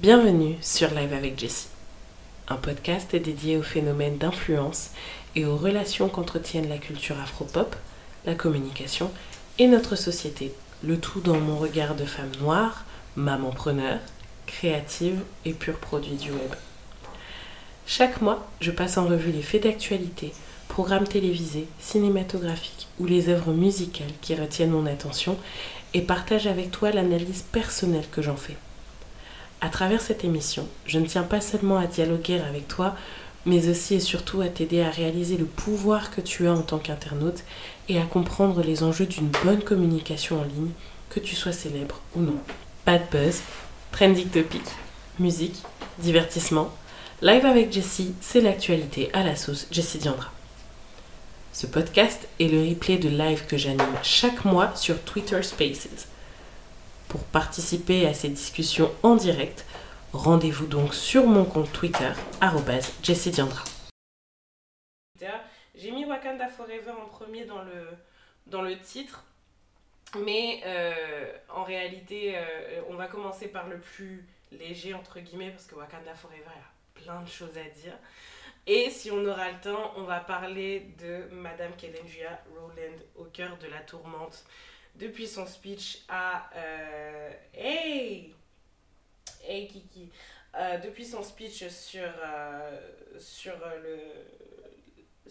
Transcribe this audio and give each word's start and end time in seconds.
Bienvenue 0.00 0.54
sur 0.60 0.94
Live 0.94 1.12
avec 1.12 1.36
Jessie, 1.40 1.66
un 2.46 2.54
podcast 2.54 3.16
dédié 3.16 3.56
au 3.56 3.62
phénomène 3.62 4.16
d'influence 4.16 4.90
et 5.34 5.44
aux 5.44 5.56
relations 5.56 6.08
qu'entretiennent 6.08 6.68
la 6.68 6.78
culture 6.78 7.18
afro-pop, 7.18 7.74
la 8.24 8.36
communication 8.36 9.10
et 9.58 9.66
notre 9.66 9.96
société, 9.96 10.54
le 10.84 11.00
tout 11.00 11.18
dans 11.18 11.40
mon 11.40 11.56
regard 11.56 11.96
de 11.96 12.04
femme 12.04 12.30
noire, 12.40 12.84
maman 13.16 13.50
preneur, 13.50 13.98
créative 14.46 15.20
et 15.44 15.52
pur 15.52 15.74
produit 15.78 16.14
du 16.14 16.30
web. 16.30 16.54
Chaque 17.84 18.20
mois, 18.20 18.48
je 18.60 18.70
passe 18.70 18.98
en 18.98 19.08
revue 19.08 19.32
les 19.32 19.42
faits 19.42 19.64
d'actualité, 19.64 20.32
programmes 20.68 21.08
télévisés, 21.08 21.66
cinématographiques 21.80 22.86
ou 23.00 23.06
les 23.06 23.30
œuvres 23.30 23.52
musicales 23.52 24.14
qui 24.20 24.36
retiennent 24.36 24.70
mon 24.70 24.86
attention 24.86 25.36
et 25.92 26.02
partage 26.02 26.46
avec 26.46 26.70
toi 26.70 26.92
l'analyse 26.92 27.42
personnelle 27.50 28.06
que 28.12 28.22
j'en 28.22 28.36
fais. 28.36 28.56
À 29.60 29.70
travers 29.70 30.00
cette 30.00 30.24
émission, 30.24 30.68
je 30.86 31.00
ne 31.00 31.06
tiens 31.06 31.24
pas 31.24 31.40
seulement 31.40 31.78
à 31.78 31.86
dialoguer 31.86 32.40
avec 32.40 32.68
toi, 32.68 32.94
mais 33.44 33.68
aussi 33.68 33.94
et 33.94 34.00
surtout 34.00 34.40
à 34.40 34.48
t'aider 34.48 34.82
à 34.82 34.90
réaliser 34.90 35.36
le 35.36 35.46
pouvoir 35.46 36.12
que 36.12 36.20
tu 36.20 36.46
as 36.46 36.52
en 36.52 36.62
tant 36.62 36.78
qu'internaute 36.78 37.42
et 37.88 37.98
à 37.98 38.04
comprendre 38.04 38.62
les 38.62 38.84
enjeux 38.84 39.06
d'une 39.06 39.30
bonne 39.44 39.62
communication 39.62 40.40
en 40.40 40.44
ligne, 40.44 40.70
que 41.10 41.18
tu 41.18 41.34
sois 41.34 41.52
célèbre 41.52 42.00
ou 42.14 42.20
non. 42.20 42.36
Bad 42.86 43.02
buzz, 43.10 43.40
trending 43.90 44.28
topic, 44.28 44.62
musique, 45.18 45.62
divertissement. 45.98 46.70
Live 47.20 47.44
avec 47.44 47.72
Jessie, 47.72 48.14
c'est 48.20 48.40
l'actualité 48.40 49.10
à 49.12 49.24
la 49.24 49.34
sauce 49.34 49.66
Jessie 49.72 49.98
Diandra. 49.98 50.30
Ce 51.52 51.66
podcast 51.66 52.28
est 52.38 52.46
le 52.46 52.68
replay 52.68 52.98
de 52.98 53.08
live 53.08 53.44
que 53.46 53.56
j'anime 53.56 53.98
chaque 54.04 54.44
mois 54.44 54.70
sur 54.76 55.00
Twitter 55.02 55.42
Spaces. 55.42 56.06
Pour 57.08 57.24
participer 57.24 58.06
à 58.06 58.14
ces 58.14 58.28
discussions 58.28 58.92
en 59.02 59.16
direct, 59.16 59.64
rendez-vous 60.12 60.66
donc 60.66 60.94
sur 60.94 61.26
mon 61.26 61.44
compte 61.44 61.72
Twitter, 61.72 62.12
@jessidiandra. 63.02 63.64
J'ai 65.78 65.92
mis 65.92 66.04
Wakanda 66.04 66.48
Forever 66.48 66.90
en 66.90 67.06
premier 67.06 67.44
dans 67.44 67.62
le, 67.62 67.86
dans 68.46 68.62
le 68.62 68.76
titre, 68.80 69.24
mais 70.18 70.60
euh, 70.66 71.32
en 71.48 71.62
réalité, 71.62 72.32
euh, 72.34 72.82
on 72.90 72.96
va 72.96 73.06
commencer 73.06 73.46
par 73.46 73.68
le 73.68 73.78
plus 73.78 74.26
léger, 74.50 74.92
entre 74.92 75.20
guillemets, 75.20 75.52
parce 75.52 75.66
que 75.66 75.76
Wakanda 75.76 76.14
Forever, 76.14 76.42
a 76.46 77.00
plein 77.00 77.22
de 77.22 77.28
choses 77.28 77.56
à 77.56 77.68
dire. 77.80 77.96
Et 78.66 78.90
si 78.90 79.12
on 79.12 79.24
aura 79.24 79.52
le 79.52 79.60
temps, 79.60 79.92
on 79.96 80.02
va 80.02 80.18
parler 80.18 80.90
de 80.98 81.32
Madame 81.32 81.70
Kedenjia 81.76 82.40
Rowland 82.56 82.98
au 83.14 83.24
cœur 83.26 83.56
de 83.58 83.68
la 83.68 83.78
tourmente 83.78 84.44
depuis 84.98 85.26
son 85.26 85.46
speech 85.46 86.04
à 86.08 86.50
euh, 86.56 87.30
Hey 87.54 88.34
Hey 89.46 89.68
Kiki 89.68 90.10
euh, 90.56 90.78
depuis 90.78 91.04
son 91.04 91.22
speech 91.22 91.68
sur, 91.68 92.02
euh, 92.02 92.80
sur, 93.18 93.54
le, 93.82 93.98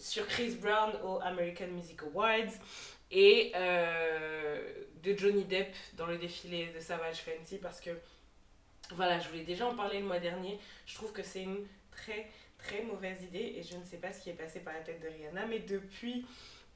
sur 0.00 0.26
Chris 0.26 0.56
Brown 0.56 0.92
au 1.04 1.20
American 1.20 1.68
Music 1.68 2.02
Awards 2.02 2.52
et 3.10 3.52
de 5.02 5.16
Johnny 5.16 5.44
Depp 5.44 5.74
dans 5.94 6.06
le 6.06 6.18
défilé 6.18 6.72
de 6.74 6.80
Savage 6.80 7.18
Fenty 7.18 7.58
parce 7.58 7.80
que 7.80 7.90
voilà, 8.92 9.18
je 9.20 9.28
voulais 9.28 9.44
déjà 9.44 9.66
en 9.66 9.74
parler 9.74 10.00
le 10.00 10.06
mois 10.06 10.18
dernier. 10.18 10.58
Je 10.86 10.94
trouve 10.94 11.12
que 11.12 11.22
c'est 11.22 11.42
une 11.42 11.66
très 11.90 12.28
très 12.58 12.82
mauvaise 12.82 13.22
idée 13.22 13.54
et 13.56 13.62
je 13.62 13.76
ne 13.76 13.84
sais 13.84 13.98
pas 13.98 14.12
ce 14.12 14.22
qui 14.22 14.30
est 14.30 14.34
passé 14.34 14.60
par 14.60 14.74
la 14.74 14.80
tête 14.80 15.00
de 15.00 15.08
Rihanna, 15.08 15.46
mais 15.46 15.60
depuis 15.60 16.26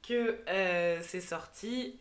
que 0.07 0.39
c'est 1.01 1.21
sorti, 1.21 1.99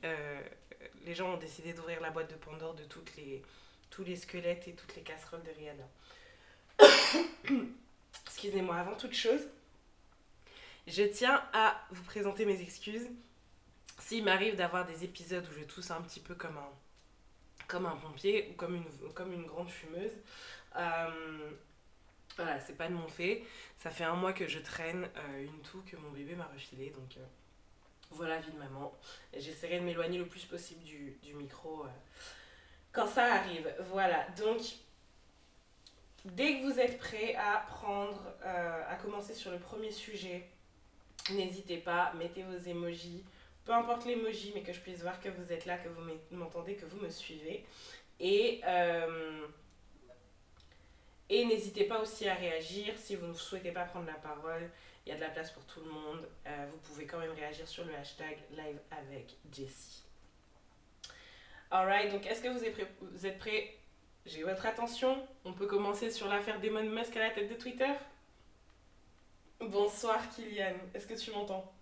les 1.13 1.17
gens 1.17 1.35
ont 1.35 1.37
décidé 1.37 1.75
d'ouvrir 1.75 2.01
la 2.01 2.09
boîte 2.09 2.31
de 2.31 2.37
Pandore 2.37 2.73
de 2.73 2.85
tous 2.85 4.05
les 4.05 4.17
squelettes 4.17 4.67
et 4.67 4.73
toutes 4.73 4.97
les 4.97 5.03
casseroles 5.03 5.43
de 5.43 5.51
Rihanna. 5.51 5.85
Excusez-moi, 8.25 8.77
avant 8.77 8.97
toute 8.97 9.13
chose, 9.13 9.43
je 10.87 11.03
tiens 11.03 11.45
à 11.53 11.87
vous 11.91 12.03
présenter 12.05 12.47
mes 12.47 12.63
excuses. 12.63 13.11
S'il 13.99 14.25
m'arrive 14.25 14.57
d'avoir 14.57 14.87
des 14.87 15.05
épisodes 15.05 15.47
où 15.51 15.53
je 15.53 15.65
tousse 15.65 15.91
un 15.91 16.01
petit 16.01 16.21
peu 16.21 16.35
comme 16.35 16.57
un, 16.57 16.71
comme 17.69 17.85
un 17.85 17.97
pompier 17.97 18.49
ou 18.51 18.55
comme 18.55 18.77
une, 18.77 19.13
comme 19.13 19.35
une 19.35 19.45
grande 19.45 19.69
fumeuse, 19.69 20.17
euh, 20.77 21.51
voilà, 22.37 22.59
c'est 22.59 22.79
pas 22.79 22.89
de 22.89 22.95
mon 22.95 23.07
fait. 23.07 23.45
Ça 23.77 23.91
fait 23.91 24.05
un 24.05 24.17
mois 24.17 24.33
que 24.33 24.49
je 24.49 24.61
traîne 24.61 25.11
euh, 25.15 25.45
une 25.45 25.61
toux 25.61 25.83
que 25.85 25.97
mon 25.97 26.11
bébé 26.11 26.37
m'a 26.37 26.47
refilée, 26.47 26.89
donc... 26.89 27.19
Euh, 27.19 27.27
voilà, 28.13 28.39
vie 28.39 28.53
de 28.53 28.59
maman. 28.59 28.93
J'essaierai 29.37 29.79
de 29.81 29.85
m'éloigner 29.85 30.19
le 30.19 30.27
plus 30.27 30.45
possible 30.45 30.83
du, 30.83 31.35
micro 31.35 31.85
euh, 31.85 31.89
quand 32.93 33.07
ça 33.07 33.35
arrive. 33.35 33.73
Voilà, 33.91 34.27
donc 34.39 34.61
dès 36.25 36.59
que 36.59 36.65
vous 36.65 36.79
êtes 36.79 36.99
prêts 36.99 37.35
à 37.35 37.65
prendre, 37.69 38.23
euh, 38.45 38.83
à 38.89 38.97
commencer 38.97 39.35
sur 39.35 39.51
le 39.51 39.59
premier 39.59 39.91
sujet, 39.91 40.49
n'hésitez 41.31 41.79
pas, 41.79 42.13
mettez 42.15 42.43
vos 42.43 42.59
emojis, 42.59 43.25
peu 43.65 43.73
importe 43.73 44.07
l'emoji, 44.07 44.53
mais 44.55 44.63
que 44.63 44.73
je 44.73 44.81
puisse 44.81 45.01
voir 45.01 45.21
que 45.21 45.29
vous 45.29 45.53
êtes 45.53 45.67
là, 45.67 45.79
que 45.79 45.89
vous 45.89 46.03
m'entendez, 46.33 46.75
que 46.75 46.87
vous 46.87 46.99
me 46.99 47.11
suivez. 47.11 47.65
Et, 48.19 48.61
euh, 48.65 49.47
et 51.29 51.45
n'hésitez 51.45 51.85
pas 51.85 52.01
aussi 52.01 52.29
à 52.29 52.35
réagir 52.35 52.95
si 52.97 53.17
vous 53.17 53.27
ne 53.27 53.35
souhaitez 53.35 53.73
pas 53.73 53.85
prendre 53.85 54.07
la 54.07 54.15
parole 54.15 54.71
il 55.05 55.11
y 55.11 55.13
a 55.13 55.17
de 55.17 55.21
la 55.21 55.31
place 55.31 55.51
pour 55.51 55.65
tout 55.67 55.81
le 55.81 55.91
monde. 55.91 56.29
Euh, 56.47 56.67
vous 56.71 56.79
pouvez 56.79 57.07
quand 57.07 57.19
même 57.19 57.33
réagir 57.33 57.67
sur 57.67 57.85
le 57.85 57.95
hashtag 57.95 58.39
live 58.51 58.79
avec 58.91 59.37
Jessie. 59.53 60.03
Alright, 61.71 62.13
donc 62.13 62.27
est-ce 62.27 62.43
que 62.43 62.49
vous 62.49 62.65
êtes 62.65 62.75
prêts, 62.75 62.93
vous 63.01 63.27
êtes 63.27 63.39
prêts? 63.39 63.77
J'ai 64.27 64.43
votre 64.45 64.67
attention. 64.67 65.27
On 65.45 65.53
peut 65.53 65.67
commencer 65.67 66.11
sur 66.11 66.29
l'affaire 66.29 66.61
Damon 66.61 66.85
Musk 66.85 67.17
à 67.17 67.21
la 67.21 67.31
tête 67.31 67.49
de 67.49 67.55
Twitter 67.55 67.93
Bonsoir 69.59 70.29
Kylian, 70.31 70.75
est-ce 70.93 71.07
que 71.07 71.15
tu 71.15 71.31
m'entends? 71.31 71.73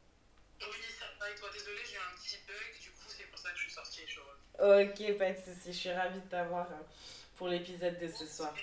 Oui, 0.61 0.67
ça 0.99 1.07
va 1.19 1.31
et 1.31 1.35
toi? 1.35 1.49
Désolée, 1.51 1.81
j'ai 1.91 1.97
un 1.97 2.15
petit 2.15 2.37
bug, 2.47 2.81
du 2.81 2.91
coup 2.91 3.09
c'est 3.09 3.25
pour 3.25 3.39
ça 3.39 3.51
que 3.53 3.57
je 3.57 3.63
suis 3.63 3.73
sortie. 3.73 4.03
Je... 4.07 4.21
Ok, 4.61 5.17
pas 5.17 5.33
de 5.33 5.39
soucis, 5.39 5.73
je 5.73 5.79
suis 5.79 5.91
ravie 5.91 6.21
de 6.21 6.29
t'avoir 6.29 6.67
euh, 6.71 6.83
pour 7.37 7.49
l'épisode 7.49 7.99
de 7.99 8.09
ce 8.09 8.27
soir. 8.27 8.55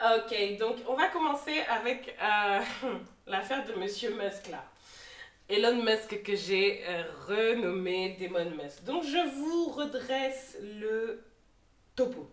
Ok, 0.00 0.58
donc 0.58 0.76
on 0.88 0.94
va 0.94 1.08
commencer 1.08 1.60
avec 1.68 2.16
euh, 2.20 2.60
l'affaire 3.26 3.64
de 3.64 3.74
Monsieur 3.74 4.10
Musk 4.16 4.48
là. 4.48 4.64
Elon 5.48 5.82
Musk 5.82 6.22
que 6.22 6.34
j'ai 6.34 6.82
euh, 6.88 7.04
renommé 7.28 8.16
Demon 8.18 8.50
Musk. 8.50 8.84
Donc 8.84 9.04
je 9.04 9.28
vous 9.36 9.70
redresse 9.70 10.56
le 10.80 11.22
topo. 11.94 12.28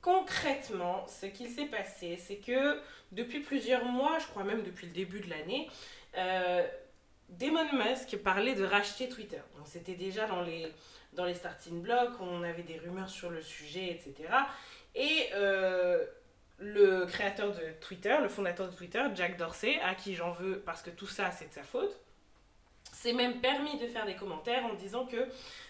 Concrètement, 0.00 1.06
ce 1.06 1.26
qui 1.26 1.48
s'est 1.48 1.66
passé, 1.66 2.16
c'est 2.16 2.36
que 2.36 2.80
depuis 3.12 3.40
plusieurs 3.40 3.84
mois, 3.84 4.18
je 4.18 4.26
crois 4.28 4.44
même 4.44 4.62
depuis 4.62 4.86
le 4.86 4.92
début 4.92 5.20
de 5.20 5.28
l'année, 5.28 5.68
euh, 6.16 6.66
Musk 7.38 8.16
parlait 8.18 8.54
de 8.54 8.64
racheter 8.64 9.08
Twitter. 9.08 9.40
Donc 9.56 9.66
c'était 9.66 9.94
déjà 9.94 10.26
dans 10.26 10.42
les, 10.42 10.72
dans 11.12 11.24
les 11.24 11.34
starting 11.34 11.82
blocks, 11.82 12.18
on 12.20 12.42
avait 12.42 12.62
des 12.62 12.78
rumeurs 12.78 13.10
sur 13.10 13.30
le 13.30 13.42
sujet, 13.42 13.90
etc. 13.90 14.28
Et 14.94 15.28
euh, 15.34 16.04
le 16.58 17.06
créateur 17.06 17.52
de 17.52 17.72
Twitter, 17.80 18.16
le 18.20 18.28
fondateur 18.28 18.68
de 18.68 18.76
Twitter, 18.76 19.02
Jack 19.14 19.36
Dorsey, 19.36 19.78
à 19.80 19.94
qui 19.94 20.14
j'en 20.14 20.30
veux 20.30 20.60
parce 20.60 20.82
que 20.82 20.90
tout 20.90 21.06
ça 21.06 21.30
c'est 21.30 21.48
de 21.48 21.52
sa 21.52 21.62
faute, 21.62 21.98
s'est 22.92 23.12
même 23.12 23.40
permis 23.40 23.78
de 23.78 23.86
faire 23.86 24.04
des 24.04 24.16
commentaires 24.16 24.64
en 24.66 24.74
disant 24.74 25.06
que 25.06 25.28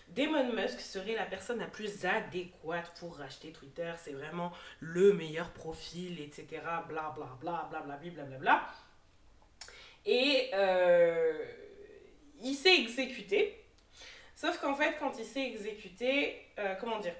Damon 0.08 0.52
Musk 0.52 0.80
serait 0.80 1.14
la 1.14 1.26
personne 1.26 1.58
la 1.58 1.66
plus 1.66 2.04
adéquate 2.04 2.92
pour 2.98 3.16
racheter 3.16 3.52
Twitter, 3.52 3.92
c'est 3.98 4.12
vraiment 4.12 4.52
le 4.80 5.12
meilleur 5.12 5.50
profil, 5.50 6.20
etc. 6.20 6.46
Bla 6.88 7.14
bla 7.14 7.38
bla 7.40 7.68
bla 7.70 7.82
bla 7.84 7.96
bla 7.96 8.24
bla 8.24 8.38
bla. 8.38 8.66
Et 10.06 10.50
euh, 10.54 11.44
il 12.42 12.54
s'est 12.54 12.80
exécuté. 12.80 13.62
Sauf 14.34 14.58
qu'en 14.58 14.74
fait, 14.74 14.96
quand 14.98 15.18
il 15.18 15.24
s'est 15.24 15.46
exécuté, 15.46 16.46
euh, 16.58 16.74
comment 16.76 16.98
dire? 16.98 17.14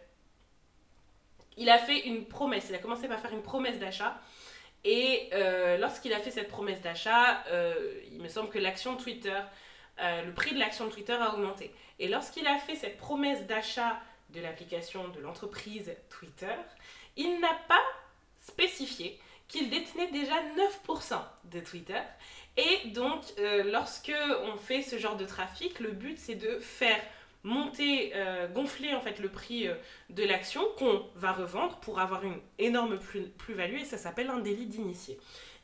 Il 1.56 1.69
a 1.71 1.78
fait 1.78 2.06
une 2.06 2.25
promesse. 2.27 2.66
Il 2.69 2.74
a 2.74 2.78
commencé 2.78 3.09
par 3.09 3.21
faire 3.21 3.33
une 3.33 3.42
promesse 3.42 3.78
d'achat. 3.78 4.21
Et 4.84 5.28
euh, 5.33 5.77
lorsqu'il 5.77 6.13
a 6.13 6.21
fait 6.21 6.30
cette 6.30 6.48
promesse 6.48 6.80
d'achat, 6.80 7.45
euh, 7.48 7.74
il 8.10 8.21
me 8.21 8.28
semble 8.28 8.48
que 8.48 8.59
l'action 8.59 8.97
Twitter, 8.97 9.39
euh, 10.01 10.22
le 10.22 10.33
prix 10.33 10.54
de 10.54 10.59
l'action 10.59 10.89
Twitter 10.89 11.13
a 11.13 11.34
augmenté. 11.34 11.74
Et 11.98 12.09
lorsqu'il 12.09 12.47
a 12.47 12.59
fait 12.59 12.77
cette 12.77 12.97
promesse 12.97 13.47
d'achat 13.47 14.01
de 14.30 14.41
l'application 14.41 15.09
de 15.09 15.21
l'entreprise 15.21 15.92
Twitter, 16.09 16.54
il 17.16 17.41
n'a 17.41 17.54
pas 17.69 17.83
spécifié 18.47 19.19
qu'il 19.48 19.69
détenait 19.69 20.10
déjà 20.13 20.36
9% 20.86 21.21
de 21.45 21.60
Twitter. 21.60 22.01
Et 22.57 22.89
donc, 22.91 23.22
lorsque 23.65 24.13
on 24.45 24.57
fait 24.57 24.83
ce 24.83 24.97
genre 24.97 25.16
de 25.16 25.24
trafic, 25.24 25.80
le 25.80 25.91
but 25.91 26.16
c'est 26.19 26.36
de 26.36 26.60
faire 26.60 27.01
monter, 27.42 28.13
euh, 28.15 28.48
gonfler 28.48 28.95
en 28.95 29.01
fait 29.01 29.19
le 29.19 29.28
prix 29.28 29.66
euh, 29.66 29.75
de 30.10 30.25
l'action 30.25 30.63
qu'on 30.78 31.07
va 31.15 31.33
revendre 31.33 31.78
pour 31.78 31.98
avoir 31.98 32.25
une 32.25 32.39
énorme 32.59 32.98
plus-value 33.39 33.81
et 33.81 33.84
ça 33.84 33.97
s'appelle 33.97 34.28
un 34.28 34.39
délit 34.39 34.66
d'initié. 34.66 35.19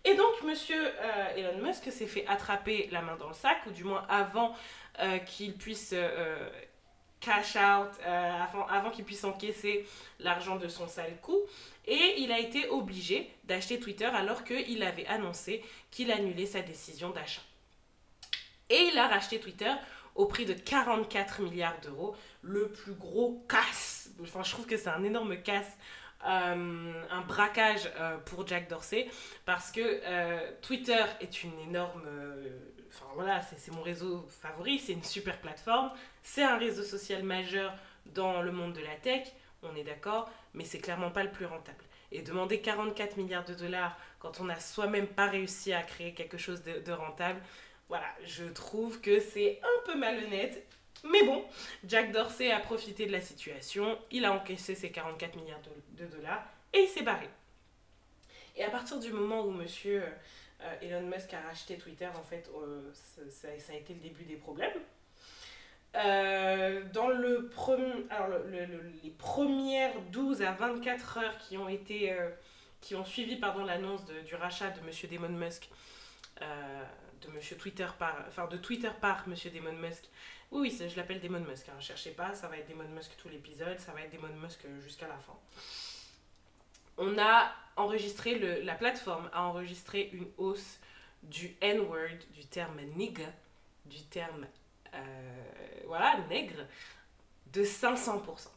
Et 0.05 0.15
donc 0.15 0.43
monsieur 0.45 0.81
euh, 0.87 1.37
Elon 1.37 1.67
Musk 1.67 1.91
s'est 1.91 2.07
fait 2.07 2.27
attraper 2.27 2.89
la 2.93 3.03
main 3.03 3.17
dans 3.17 3.29
le 3.29 3.35
sac, 3.35 3.59
ou 3.67 3.71
du 3.71 3.85
moins 3.85 4.05
avant 4.09 4.55
qu'il 5.27 5.53
puisse 5.53 5.95
cash 7.21 7.57
out 7.57 7.91
avant, 8.03 8.67
avant 8.67 8.89
qu'il 8.89 9.05
puisse 9.05 9.25
encaisser 9.25 9.85
l'argent 10.21 10.57
de 10.57 10.69
son 10.69 10.89
sale 10.89 11.19
coup. 11.21 11.39
Et 11.87 12.15
il 12.19 12.33
a 12.33 12.39
été 12.39 12.69
obligé 12.69 13.31
d'acheter 13.45 13.79
Twitter 13.79 14.07
alors 14.07 14.43
qu'il 14.43 14.83
avait 14.83 15.07
annoncé 15.07 15.63
qu'il 15.91 16.11
annulait 16.11 16.47
sa 16.47 16.63
décision 16.63 17.11
d'achat. 17.11 17.43
Et 18.71 18.89
il 18.91 18.99
a 18.99 19.07
racheté 19.07 19.39
Twitter 19.39 19.73
au 20.17 20.27
prix 20.27 20.47
de 20.47 20.55
44 20.55 21.43
milliards 21.43 21.79
d'euros, 21.81 22.17
le 22.43 22.69
plus 22.69 22.95
gros 22.95 23.45
casse. 23.49 24.11
Enfin, 24.23 24.43
je 24.43 24.51
trouve 24.51 24.67
que 24.67 24.77
c'est 24.77 24.89
un 24.89 25.05
énorme 25.05 25.37
casse, 25.43 25.77
euh, 26.27 27.03
un 27.11 27.21
braquage 27.21 27.91
euh, 28.01 28.17
pour 28.19 28.47
Jack 28.47 28.69
Dorsey, 28.69 29.09
parce 29.45 29.71
que 29.71 29.81
euh, 29.83 30.51
Twitter 30.63 31.05
est 31.21 31.45
une 31.45 31.59
énorme... 31.61 32.03
Enfin 32.89 33.07
voilà, 33.15 33.43
c'est 33.43 33.73
mon 33.73 33.83
réseau 33.83 34.27
favori, 34.41 34.79
c'est 34.79 34.95
une 34.95 35.05
super 35.05 35.39
plateforme, 35.39 35.91
c'est 36.23 36.43
un 36.43 36.57
réseau 36.57 36.83
social 36.83 37.23
majeur 37.23 37.75
dans 38.07 38.41
le 38.41 38.51
monde 38.53 38.73
de 38.73 38.81
la 38.81 38.95
tech, 39.03 39.29
on 39.63 39.77
est 39.77 39.85
d'accord, 39.85 40.31
mais 40.55 40.65
c'est 40.65 40.79
clairement 40.79 41.11
pas 41.11 41.23
le 41.23 41.31
plus 41.31 41.45
rentable. 41.45 41.85
Et 42.11 42.23
demander 42.23 42.61
44 42.61 43.19
milliards 43.19 43.45
de 43.45 43.53
dollars 43.53 43.99
quand 44.19 44.41
on 44.41 44.45
n'a 44.45 44.59
soi-même 44.59 45.09
pas 45.09 45.27
réussi 45.27 45.75
à 45.75 45.83
créer 45.83 46.15
quelque 46.15 46.39
chose 46.39 46.63
de 46.63 46.93
rentable, 46.93 47.41
voilà, 47.89 48.07
je 48.25 48.45
trouve 48.45 49.01
que 49.01 49.21
c'est 49.21 49.61
un 49.63 49.87
peu 49.87 49.97
malhonnête. 49.97 50.67
Mais 51.05 51.23
bon, 51.25 51.45
Jack 51.85 52.11
Dorsey 52.11 52.51
a 52.51 52.59
profité 52.59 53.07
de 53.07 53.13
la 53.13 53.21
situation, 53.21 53.99
il 54.11 54.25
a 54.25 54.33
encaissé 54.33 54.75
ses 54.75 54.91
44 54.91 55.37
milliards 55.37 55.61
de, 55.91 56.07
dollars 56.07 56.45
et 56.73 56.81
il 56.81 56.89
s'est 56.89 57.03
barré. 57.03 57.29
Et 58.57 58.65
à 58.65 58.71
partir 58.71 58.99
du 58.99 59.13
moment 59.13 59.43
où 59.43 59.51
monsieur 59.51 60.03
euh, 60.63 60.75
Elon 60.83 61.07
Musk 61.07 61.33
a 61.35 61.41
racheté 61.43 61.77
Twitter, 61.77 62.09
en 62.09 62.23
fait, 62.23 62.51
euh, 62.57 62.91
ça, 63.31 63.49
a 63.49 63.77
été 63.77 63.95
le 63.95 64.01
début 64.01 64.25
des 64.25 64.37
problèmes. 64.37 64.81
Euh, 65.95 66.83
dans 66.93 67.09
le 67.09 67.51
alors 68.11 68.29
les 69.03 69.11
premières 69.11 69.99
12 70.13 70.43
à 70.43 70.53
24 70.53 71.19
heures 71.19 71.39
qui 71.39 71.57
ont 71.57 71.71
été 71.71 72.15
qui 72.83 72.95
ont 72.95 73.05
suivi 73.05 73.41
l'annonce 73.41 74.05
du 74.05 74.35
rachat 74.35 74.71
de 74.71 74.81
monsieur 74.85 75.09
Damon 75.09 75.31
Musk 75.31 75.71
de 77.23 77.29
Monsieur 77.33 77.57
Twitter 77.57 77.87
par, 77.99 78.25
enfin 78.29 78.49
Monsieur 79.27 79.51
Damon 79.51 79.73
Musk. 79.73 80.05
Oui, 80.51 80.71
oui, 80.79 80.89
je 80.89 80.97
l'appelle 80.97 81.21
Damon 81.21 81.41
Musk. 81.41 81.69
Hein. 81.69 81.81
Cherchez 81.81 82.11
pas, 82.11 82.35
ça 82.35 82.49
va 82.49 82.57
être 82.57 82.69
Damon 82.69 82.89
Musk 82.89 83.17
tout 83.19 83.29
l'épisode, 83.29 83.79
ça 83.79 83.93
va 83.93 84.03
être 84.03 84.13
Damon 84.13 84.35
Musk 84.41 84.61
jusqu'à 84.83 85.09
la 85.09 85.17
fin. 85.19 85.35
On 86.99 87.19
a 87.19 87.53
enregistré 87.77 88.39
la 88.63 88.75
plateforme 88.75 89.29
a 89.33 89.43
enregistré 89.43 90.11
une 90.13 90.29
hausse 90.39 90.79
du 91.23 91.55
N-word, 91.61 92.19
du 92.33 92.47
terme 92.47 92.81
nigga, 92.97 93.31
du 93.85 94.03
terme 94.05 94.47
euh, 94.95 95.81
voilà 95.87 96.19
nègre, 96.29 96.65
de 97.53 97.65
500%. 97.65 98.49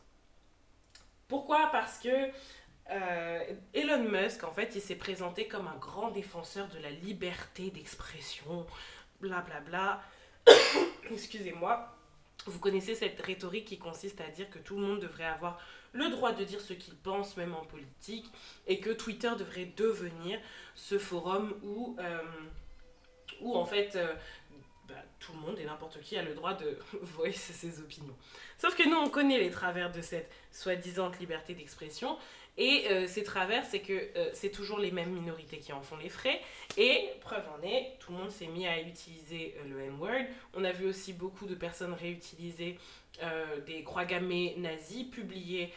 Pourquoi? 1.27 1.69
Parce 1.71 1.99
que 1.99 2.31
euh, 2.91 3.53
Elon 3.73 4.03
Musk, 4.09 4.43
en 4.43 4.51
fait, 4.51 4.71
il 4.75 4.81
s'est 4.81 4.95
présenté 4.95 5.47
comme 5.47 5.67
un 5.67 5.77
grand 5.77 6.11
défenseur 6.11 6.67
de 6.69 6.79
la 6.79 6.89
liberté 6.89 7.69
d'expression, 7.71 8.65
blablabla. 9.21 10.01
Excusez-moi. 11.11 11.95
Vous 12.45 12.59
connaissez 12.59 12.95
cette 12.95 13.19
rhétorique 13.21 13.65
qui 13.65 13.77
consiste 13.77 14.21
à 14.21 14.29
dire 14.29 14.49
que 14.49 14.59
tout 14.59 14.79
le 14.79 14.85
monde 14.85 14.99
devrait 14.99 15.25
avoir 15.25 15.59
le 15.91 16.09
droit 16.09 16.31
de 16.31 16.43
dire 16.43 16.61
ce 16.61 16.73
qu'il 16.73 16.95
pense, 16.95 17.35
même 17.37 17.53
en 17.53 17.65
politique, 17.65 18.25
et 18.67 18.79
que 18.79 18.91
Twitter 18.91 19.31
devrait 19.37 19.71
devenir 19.75 20.39
ce 20.75 20.97
forum 20.97 21.53
où, 21.63 21.95
euh, 21.99 22.21
où 23.41 23.55
en 23.55 23.65
fait, 23.65 23.95
euh, 23.95 24.13
bah, 24.87 24.95
tout 25.19 25.33
le 25.33 25.39
monde 25.39 25.59
et 25.59 25.65
n'importe 25.65 25.99
qui 26.01 26.17
a 26.17 26.23
le 26.23 26.33
droit 26.33 26.53
de 26.53 26.77
voice 27.01 27.33
ses 27.33 27.79
opinions. 27.79 28.15
Sauf 28.57 28.75
que 28.75 28.87
nous, 28.87 28.97
on 28.97 29.09
connaît 29.09 29.39
les 29.39 29.51
travers 29.51 29.91
de 29.91 30.01
cette 30.01 30.31
soi-disant 30.51 31.11
liberté 31.19 31.53
d'expression, 31.53 32.17
et 32.59 32.91
euh, 32.91 33.07
ces 33.07 33.23
travers, 33.23 33.65
c'est 33.65 33.79
que 33.79 33.93
euh, 33.93 34.29
c'est 34.33 34.49
toujours 34.49 34.79
les 34.79 34.91
mêmes 34.91 35.11
minorités 35.11 35.59
qui 35.59 35.71
en 35.71 35.81
font 35.81 35.95
les 35.95 36.09
frais. 36.09 36.41
Et 36.75 37.09
preuve 37.21 37.45
en 37.57 37.63
est, 37.63 37.95
tout 37.99 38.11
le 38.11 38.17
monde 38.17 38.29
s'est 38.29 38.47
mis 38.47 38.67
à 38.67 38.81
utiliser 38.81 39.55
euh, 39.57 39.69
le 39.69 39.79
N-word. 39.79 40.25
On 40.53 40.65
a 40.65 40.73
vu 40.73 40.85
aussi 40.85 41.13
beaucoup 41.13 41.45
de 41.47 41.55
personnes 41.55 41.93
réutiliser 41.93 42.77
des 43.65 43.83
croix 43.83 44.05
gammées 44.05 44.55
nazis, 44.57 45.03
publier 45.03 45.73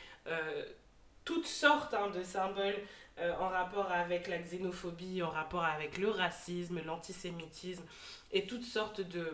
toutes 1.25 1.47
sortes 1.47 1.93
hein, 1.93 2.09
de 2.11 2.23
symboles 2.23 2.77
en 3.19 3.49
rapport 3.49 3.91
avec 3.91 4.29
la 4.29 4.39
xénophobie, 4.39 5.23
en 5.23 5.31
rapport 5.31 5.65
avec 5.65 5.99
le 5.99 6.09
racisme, 6.09 6.81
l'antisémitisme 6.85 7.83
et 8.31 8.47
toutes 8.47 8.63
sortes 8.63 9.01
de, 9.01 9.33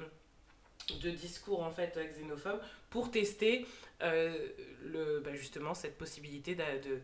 de 1.03 1.11
discours 1.11 1.63
en 1.63 1.71
fait 1.71 1.99
xénophobes 2.15 2.63
pour 2.89 3.11
tester 3.11 3.67
le, 4.01 5.21
bah, 5.23 5.35
justement 5.35 5.75
cette 5.75 5.99
possibilité 5.99 6.55
de 6.55 7.03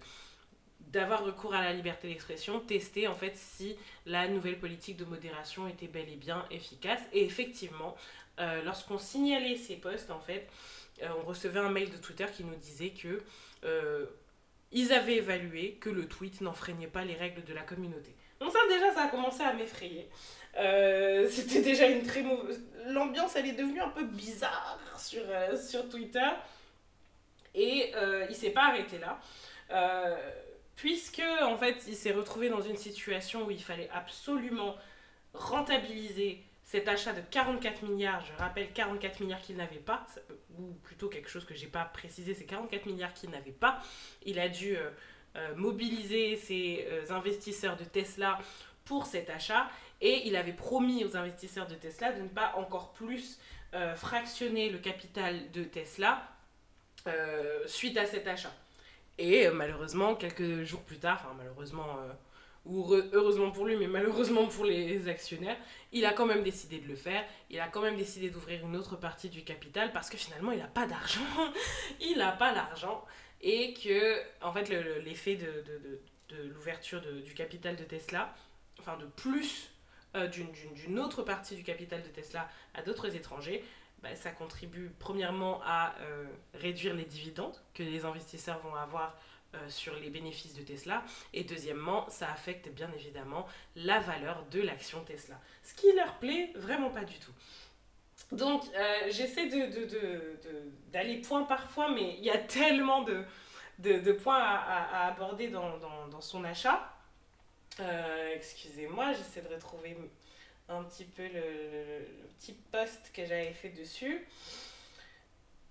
d'avoir 0.94 1.24
recours 1.24 1.54
à 1.54 1.62
la 1.62 1.72
liberté 1.72 2.08
d'expression, 2.08 2.60
tester 2.60 3.08
en 3.08 3.14
fait 3.14 3.36
si 3.36 3.76
la 4.06 4.28
nouvelle 4.28 4.58
politique 4.58 4.96
de 4.96 5.04
modération 5.04 5.66
était 5.68 5.88
bel 5.88 6.08
et 6.08 6.16
bien 6.16 6.46
efficace. 6.50 7.00
Et 7.12 7.24
effectivement, 7.24 7.96
euh, 8.38 8.62
lorsqu'on 8.62 8.98
signalait 8.98 9.56
ces 9.56 9.76
posts, 9.76 10.10
en 10.10 10.20
fait, 10.20 10.48
euh, 11.02 11.08
on 11.20 11.26
recevait 11.26 11.60
un 11.60 11.70
mail 11.70 11.90
de 11.90 11.96
Twitter 11.96 12.26
qui 12.34 12.44
nous 12.44 12.54
disait 12.54 12.90
que 12.90 13.22
euh, 13.64 14.06
ils 14.70 14.92
avaient 14.92 15.16
évalué 15.16 15.72
que 15.80 15.90
le 15.90 16.06
tweet 16.06 16.40
n'enfreignait 16.40 16.86
pas 16.86 17.04
les 17.04 17.14
règles 17.14 17.44
de 17.44 17.52
la 17.52 17.62
communauté. 17.62 18.14
Donc 18.38 18.52
ça 18.52 18.58
déjà, 18.68 18.92
ça 18.94 19.02
a 19.04 19.08
commencé 19.08 19.42
à 19.42 19.52
m'effrayer. 19.52 20.08
C'était 21.28 21.62
déjà 21.62 21.88
une 21.88 22.04
très 22.04 22.22
mauvaise... 22.22 22.62
L'ambiance, 22.86 23.34
elle 23.34 23.46
est 23.46 23.52
devenue 23.52 23.80
un 23.80 23.88
peu 23.88 24.04
bizarre 24.04 24.78
sur, 24.96 25.22
sur 25.58 25.88
Twitter. 25.88 26.28
Et 27.54 27.92
il 28.28 28.34
s'est 28.34 28.50
pas 28.50 28.66
arrêté 28.68 28.98
là 28.98 29.18
puisque 30.76 31.22
en 31.42 31.56
fait 31.56 31.84
il 31.86 31.94
s'est 31.94 32.12
retrouvé 32.12 32.48
dans 32.48 32.60
une 32.60 32.76
situation 32.76 33.46
où 33.46 33.50
il 33.50 33.62
fallait 33.62 33.90
absolument 33.92 34.76
rentabiliser 35.32 36.44
cet 36.64 36.88
achat 36.88 37.12
de 37.12 37.20
44 37.20 37.82
milliards, 37.82 38.24
je 38.24 38.32
rappelle 38.42 38.72
44 38.72 39.20
milliards 39.20 39.40
qu'il 39.40 39.56
n'avait 39.56 39.76
pas, 39.76 40.06
ou 40.58 40.72
plutôt 40.82 41.08
quelque 41.08 41.28
chose 41.28 41.44
que 41.44 41.54
j'ai 41.54 41.66
pas 41.66 41.84
précisé, 41.84 42.34
c'est 42.34 42.46
44 42.46 42.86
milliards 42.86 43.12
qu'il 43.12 43.30
n'avait 43.30 43.52
pas. 43.52 43.82
Il 44.24 44.40
a 44.40 44.48
dû 44.48 44.76
euh, 44.76 44.90
euh, 45.36 45.54
mobiliser 45.56 46.36
ses 46.36 46.86
euh, 46.90 47.04
investisseurs 47.10 47.76
de 47.76 47.84
Tesla 47.84 48.38
pour 48.84 49.06
cet 49.06 49.28
achat 49.30 49.68
et 50.00 50.26
il 50.26 50.36
avait 50.36 50.52
promis 50.52 51.04
aux 51.04 51.16
investisseurs 51.16 51.66
de 51.66 51.74
Tesla 51.74 52.12
de 52.12 52.22
ne 52.22 52.28
pas 52.28 52.54
encore 52.56 52.92
plus 52.92 53.38
fractionner 53.96 54.70
le 54.70 54.78
capital 54.78 55.50
de 55.50 55.64
Tesla 55.64 56.22
suite 57.66 57.96
à 57.96 58.06
cet 58.06 58.28
achat. 58.28 58.52
Et 59.18 59.46
euh, 59.46 59.52
malheureusement, 59.52 60.14
quelques 60.14 60.62
jours 60.62 60.82
plus 60.82 60.98
tard, 60.98 61.20
enfin 61.22 61.34
malheureusement, 61.36 61.98
euh, 62.00 62.12
ou 62.66 62.94
heureusement 63.12 63.50
pour 63.50 63.66
lui, 63.66 63.76
mais 63.76 63.86
malheureusement 63.86 64.46
pour 64.46 64.64
les 64.64 65.08
actionnaires, 65.08 65.56
il 65.92 66.06
a 66.06 66.12
quand 66.12 66.26
même 66.26 66.42
décidé 66.42 66.78
de 66.78 66.88
le 66.88 66.96
faire. 66.96 67.24
Il 67.50 67.60
a 67.60 67.68
quand 67.68 67.82
même 67.82 67.96
décidé 67.96 68.30
d'ouvrir 68.30 68.64
une 68.66 68.74
autre 68.76 68.96
partie 68.96 69.28
du 69.28 69.44
capital 69.44 69.92
parce 69.92 70.08
que 70.08 70.16
finalement, 70.16 70.52
il 70.52 70.58
n'a 70.58 70.66
pas 70.66 70.86
d'argent. 70.86 71.20
il 72.00 72.18
n'a 72.18 72.32
pas 72.32 72.52
l'argent. 72.52 73.04
Et 73.42 73.74
que, 73.74 74.20
en 74.40 74.52
fait, 74.52 74.70
l'effet 75.04 75.36
de, 75.36 76.00
l'ouverture 76.54 77.02
du 77.22 77.34
capital 77.34 77.76
de 77.76 77.84
Tesla, 77.84 78.34
enfin 78.80 78.96
de 78.96 79.04
plus 79.04 79.70
euh, 80.16 80.26
d'une 80.26 80.98
autre 80.98 81.22
partie 81.22 81.54
du 81.54 81.62
capital 81.62 82.02
de 82.02 82.08
Tesla 82.08 82.48
à 82.72 82.82
d'autres 82.82 83.14
étrangers, 83.14 83.62
bah, 84.04 84.14
ça 84.16 84.30
contribue 84.32 84.92
premièrement 84.98 85.62
à 85.64 85.94
euh, 86.02 86.26
réduire 86.52 86.92
les 86.92 87.06
dividendes 87.06 87.56
que 87.72 87.82
les 87.82 88.04
investisseurs 88.04 88.58
vont 88.58 88.74
avoir 88.74 89.16
euh, 89.54 89.58
sur 89.70 89.94
les 89.94 90.10
bénéfices 90.10 90.52
de 90.52 90.60
Tesla. 90.60 91.02
Et 91.32 91.42
deuxièmement, 91.42 92.06
ça 92.10 92.30
affecte 92.30 92.68
bien 92.68 92.90
évidemment 92.94 93.46
la 93.76 94.00
valeur 94.00 94.44
de 94.50 94.60
l'action 94.60 95.02
Tesla. 95.04 95.40
Ce 95.62 95.72
qui 95.72 95.90
leur 95.96 96.18
plaît 96.18 96.52
vraiment 96.54 96.90
pas 96.90 97.04
du 97.04 97.18
tout. 97.18 97.32
Donc, 98.30 98.64
euh, 98.76 99.08
j'essaie 99.08 99.46
d'aller 100.92 101.16
de, 101.16 101.26
point 101.26 101.44
par 101.44 101.66
point, 101.68 101.90
mais 101.90 102.16
il 102.18 102.24
y 102.24 102.30
a 102.30 102.36
tellement 102.36 103.04
de, 103.04 104.12
points 104.12 104.36
à, 104.38 105.06
aborder 105.06 105.48
dans, 105.48 105.78
dans, 105.78 106.20
son 106.20 106.44
achat. 106.44 106.92
Excusez-moi, 108.34 109.14
j'essaie 109.14 109.40
de 109.40 109.48
retrouver 109.48 109.96
un 110.68 110.82
petit 110.84 111.04
peu 111.04 111.24
le, 111.24 112.06
petit 112.38 112.54
post 112.72 113.10
que 113.12 113.24
j'avais 113.24 113.52
fait 113.52 113.70
dessus. 113.70 114.26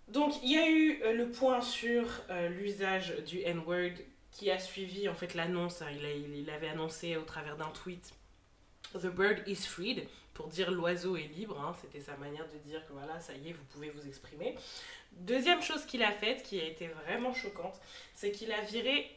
Donc 0.07 0.33
il 0.43 0.51
y 0.51 0.57
a 0.57 0.69
eu 0.69 1.01
euh, 1.03 1.13
le 1.13 1.29
point 1.29 1.61
sur 1.61 2.05
euh, 2.29 2.49
l'usage 2.49 3.15
du 3.25 3.41
N-word 3.41 3.93
qui 4.31 4.51
a 4.51 4.59
suivi 4.59 5.07
en 5.07 5.15
fait 5.15 5.33
l'annonce. 5.33 5.81
Hein. 5.81 5.91
il, 5.91 6.49
avait 6.49 6.69
annoncé 6.69 7.15
au 7.15 7.23
travers 7.23 7.55
d'un 7.55 7.69
tweet 7.69 8.13
The 8.93 9.07
bird 9.07 9.47
is 9.47 9.65
freed 9.65 10.07
pour 10.33 10.47
dire 10.47 10.71
l'oiseau 10.71 11.15
est 11.15 11.27
libre. 11.27 11.59
Hein. 11.59 11.75
C'était 11.81 12.01
sa 12.01 12.17
manière 12.17 12.47
de 12.49 12.57
dire 12.69 12.85
que 12.87 12.93
voilà, 12.93 13.19
ça 13.19 13.33
y 13.33 13.49
est, 13.49 13.53
vous 13.53 13.63
pouvez 13.71 13.89
vous 13.89 14.07
exprimer. 14.07 14.55
Deuxième 15.13 15.61
chose 15.61 15.85
qu'il 15.85 16.03
a 16.03 16.11
faite 16.11 16.43
qui 16.43 16.59
a 16.59 16.65
été 16.65 16.87
vraiment 16.87 17.33
choquante, 17.33 17.79
c'est 18.15 18.31
qu'il 18.31 18.51
a 18.51 18.61
viré, 18.61 19.09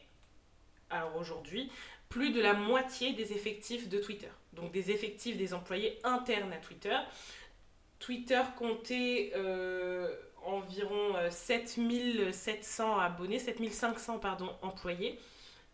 alors 0.89 1.15
aujourd'hui, 1.15 1.71
plus 2.09 2.31
de 2.31 2.39
la 2.39 2.53
moitié 2.53 3.13
des 3.13 3.33
effectifs 3.33 3.89
de 3.89 3.99
Twitter 3.99 4.29
donc 4.57 4.71
des 4.71 4.91
effectifs 4.91 5.37
des 5.37 5.53
employés 5.53 5.99
internes 6.03 6.51
à 6.51 6.57
Twitter. 6.57 6.97
Twitter 7.99 8.41
comptait 8.57 9.31
euh, 9.35 10.13
environ 10.45 11.15
7700 11.29 12.99
abonnés, 12.99 13.39
7500 13.39 14.19
pardon, 14.19 14.49
employés. 14.61 15.19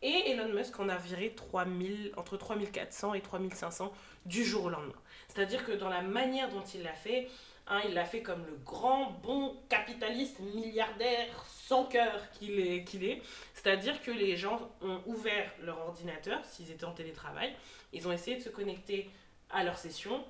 Et 0.01 0.31
Elon 0.31 0.53
Musk 0.53 0.79
en 0.79 0.89
a 0.89 0.97
viré 0.97 1.33
3000, 1.33 2.11
entre 2.17 2.35
3400 2.35 3.13
et 3.13 3.21
3500 3.21 3.91
du 4.25 4.43
jour 4.43 4.65
au 4.65 4.69
lendemain. 4.69 4.93
C'est-à-dire 5.29 5.65
que 5.65 5.71
dans 5.71 5.89
la 5.89 6.01
manière 6.01 6.49
dont 6.49 6.63
il 6.73 6.83
l'a 6.83 6.93
fait, 6.93 7.29
hein, 7.67 7.81
il 7.87 7.93
l'a 7.93 8.05
fait 8.05 8.21
comme 8.21 8.45
le 8.45 8.57
grand, 8.65 9.11
bon 9.23 9.55
capitaliste, 9.69 10.39
milliardaire, 10.39 11.27
sans 11.47 11.85
cœur 11.85 12.29
qu'il 12.31 12.59
est. 12.59 13.21
C'est-à-dire 13.53 14.01
que 14.01 14.11
les 14.11 14.35
gens 14.35 14.71
ont 14.81 15.01
ouvert 15.05 15.51
leur 15.61 15.79
ordinateur, 15.79 16.43
s'ils 16.45 16.71
étaient 16.71 16.85
en 16.85 16.93
télétravail, 16.93 17.55
ils 17.93 18.07
ont 18.07 18.11
essayé 18.11 18.37
de 18.37 18.41
se 18.41 18.49
connecter 18.49 19.09
à 19.49 19.63
leur 19.63 19.77
session 19.77 20.23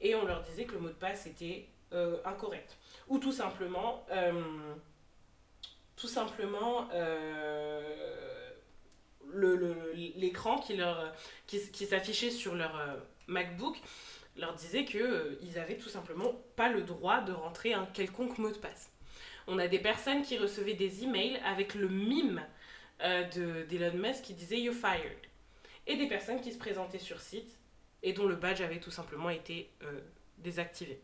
et 0.00 0.14
on 0.14 0.24
leur 0.24 0.42
disait 0.42 0.64
que 0.64 0.72
le 0.72 0.80
mot 0.80 0.88
de 0.88 0.94
passe 0.94 1.26
était 1.26 1.66
euh, 1.92 2.18
incorrect. 2.24 2.76
Ou 3.08 3.18
tout 3.18 3.32
simplement, 3.32 4.04
euh, 4.10 4.74
tout 5.96 6.08
simplement 6.08 6.88
euh, 6.92 8.50
l'écran 9.32 10.58
qui, 10.58 10.76
leur, 10.76 11.12
qui, 11.46 11.70
qui 11.70 11.86
s'affichait 11.86 12.30
sur 12.30 12.54
leur 12.54 12.78
MacBook 13.26 13.80
leur 14.36 14.54
disait 14.54 14.84
qu'ils 14.84 15.02
euh, 15.02 15.38
ils 15.42 15.58
avaient 15.58 15.76
tout 15.76 15.88
simplement 15.88 16.32
pas 16.56 16.68
le 16.68 16.82
droit 16.82 17.20
de 17.20 17.32
rentrer 17.32 17.72
un 17.72 17.86
quelconque 17.86 18.38
mot 18.38 18.50
de 18.50 18.58
passe. 18.58 18.90
On 19.46 19.58
a 19.58 19.68
des 19.68 19.78
personnes 19.78 20.22
qui 20.22 20.38
recevaient 20.38 20.74
des 20.74 21.04
emails 21.04 21.38
avec 21.44 21.74
le 21.74 21.88
mime 21.88 22.42
euh, 23.02 23.64
d'Elon 23.66 23.96
Musk 23.96 24.22
qui 24.22 24.34
disait 24.34 24.60
You're 24.60 24.74
fired. 24.74 25.18
Et 25.86 25.96
des 25.96 26.08
personnes 26.08 26.40
qui 26.40 26.52
se 26.52 26.58
présentaient 26.58 26.98
sur 26.98 27.20
site 27.20 27.58
et 28.02 28.12
dont 28.12 28.26
le 28.26 28.36
badge 28.36 28.60
avait 28.62 28.80
tout 28.80 28.90
simplement 28.90 29.30
été 29.30 29.70
euh, 29.82 30.00
désactivé. 30.38 31.00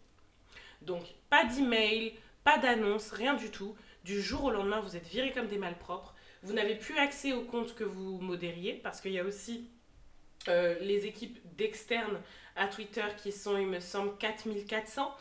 Donc, 0.82 1.02
pas 1.28 1.44
d'email, 1.44 2.14
pas 2.44 2.58
d'annonce, 2.58 3.10
rien 3.10 3.34
du 3.34 3.50
tout. 3.50 3.76
Du 4.04 4.20
jour 4.22 4.44
au 4.44 4.50
lendemain, 4.50 4.80
vous 4.80 4.96
êtes 4.96 5.06
virés 5.06 5.32
comme 5.32 5.46
des 5.46 5.58
malpropres. 5.58 6.14
Vous 6.42 6.54
n'avez 6.54 6.74
plus 6.74 6.96
accès 6.96 7.32
au 7.32 7.42
compte 7.42 7.74
que 7.74 7.84
vous 7.84 8.18
modériez 8.20 8.72
parce 8.72 9.02
qu'il 9.02 9.12
y 9.12 9.18
a 9.18 9.24
aussi 9.24 9.68
euh, 10.48 10.78
les 10.80 11.06
équipes 11.06 11.38
d'externes 11.56 12.20
à 12.56 12.66
Twitter 12.68 13.04
qui 13.18 13.32
sont, 13.32 13.58
il 13.58 13.66
me 13.66 13.80
semble, 13.80 14.16
4400. 14.18 15.14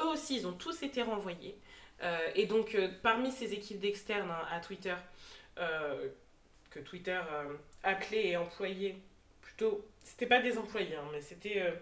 Eux 0.00 0.06
aussi, 0.06 0.36
ils 0.36 0.46
ont 0.46 0.52
tous 0.52 0.82
été 0.82 1.02
renvoyés. 1.02 1.56
Euh, 2.02 2.18
et 2.34 2.46
donc, 2.46 2.74
euh, 2.74 2.88
parmi 3.02 3.30
ces 3.30 3.52
équipes 3.52 3.78
d'externes 3.78 4.30
hein, 4.30 4.46
à 4.50 4.60
Twitter, 4.60 4.94
que 6.70 6.80
Twitter 6.80 7.20
appelait 7.84 8.30
et 8.30 8.36
employait, 8.36 8.96
plutôt, 9.40 9.86
c'était 10.02 10.26
pas 10.26 10.40
des 10.40 10.58
employés, 10.58 10.96
hein, 10.96 11.08
mais 11.12 11.20
c'était 11.20 11.72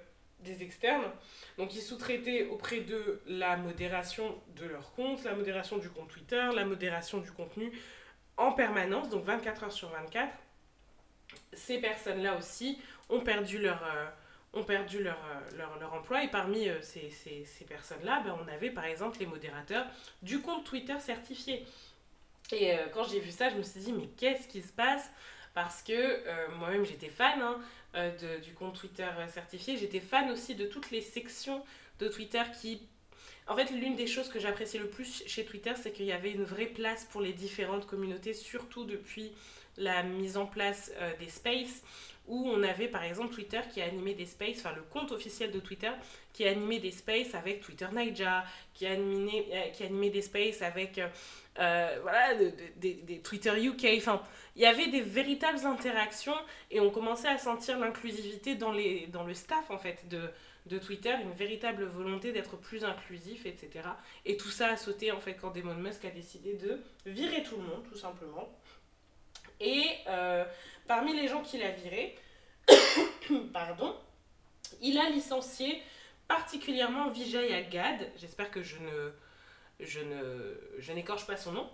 des 0.41 0.63
externes. 0.63 1.11
Donc, 1.57 1.75
ils 1.75 1.81
sous-traitaient 1.81 2.49
auprès 2.49 2.81
de 2.81 3.23
la 3.27 3.57
modération 3.57 4.39
de 4.57 4.67
leur 4.67 4.93
compte, 4.93 5.25
la 5.25 5.35
modération 5.35 5.79
du 5.79 5.89
compte 5.89 6.09
Twitter, 6.09 6.47
la 6.55 6.67
modération 6.67 7.19
du 7.19 7.33
contenu 7.33 7.73
en 8.37 8.53
permanence, 8.53 9.09
donc 9.09 9.25
24 9.25 9.65
heures 9.65 9.73
sur 9.73 9.89
24 9.89 10.31
ces 11.53 11.79
personnes-là 11.79 12.37
aussi 12.37 12.79
ont 13.09 13.21
perdu 13.21 13.59
leur, 13.59 13.83
euh, 13.85 14.07
ont 14.55 14.65
perdu 14.65 15.03
leur, 15.03 15.19
euh, 15.19 15.57
leur, 15.57 15.79
leur, 15.79 15.93
emploi. 15.95 16.25
Et 16.25 16.29
parmi 16.29 16.69
euh, 16.69 16.81
ces, 16.83 17.11
ces, 17.11 17.45
ces 17.45 17.65
personnes-là, 17.65 18.23
ben, 18.25 18.37
on 18.43 18.49
avait 18.49 18.71
par 18.71 18.85
exemple 18.85 19.19
les 19.21 19.27
modérateurs 19.27 19.87
du 20.23 20.41
compte 20.41 20.65
Twitter 20.65 20.99
certifié. 21.01 21.65
Et 22.51 22.77
quand 22.93 23.05
j'ai 23.05 23.21
vu 23.21 23.31
ça, 23.31 23.49
je 23.49 23.57
me 23.57 23.63
suis 23.63 23.81
dit, 23.81 23.93
mais 23.95 24.09
qu'est-ce 24.19 24.47
qui 24.47 24.61
se 24.61 24.73
passe? 24.73 25.11
Parce 25.55 25.83
que 25.83 26.51
moi-même, 26.59 26.85
j'étais 26.85 27.09
fan 27.09 27.41
hein, 27.41 27.59
de, 27.95 28.41
du 28.41 28.53
compte 28.53 28.79
Twitter 28.79 29.09
certifié. 29.29 29.79
J'étais 29.79 30.01
fan 30.01 30.31
aussi 30.31 30.55
de 30.55 30.67
toutes 30.67 30.91
les 30.91 31.01
sections 31.01 31.65
de 31.99 32.09
Twitter 32.09 32.43
qui 32.61 32.83
en 33.49 33.57
fait, 33.57 33.71
l'une 33.71 33.97
des 33.97 34.07
choses 34.07 34.29
que 34.29 34.39
j'appréciais 34.39 34.79
le 34.79 34.89
plus 34.89 35.25
chez 35.27 35.45
Twitter, 35.45 35.73
c'est 35.81 35.93
qu'il 35.93 36.07
y 36.07 36.13
avait 36.13 36.31
une 36.31 36.45
vraie 36.45 36.67
place 36.67 37.05
pour 37.11 37.21
les 37.21 37.33
différentes 37.33 37.87
communautés, 37.87 38.35
surtout 38.35 38.85
depuis 38.85 39.33
la 39.77 40.03
mise 40.03 40.37
en 40.37 40.47
place 40.47 40.93
euh, 40.97 41.13
des 41.19 41.29
spaces 41.29 41.83
où 42.29 42.49
on 42.49 42.63
avait 42.63 42.89
par 42.89 43.03
exemple 43.03 43.35
Twitter 43.35 43.61
qui 43.73 43.83
a 43.83 43.87
animé 43.87 44.15
des 44.15 44.27
spaces, 44.27 44.59
enfin 44.59 44.73
le 44.77 44.83
compte 44.83 45.11
officiel 45.11 45.51
de 45.51 45.59
Twitter 45.59 45.91
qui 46.33 46.47
a 46.47 46.51
animé 46.51 46.79
des 46.79 46.93
spaces 46.93 47.35
avec 47.35 47.61
Twitter 47.61 47.87
Naija, 47.93 48.45
qui 48.75 48.87
a 48.87 48.93
animé, 48.93 49.49
euh, 49.53 49.71
qui 49.71 49.83
a 49.83 49.87
animé 49.87 50.11
des 50.11 50.23
spaces 50.23 50.63
avec 50.63 50.99
euh, 51.59 51.99
voilà, 52.03 52.35
Twitter 53.25 53.65
UK, 53.65 53.87
enfin 53.97 54.23
il 54.55 54.63
y 54.63 54.67
avait 54.67 54.89
des 54.89 55.01
véritables 55.01 55.67
interactions 55.67 56.37
et 56.71 56.79
on 56.81 56.91
commençait 56.91 57.29
à 57.29 57.39
sentir 57.39 57.79
l'inclusivité 57.79 58.55
dans, 58.55 58.73
dans 59.09 59.25
le 59.25 59.35
staff 59.35 59.71
en 59.71 59.79
fait 59.79 60.09
de, 60.09 60.31
de 60.67 60.79
Twitter, 60.79 61.15
une 61.23 61.33
véritable 61.33 61.85
volonté 61.85 62.33
d'être 62.33 62.57
plus 62.57 62.85
inclusif, 62.85 63.47
etc. 63.47 63.89
Et 64.25 64.37
tout 64.37 64.51
ça 64.51 64.69
a 64.69 64.77
sauté 64.77 65.11
en 65.11 65.21
fait 65.21 65.35
quand 65.35 65.51
Damon 65.51 65.75
Musk 65.75 66.05
a 66.05 66.11
décidé 66.11 66.55
de 66.55 66.81
virer 67.05 67.43
tout 67.43 67.57
le 67.57 67.63
monde 67.63 67.83
tout 67.91 67.99
simplement 67.99 68.49
et 69.61 69.85
euh, 70.09 70.45
parmi 70.87 71.15
les 71.15 71.29
gens 71.29 71.43
qu'il 71.43 71.63
a 71.63 71.71
virés, 71.71 72.17
pardon, 73.53 73.97
il 74.81 74.99
a 74.99 75.11
licencié 75.11 75.83
particulièrement 76.29 77.11
Vijay 77.11 77.55
Agad, 77.55 78.11
j'espère 78.17 78.51
que 78.51 78.63
je 78.63 78.77
ne, 78.79 79.13
je 79.81 80.01
ne, 80.01 80.61
je 80.79 80.93
n'écorche 80.93 81.27
pas 81.27 81.37
son 81.37 81.53
nom, 81.53 81.71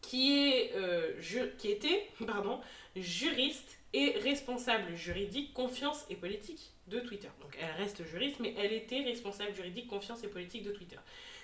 qui, 0.00 0.48
est, 0.48 0.72
euh, 0.76 1.12
qui 1.58 1.70
était 1.70 2.08
pardon, 2.26 2.60
juriste 2.96 3.78
et 3.92 4.12
responsable 4.22 4.94
juridique 4.94 5.52
confiance 5.54 6.04
et 6.10 6.14
politique 6.14 6.72
de 6.88 7.00
Twitter. 7.00 7.28
Donc 7.40 7.56
elle 7.60 7.74
reste 7.82 8.04
juriste, 8.04 8.38
mais 8.40 8.54
elle 8.58 8.72
était 8.72 9.02
responsable 9.02 9.54
juridique 9.54 9.86
confiance 9.86 10.22
et 10.24 10.28
politique 10.28 10.62
de 10.62 10.72
Twitter. 10.72 10.98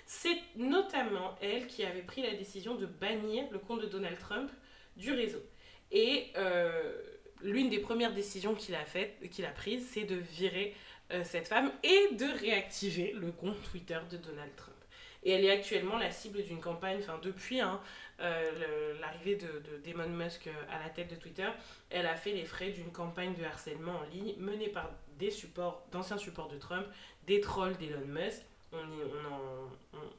C'est 0.07 0.39
notamment 0.57 1.35
elle 1.41 1.67
qui 1.67 1.85
avait 1.85 2.03
pris 2.03 2.23
la 2.23 2.35
décision 2.35 2.75
de 2.75 2.87
bannir 2.87 3.45
le 3.51 3.59
compte 3.59 3.81
de 3.81 3.87
Donald 3.87 4.19
Trump 4.19 4.51
du 4.97 5.13
réseau. 5.13 5.43
Et 5.91 6.33
euh, 6.37 6.95
l'une 7.43 7.71
des 7.71 7.79
premières 7.79 8.13
décisions 8.13 8.55
qu'il 8.55 8.75
a, 8.75 8.85
fait, 8.85 9.17
qu'il 9.31 9.45
a 9.45 9.51
prises, 9.51 9.89
c'est 9.93 10.05
de 10.05 10.17
virer 10.17 10.75
euh, 11.13 11.23
cette 11.25 11.49
femme 11.49 11.71
et 11.83 12.15
de 12.15 12.27
réactiver 12.41 13.13
le 13.13 13.31
compte 13.31 13.61
Twitter 13.71 13.99
de 14.11 14.17
Donald 14.17 14.55
Trump. 14.57 14.77
Et 15.23 15.31
elle 15.31 15.45
est 15.45 15.51
actuellement 15.51 15.97
la 15.97 16.11
cible 16.11 16.43
d'une 16.43 16.61
campagne, 16.61 16.99
enfin 16.99 17.19
depuis 17.23 17.61
hein, 17.61 17.81
euh, 18.21 18.99
l'arrivée 19.01 19.37
de, 19.37 19.63
de, 19.85 20.07
Musk 20.09 20.49
à 20.71 20.79
la 20.79 20.91
tête 20.91 21.11
de 21.11 21.17
Twitter, 21.17 21.49
elle 21.89 22.07
a 22.07 22.15
fait 22.15 22.33
les 22.33 22.45
frais 22.45 22.71
d'une 22.71 22.93
campagne 22.93 23.35
de 23.35 23.43
harcèlement 23.43 24.01
en 24.01 24.03
ligne 24.05 24.35
menée 24.39 24.69
par 24.69 24.91
des 25.19 25.31
supports, 25.31 25.87
d'anciens 25.93 26.19
supports 26.19 26.49
de 26.49 26.59
Trump, 26.59 26.87
des 27.27 27.41
trolls 27.41 27.77
d'Elon 27.77 28.07
Musk. 28.07 28.43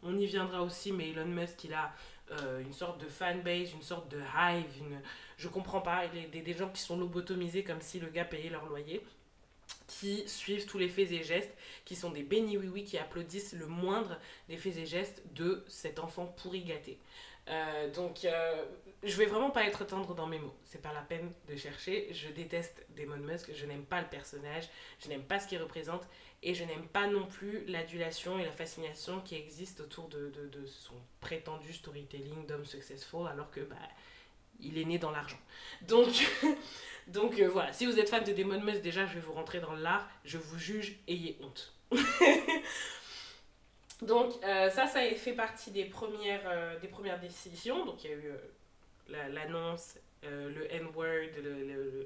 On 0.04 0.18
y, 0.18 0.24
y, 0.24 0.26
viendra 0.28 0.62
aussi, 0.62 0.92
mais 0.92 1.10
Elon 1.10 1.26
Musk, 1.26 1.64
il 1.64 1.74
a 1.74 1.94
euh, 2.32 2.62
une 2.62 2.74
sorte 2.74 3.02
de 3.02 3.08
fanbase, 3.08 3.74
une 3.74 3.82
sorte 3.82 4.10
de 4.10 4.20
hive, 4.20 4.78
une... 4.80 5.02
je 5.38 5.48
comprends 5.48 5.82
pas, 5.82 6.08
des, 6.08 6.42
des 6.42 6.54
gens 6.54 6.70
qui 6.70 6.82
sont 6.82 6.98
lobotomisés 6.98 7.64
comme 7.64 7.82
si 7.82 8.00
le 8.00 8.10
gars 8.10 8.26
payait 8.26 8.50
leur 8.50 8.66
loyer, 8.66 9.02
qui 9.88 10.28
suivent 10.28 10.66
tous 10.66 10.78
les 10.78 10.90
faits 10.90 11.12
et 11.12 11.24
gestes, 11.24 11.56
qui 11.84 11.96
sont 11.96 12.12
des 12.12 12.24
bénis 12.24 12.58
oui 12.58 12.68
oui 12.68 12.84
qui 12.84 12.98
applaudissent 12.98 13.54
le 13.54 13.68
moindre 13.68 14.18
des 14.50 14.58
faits 14.58 14.78
et 14.78 14.86
gestes 14.86 15.22
de 15.34 15.64
cet 15.68 16.00
enfant 16.00 16.26
pourri 16.26 16.64
gâté. 16.64 17.00
Euh, 17.48 17.92
donc, 17.92 18.26
euh, 18.26 18.66
je 19.04 19.16
vais 19.18 19.26
vraiment 19.26 19.52
pas 19.52 19.66
être 19.66 19.86
tendre 19.86 20.16
dans 20.16 20.26
mes 20.26 20.40
mots. 20.40 20.56
C'est 20.64 20.82
pas 20.82 20.94
la 20.94 21.02
peine 21.02 21.32
de 21.48 21.56
chercher. 21.56 22.12
Je 22.12 22.30
déteste 22.30 22.86
Damon 22.96 23.18
Musk. 23.18 23.52
Je 23.54 23.66
n'aime 23.66 23.86
pas 23.86 24.02
le 24.02 24.08
personnage. 24.08 24.68
Je 25.00 25.10
n'aime 25.10 25.24
pas 25.24 25.40
ce 25.40 25.48
qu'il 25.48 25.62
représente. 25.62 26.08
Et 26.44 26.54
je 26.54 26.64
n'aime 26.64 26.88
pas 26.88 27.08
non 27.08 27.26
plus 27.26 27.66
l'adulation 27.66 28.38
et 28.38 28.46
la 28.46 28.52
fascination 28.52 29.20
qui 29.22 29.36
existe 29.36 29.82
autour 29.82 30.08
de, 30.10 30.30
de, 30.30 30.48
de 30.48 30.66
son 30.66 30.96
prétendu 31.20 31.74
storytelling 31.74 32.46
d'homme 32.46 32.66
successful, 32.66 33.28
alors 33.28 33.50
que 33.50 33.62
bah, 33.62 33.76
il 34.60 34.78
est 34.78 34.86
né 34.86 34.98
dans 34.98 35.12
l'argent. 35.12 35.40
Donc, 35.82 36.08
donc 37.08 37.40
euh, 37.40 37.48
voilà, 37.50 37.74
si 37.74 37.86
vous 37.86 38.00
êtes 38.00 38.10
fan 38.10 38.24
de 38.24 38.32
Damon 38.32 38.62
Musk, 38.62 38.82
déjà, 38.82 39.06
je 39.06 39.16
vais 39.16 39.20
vous 39.20 39.34
rentrer 39.34 39.60
dans 39.60 39.74
l'art. 39.74 40.08
Je 40.24 40.38
vous 40.38 40.58
juge, 40.58 40.98
ayez 41.08 41.38
honte. 41.42 41.74
donc 44.02 44.34
euh, 44.44 44.70
ça, 44.70 44.88
ça 44.88 45.02
fait 45.16 45.34
partie 45.34 45.72
des 45.72 45.86
premières, 45.86 46.44
euh, 46.46 46.80
des 46.80 46.88
premières 46.88 47.20
décisions. 47.20 47.86
Donc 47.86 48.04
il 48.04 48.12
y 48.12 48.14
a 48.14 48.18
eu 48.18 48.32
l'annonce 49.32 49.96
euh, 50.24 50.50
le 50.50 50.74
N-word, 50.74 51.30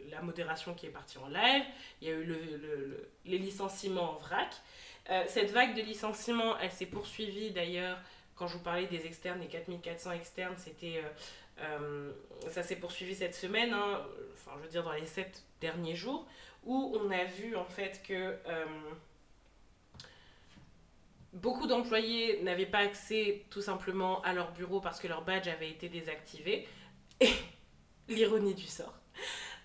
la 0.09 0.21
modération 0.21 0.73
qui 0.73 0.87
est 0.87 0.91
partie 0.91 1.17
en 1.17 1.27
live, 1.27 1.63
il 2.01 2.07
y 2.07 2.11
a 2.11 2.15
eu 2.15 2.23
le, 2.23 3.09
les 3.25 3.37
licenciements 3.37 4.13
en 4.13 4.17
vrac. 4.17 4.49
Euh, 5.09 5.23
cette 5.27 5.51
vague 5.51 5.75
de 5.75 5.81
licenciements, 5.81 6.57
elle 6.59 6.71
s'est 6.71 6.85
poursuivie 6.85 7.51
d'ailleurs, 7.51 7.97
quand 8.35 8.47
je 8.47 8.57
vous 8.57 8.63
parlais 8.63 8.87
des 8.87 9.05
externes, 9.05 9.39
des 9.39 9.47
4400 9.47 10.11
externes, 10.11 10.55
c'était, 10.57 11.01
euh, 11.59 12.11
ça 12.49 12.63
s'est 12.63 12.75
poursuivi 12.75 13.15
cette 13.15 13.35
semaine, 13.35 13.73
hein, 13.73 14.01
enfin 14.33 14.51
je 14.57 14.63
veux 14.63 14.69
dire 14.69 14.83
dans 14.83 14.93
les 14.93 15.05
7 15.05 15.43
derniers 15.61 15.95
jours, 15.95 16.27
où 16.65 16.97
on 17.01 17.11
a 17.11 17.23
vu 17.23 17.55
en 17.55 17.65
fait 17.65 18.01
que 18.05 18.35
beaucoup 21.33 21.67
d'employés 21.67 22.41
n'avaient 22.43 22.65
pas 22.65 22.79
accès 22.79 23.45
tout 23.49 23.61
simplement 23.61 24.21
à 24.21 24.33
leur 24.33 24.51
bureau 24.51 24.81
parce 24.81 24.99
que 24.99 25.07
leur 25.07 25.23
badge 25.23 25.47
avait 25.47 25.69
été 25.69 25.89
désactivé. 25.89 26.67
L'ironie 28.09 28.55
du 28.55 28.67
sort. 28.67 28.93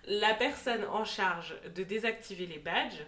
La 0.07 0.33
personne 0.33 0.85
en 0.85 1.03
charge 1.03 1.55
de 1.75 1.83
désactiver 1.83 2.45
les 2.45 2.59
badges 2.59 3.05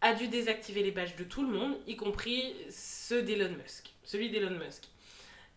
a 0.00 0.14
dû 0.14 0.28
désactiver 0.28 0.82
les 0.82 0.90
badges 0.90 1.16
de 1.16 1.24
tout 1.24 1.42
le 1.42 1.56
monde, 1.56 1.76
y 1.86 1.96
compris 1.96 2.54
ceux 2.70 3.22
d'Elon 3.22 3.56
Musk, 3.56 3.92
celui 4.02 4.30
d'Elon 4.30 4.58
Musk. 4.58 4.88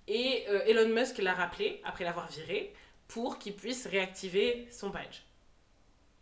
Et 0.07 0.45
euh, 0.49 0.63
Elon 0.65 0.93
Musk 0.93 1.17
l'a 1.17 1.33
rappelé, 1.33 1.81
après 1.83 2.03
l'avoir 2.03 2.27
viré, 2.27 2.73
pour 3.07 3.39
qu'il 3.39 3.55
puisse 3.55 3.87
réactiver 3.87 4.67
son 4.71 4.89
badge. 4.89 5.21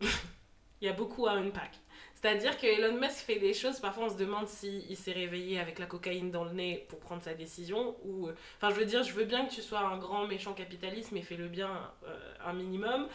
Il 0.00 0.86
y 0.86 0.88
a 0.88 0.94
beaucoup 0.94 1.26
à 1.26 1.32
unpack. 1.32 1.72
C'est-à-dire 2.24 2.58
que 2.58 2.66
Elon 2.66 2.98
Musk 2.98 3.16
fait 3.16 3.38
des 3.38 3.52
choses, 3.52 3.80
parfois 3.80 4.04
on 4.04 4.08
se 4.08 4.16
demande 4.16 4.48
s'il 4.48 4.96
s'est 4.96 5.12
réveillé 5.12 5.60
avec 5.60 5.78
la 5.78 5.84
cocaïne 5.84 6.30
dans 6.30 6.44
le 6.44 6.52
nez 6.52 6.86
pour 6.88 6.98
prendre 6.98 7.22
sa 7.22 7.34
décision. 7.34 7.96
ou 8.02 8.28
euh, 8.28 8.34
Enfin, 8.56 8.70
je 8.70 8.80
veux 8.80 8.86
dire, 8.86 9.02
je 9.02 9.12
veux 9.12 9.26
bien 9.26 9.44
que 9.44 9.52
tu 9.52 9.60
sois 9.60 9.80
un 9.80 9.98
grand 9.98 10.26
méchant 10.26 10.54
capitaliste, 10.54 11.12
mais 11.12 11.20
fais-le 11.20 11.48
bien 11.48 11.68
euh, 12.06 12.34
un 12.46 12.54
minimum. 12.54 13.08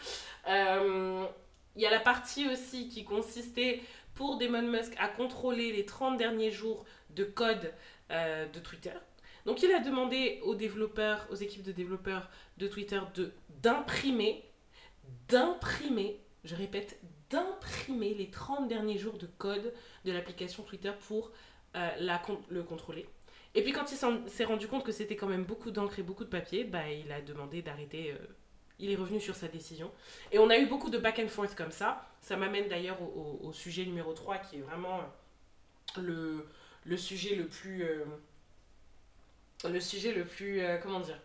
Euh, 0.48 1.26
il 1.74 1.82
y 1.82 1.86
a 1.86 1.90
la 1.90 1.98
partie 1.98 2.48
aussi 2.50 2.88
qui 2.88 3.02
consistait 3.02 3.80
pour 4.14 4.38
Damon 4.38 4.62
Musk 4.62 4.92
à 5.00 5.08
contrôler 5.08 5.72
les 5.72 5.84
30 5.84 6.16
derniers 6.16 6.52
jours 6.52 6.84
de 7.10 7.24
code 7.24 7.74
de 8.10 8.58
Twitter. 8.60 8.94
Donc 9.44 9.60
il 9.64 9.72
a 9.72 9.80
demandé 9.80 10.38
aux 10.44 10.54
développeurs, 10.54 11.26
aux 11.32 11.36
équipes 11.36 11.64
de 11.64 11.72
développeurs 11.72 12.30
de 12.58 12.68
Twitter 12.68 13.00
de 13.14 13.32
d'imprimer, 13.60 14.44
d'imprimer, 15.28 16.20
je 16.44 16.54
répète, 16.54 17.00
d'imprimer 17.30 18.14
les 18.14 18.28
30 18.28 18.68
derniers 18.68 18.98
jours 18.98 19.16
de 19.16 19.26
code 19.26 19.72
de 20.04 20.12
l'application 20.12 20.62
Twitter 20.62 20.92
pour 21.08 21.30
euh, 21.76 22.18
le 22.50 22.62
contrôler. 22.62 23.06
Et 23.54 23.62
puis 23.62 23.72
quand 23.72 23.90
il 23.90 24.28
s'est 24.28 24.44
rendu 24.44 24.68
compte 24.68 24.84
que 24.84 24.92
c'était 24.92 25.16
quand 25.16 25.26
même 25.26 25.44
beaucoup 25.44 25.70
d'encre 25.70 25.98
et 25.98 26.02
beaucoup 26.02 26.24
de 26.24 26.28
papier, 26.28 26.64
bah, 26.64 26.90
il 26.90 27.10
a 27.10 27.20
demandé 27.20 27.62
d'arrêter. 27.62 28.12
Euh, 28.12 28.26
il 28.78 28.90
est 28.90 28.96
revenu 28.96 29.20
sur 29.20 29.36
sa 29.36 29.48
décision. 29.48 29.90
Et 30.32 30.38
on 30.38 30.48
a 30.50 30.58
eu 30.58 30.66
beaucoup 30.66 30.90
de 30.90 30.98
back 30.98 31.20
and 31.22 31.28
forth 31.28 31.54
comme 31.54 31.70
ça. 31.70 32.08
Ça 32.22 32.36
m'amène 32.36 32.68
d'ailleurs 32.68 32.98
au, 33.02 33.52
sujet 33.52 33.84
numéro 33.84 34.14
3 34.14 34.38
qui 34.38 34.56
est 34.56 34.60
vraiment 34.60 35.00
le, 35.98 36.46
le 36.84 36.96
sujet 36.96 37.34
le 37.34 37.46
plus... 37.46 37.84
Euh, 37.84 38.04
le 39.68 39.80
sujet 39.80 40.12
le 40.12 40.24
plus... 40.24 40.62
comment 40.82 41.00
dire? 41.00 41.20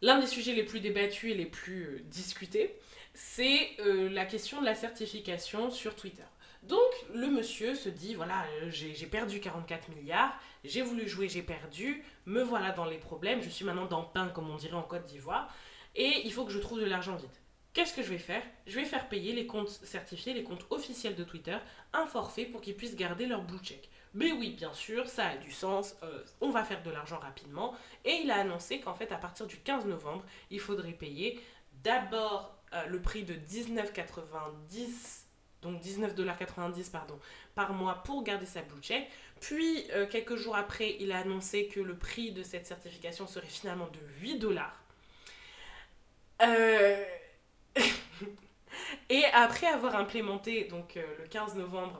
L'un 0.00 0.18
des 0.18 0.26
sujets 0.26 0.54
les 0.54 0.64
plus 0.64 0.80
débattus 0.80 1.32
et 1.32 1.34
les 1.34 1.46
plus 1.46 2.02
discutés 2.06 2.74
c'est 3.14 3.70
euh, 3.80 4.10
la 4.10 4.26
question 4.26 4.60
de 4.60 4.66
la 4.66 4.74
certification 4.74 5.70
sur 5.70 5.94
Twitter. 5.94 6.24
Donc 6.64 6.78
le 7.14 7.28
monsieur 7.28 7.74
se 7.74 7.88
dit, 7.88 8.14
voilà, 8.14 8.44
euh, 8.62 8.70
j'ai 8.70 9.06
perdu 9.06 9.40
44 9.40 9.90
milliards, 9.90 10.34
j'ai 10.64 10.82
voulu 10.82 11.08
jouer, 11.08 11.28
j'ai 11.28 11.42
perdu, 11.42 12.02
me 12.26 12.42
voilà 12.42 12.72
dans 12.72 12.86
les 12.86 12.98
problèmes, 12.98 13.42
je 13.42 13.50
suis 13.50 13.64
maintenant 13.64 13.86
dans 13.86 14.02
pain, 14.02 14.28
comme 14.28 14.50
on 14.50 14.56
dirait 14.56 14.74
en 14.74 14.82
Côte 14.82 15.04
d'Ivoire, 15.04 15.54
et 15.94 16.22
il 16.24 16.32
faut 16.32 16.44
que 16.44 16.52
je 16.52 16.58
trouve 16.58 16.80
de 16.80 16.86
l'argent 16.86 17.16
vite. 17.16 17.40
Qu'est-ce 17.74 17.92
que 17.92 18.02
je 18.02 18.08
vais 18.08 18.18
faire? 18.18 18.42
Je 18.66 18.76
vais 18.76 18.84
faire 18.84 19.08
payer 19.08 19.32
les 19.32 19.46
comptes 19.46 19.68
certifiés, 19.68 20.32
les 20.32 20.44
comptes 20.44 20.64
officiels 20.70 21.16
de 21.16 21.24
Twitter, 21.24 21.56
un 21.92 22.06
forfait 22.06 22.44
pour 22.44 22.60
qu'ils 22.60 22.76
puissent 22.76 22.96
garder 22.96 23.26
leur 23.26 23.42
blue 23.42 23.58
check. 23.58 23.90
Mais 24.14 24.30
oui, 24.30 24.50
bien 24.50 24.72
sûr, 24.72 25.08
ça 25.08 25.26
a 25.26 25.36
du 25.36 25.50
sens, 25.50 25.96
euh, 26.04 26.22
on 26.40 26.50
va 26.50 26.62
faire 26.62 26.84
de 26.84 26.90
l'argent 26.90 27.18
rapidement. 27.18 27.74
Et 28.04 28.20
il 28.22 28.30
a 28.30 28.36
annoncé 28.36 28.78
qu'en 28.80 28.94
fait, 28.94 29.10
à 29.10 29.16
partir 29.16 29.46
du 29.46 29.58
15 29.58 29.86
novembre, 29.86 30.24
il 30.50 30.60
faudrait 30.60 30.92
payer 30.92 31.40
d'abord 31.82 32.53
euh, 32.74 32.86
le 32.86 33.00
prix 33.00 33.22
de 33.24 33.34
19,90 33.34 35.22
donc 35.62 35.80
19,90$ 35.80 36.90
pardon, 36.90 37.18
par 37.54 37.72
mois 37.72 38.02
pour 38.04 38.22
garder 38.22 38.44
sa 38.44 38.60
blue 38.60 38.82
check. 38.82 39.08
Puis, 39.40 39.86
euh, 39.92 40.06
quelques 40.06 40.36
jours 40.36 40.56
après, 40.56 40.96
il 41.00 41.10
a 41.10 41.20
annoncé 41.20 41.68
que 41.68 41.80
le 41.80 41.96
prix 41.96 42.32
de 42.32 42.42
cette 42.42 42.66
certification 42.66 43.26
serait 43.26 43.46
finalement 43.46 43.86
de 43.86 43.98
8 44.20 44.38
dollars. 44.38 44.78
Euh, 46.42 47.02
et 49.08 49.24
après 49.32 49.66
avoir 49.66 49.96
implémenté, 49.96 50.64
donc 50.64 50.96
le 50.96 51.26
15 51.28 51.54
novembre, 51.54 51.98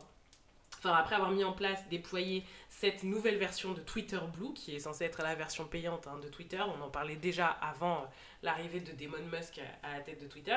enfin 0.85 0.97
après 0.97 1.17
avoir 1.17 1.31
mis 1.31 1.45
en 1.45 1.53
place, 1.53 1.89
déployé 1.89 2.45
cette 2.69 3.03
nouvelle 3.03 3.37
version 3.37 3.73
de 3.73 3.81
Twitter 3.81 4.21
Blue, 4.37 4.53
qui 4.53 4.75
est 4.75 4.81
censée 4.81 5.05
être 5.05 5.23
la 5.23 5.35
version 5.35 5.65
payante 5.65 6.07
hein, 6.07 6.19
de 6.23 6.29
Twitter, 6.29 6.61
on 6.61 6.83
en 6.83 6.91
parlait 6.91 7.17
déjà 7.17 7.47
avant 7.47 8.05
l'arrivée 8.43 8.81
de 8.81 8.93
Damon 8.93 9.25
Musk 9.33 9.61
à 9.83 9.97
la 9.97 10.01
tête 10.01 10.21
de 10.21 10.27
Twitter, 10.27 10.57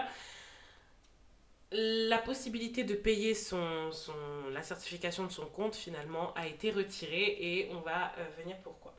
la 1.71 2.17
possibilité 2.17 2.83
de 2.83 2.95
payer 2.95 3.33
son, 3.33 3.91
son, 3.91 4.13
la 4.51 4.63
certification 4.63 5.25
de 5.25 5.31
son 5.31 5.45
compte 5.45 5.75
finalement 5.75 6.33
a 6.35 6.47
été 6.47 6.71
retirée 6.71 7.37
et 7.39 7.69
on 7.71 7.81
va 7.81 8.13
euh, 8.17 8.25
venir 8.41 8.55
pourquoi. 8.63 8.93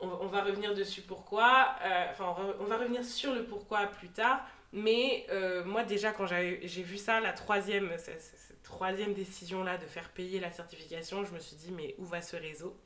On, 0.00 0.28
va 0.28 0.44
revenir 0.44 0.74
dessus 0.74 1.00
pourquoi, 1.00 1.74
euh, 1.82 2.06
enfin 2.10 2.36
on, 2.60 2.64
va 2.64 2.76
revenir 2.76 3.04
sur 3.04 3.34
le 3.34 3.44
pourquoi 3.44 3.86
plus 3.86 4.10
tard, 4.10 4.46
mais 4.72 5.26
euh, 5.30 5.64
moi 5.64 5.84
déjà 5.84 6.12
quand 6.12 6.26
j'ai 6.26 6.82
vu 6.82 6.96
ça, 6.96 7.20
la 7.20 7.32
troisième, 7.32 7.96
cette, 7.98 8.62
troisième 8.62 9.14
décision 9.14 9.64
là 9.64 9.78
de 9.78 9.86
faire 9.86 10.10
payer 10.10 10.40
la 10.40 10.50
certification, 10.50 11.24
je 11.24 11.32
me 11.32 11.38
suis 11.38 11.56
dit 11.56 11.72
mais 11.72 11.94
où 11.98 12.04
va 12.04 12.22
ce 12.22 12.36
réseau? 12.36 12.76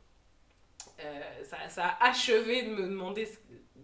Ça, 1.45 1.68
ça, 1.68 1.87
a 1.87 2.11
achevé 2.11 2.62
de 2.62 2.71
me 2.71 2.83
demander 2.83 3.27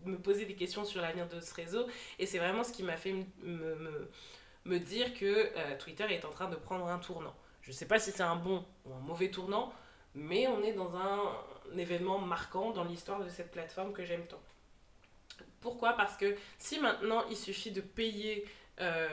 me 0.04 0.18
poser 0.18 0.44
des 0.44 0.54
questions 0.54 0.84
sur 0.84 1.00
l'avenir 1.00 1.28
de 1.28 1.40
ce 1.40 1.54
réseau. 1.54 1.87
Et 2.18 2.26
c'est 2.26 2.38
vraiment 2.38 2.64
ce 2.64 2.72
qui 2.72 2.82
m'a 2.82 2.96
fait 2.96 3.14
me, 3.42 4.08
me, 4.64 4.78
dire 4.78 5.14
que 5.14 5.24
euh, 5.24 5.76
Twitter 5.78 6.04
est 6.11 6.24
en 6.24 6.30
train 6.30 6.48
de 6.48 6.56
prendre 6.56 6.87
un 6.87 6.98
tournant. 6.98 7.34
Je 7.62 7.70
ne 7.70 7.74
sais 7.74 7.87
pas 7.87 7.98
si 7.98 8.11
c'est 8.11 8.22
un 8.22 8.37
bon 8.37 8.64
ou 8.84 8.94
un 8.94 9.00
mauvais 9.00 9.30
tournant, 9.30 9.72
mais 10.14 10.46
on 10.48 10.62
est 10.62 10.72
dans 10.72 10.96
un, 10.96 11.20
événement 11.76 12.18
marquant 12.18 12.70
dans 12.70 12.84
l'histoire 12.84 13.22
de 13.22 13.28
cette 13.28 13.50
plateforme 13.50 13.92
que 13.92 14.02
j'aime 14.04 14.26
tant. 14.26 14.40
Pourquoi? 15.61 15.94
Parce 15.94 16.16
que 16.16 16.37
si 16.59 16.79
maintenant 16.79 17.25
il 17.31 17.37
suffit 17.37 17.71
de 17.71 17.81
payer 17.81 18.44
euh, 18.81 19.09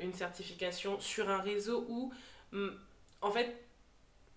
une, 0.00 0.14
certification 0.14 0.98
sur 1.00 1.28
un 1.28 1.38
réseau 1.38 1.84
où, 1.88 2.12
mm, 2.52 2.68
en 3.20 3.30
fait, 3.30 3.54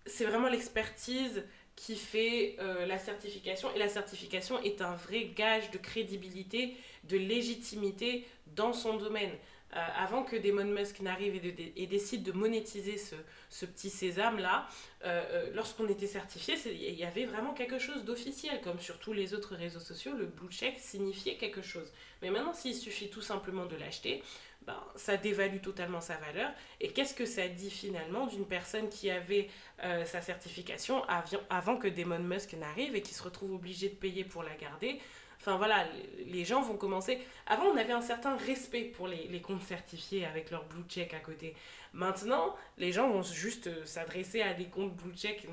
c'est 0.06 0.26
vraiment 0.26 0.50
l'expertise 0.50 1.46
qui 1.78 1.96
fait 1.96 2.58
euh, 2.60 2.86
la 2.86 2.98
certification. 2.98 3.74
Et 3.74 3.80
la 3.80 3.88
certification 3.88 4.62
est 4.62 4.82
un 4.82 4.96
vrai 4.96 5.32
gage 5.36 5.72
de 5.72 5.78
crédibilité, 5.78 6.76
de 7.06 7.16
légitimité 7.16 8.28
dans 8.48 8.74
son 8.74 8.98
domaine. 8.98 9.32
Euh, 9.76 9.86
avant 9.98 10.24
que 10.24 10.36
Damon 10.36 10.66
Musk 10.66 11.00
n'arrive 11.02 11.40
et, 11.76 11.88
décide 11.88 12.24
de 12.24 12.32
monétiser 12.32 12.98
ce, 12.98 13.66
petit 13.66 13.92
sésame-là, 13.92 14.68
euh, 15.06 15.52
lorsqu'on 15.54 15.88
était 15.88 16.08
certifié, 16.08 16.56
il 16.66 16.96
y 16.96 17.06
avait 17.06 17.26
vraiment 17.26 17.54
quelque 17.54 17.78
chose 17.78 18.04
d'officiel. 18.04 18.62
Comme 18.62 18.80
sur 18.80 18.98
tous 18.98 19.14
les 19.14 19.34
autres 19.36 19.56
réseaux 19.56 19.80
sociaux, 19.80 20.14
le 20.14 20.26
blue 20.26 20.50
check 20.50 20.80
signifiait 20.80 21.36
quelque 21.36 21.62
chose. 21.62 21.92
Mais 22.22 22.32
maintenant, 22.32 22.54
s'il 22.54 22.76
suffit 22.76 23.10
tout 23.10 23.22
simplement 23.22 23.66
de 23.66 23.76
l'acheter, 23.76 24.24
ben, 24.64 24.76
ça 24.96 25.18
dévalue 25.18 25.62
totalement 25.62 26.02
sa 26.02 26.18
valeur. 26.18 26.52
Et 26.82 26.90
qu'est-ce 26.90 27.14
que 27.14 27.26
ça 27.26 27.48
dit 27.48 27.72
finalement 27.72 28.28
d'une 28.28 28.46
personne 28.46 28.90
qui 28.90 29.10
avait 29.10 29.50
euh, 29.84 30.04
sa 30.06 30.22
certification 30.22 31.04
avant 31.50 31.78
que 31.78 31.88
Damon 31.88 32.20
Musk 32.20 32.54
n'arrive 32.54 32.96
et 32.96 33.02
qui 33.02 33.14
se 33.14 33.24
retrouve 33.24 33.54
obligé 33.54 33.90
de 33.90 33.96
payer 33.96 34.24
pour 34.24 34.44
la 34.44 34.56
garder? 34.56 35.00
Enfin 35.40 35.56
voilà, 35.56 35.86
les 36.26 36.44
gens 36.44 36.62
vont 36.62 36.76
commencer. 36.76 37.18
Avant, 37.48 37.64
on 37.66 37.78
avait 37.78 37.94
un 37.94 38.02
certain 38.02 38.36
respect 38.36 38.84
pour 38.84 39.08
les, 39.08 39.42
comptes 39.42 39.62
certifiés 39.62 40.26
avec 40.26 40.52
leur 40.52 40.66
blue 40.66 40.84
check 40.90 41.14
à 41.14 41.20
côté. 41.20 41.56
Maintenant, 41.94 42.56
les 42.78 42.92
gens 42.92 43.10
vont 43.10 43.24
juste 43.24 43.68
euh, 43.68 43.86
s'adresser 43.86 44.42
à 44.42 44.54
des 44.54 44.66
comptes 44.66 44.96
blue 44.96 45.16
check 45.16 45.48
mm, 45.48 45.52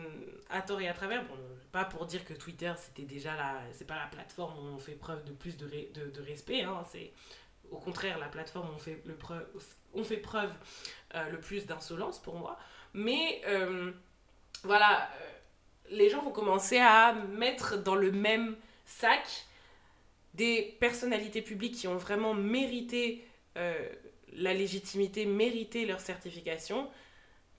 à 0.51 0.61
tort 0.61 0.81
et 0.81 0.89
à 0.89 0.93
travers. 0.93 1.25
Bon, 1.27 1.37
pas 1.71 1.85
pour 1.85 2.05
dire 2.05 2.25
que 2.25 2.35
Twitter, 2.35 2.73
c'était 2.77 3.05
déjà 3.05 3.37
la. 3.37 3.61
C'est 3.73 3.87
pas 3.87 3.95
la 3.95 4.07
plateforme 4.07 4.59
où 4.59 4.75
on 4.75 4.79
fait 4.79 4.93
preuve 4.93 5.25
de 5.25 5.33
plus 5.33 5.57
de, 5.57 6.21
respect. 6.21 6.63
Hein, 6.63 6.83
c'est 6.91 7.13
au 7.71 7.77
contraire, 7.77 8.19
la 8.19 8.29
plateforme, 8.29 8.69
on 8.75 8.79
fait, 8.79 8.97
preuve, 9.19 9.47
on 9.95 10.05
fait 10.05 10.17
preuve 10.17 10.53
euh, 11.15 11.29
le 11.31 11.39
plus 11.39 11.65
d'insolence 11.67 12.19
pour 12.19 12.35
moi. 12.35 12.59
Mais 12.93 13.41
euh, 13.47 13.93
voilà, 14.65 15.09
les 15.91 16.11
gens 16.11 16.23
vont 16.23 16.33
commencer 16.33 16.79
à 16.79 17.13
mettre 17.13 17.77
dans 17.77 17.95
le 17.95 18.11
même 18.11 18.57
sac 18.85 19.47
des 20.37 20.77
personnalités 20.81 21.43
publiques 21.43 21.75
qui 21.75 21.89
ont 21.89 21.97
vraiment 21.97 22.35
mérité 22.35 23.25
la 24.35 24.53
légitimité, 24.53 25.25
mérité 25.25 25.87
leur 25.87 26.01
certification, 26.01 26.89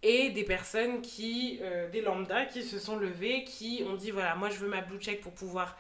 et 0.04 0.30
des 0.30 0.44
personnes 0.44 1.02
qui, 1.02 1.60
des 1.92 2.02
lambda, 2.02 2.46
qui 2.46 2.62
se 2.62 2.78
sont 2.78 2.98
levées, 2.98 3.44
qui 3.44 3.84
ont 3.88 3.96
dit 3.96 4.12
voilà, 4.12 4.36
moi 4.36 4.50
je 4.50 4.58
veux 4.58 4.68
ma 4.68 4.82
blue 4.82 5.00
check 5.00 5.22
pour 5.22 5.34
pouvoir 5.34 5.76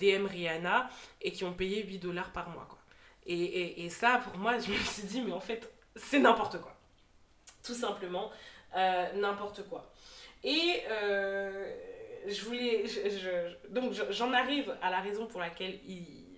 DM 0.00 0.26
Rihanna, 0.26 0.90
et 1.22 1.30
qui 1.30 1.44
ont 1.44 1.52
payé 1.52 1.84
8 1.84 1.98
dollars 1.98 2.32
par 2.32 2.50
mois. 2.50 2.66
Quoi. 2.68 2.80
Et, 3.26 3.84
et, 3.84 3.90
ça, 3.90 4.20
pour 4.24 4.36
moi, 4.38 4.58
je 4.58 4.70
me 4.70 4.76
suis 4.76 5.02
dit, 5.04 5.20
mais 5.20 5.32
en 5.32 5.40
fait, 5.40 5.70
c'est 5.94 6.18
n'importe 6.18 6.60
quoi. 6.60 6.76
Tout 7.62 7.74
simplement, 7.74 8.30
euh, 8.76 9.12
n'importe 9.14 9.68
quoi. 9.68 9.92
Et 10.42 10.82
euh, 10.90 11.72
je 12.26 12.44
voulais. 12.44 12.84
donc, 13.68 13.92
j'en 14.10 14.32
arrive 14.32 14.74
à 14.82 14.90
la 14.90 15.00
raison 15.00 15.26
pour 15.26 15.40
laquelle 15.40 15.78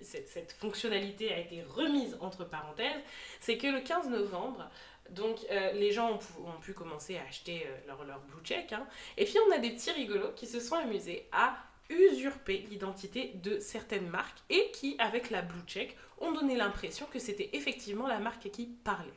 cette, 0.04 0.52
fonctionnalité 0.52 1.32
a 1.32 1.38
été 1.38 1.62
remise 1.62 2.16
entre 2.20 2.44
parenthèses. 2.44 3.00
C'est 3.40 3.58
que 3.58 3.66
le 3.66 3.80
15 3.80 4.08
novembre, 4.10 4.68
donc, 5.10 5.38
euh, 5.50 5.72
les 5.72 5.92
gens 5.92 6.18
ont, 6.44 6.60
pu 6.60 6.72
commencer 6.72 7.18
à 7.18 7.22
acheter 7.28 7.66
leur, 7.86 8.04
leur 8.04 8.20
blue 8.20 8.42
check. 8.44 8.72
Hein. 8.72 8.86
Et 9.16 9.24
puis, 9.24 9.36
on 9.48 9.52
a 9.52 9.58
des 9.58 9.70
petits 9.70 9.90
rigolos 9.90 10.32
qui 10.36 10.46
se 10.46 10.60
sont 10.60 10.76
amusés 10.76 11.28
à 11.32 11.56
usurper 11.90 12.64
l'identité 12.70 13.32
de 13.42 13.58
certaines 13.58 14.08
marques 14.08 14.38
et 14.50 14.70
qui, 14.72 14.96
avec 14.98 15.30
la 15.30 15.42
blue 15.42 15.62
check, 15.66 15.96
ont 16.20 16.32
donné 16.32 16.56
l'impression 16.56 17.06
que 17.06 17.18
c'était 17.18 17.50
effectivement 17.52 18.06
la 18.06 18.18
marque 18.18 18.50
qui 18.50 18.66
parlait. 18.66 19.12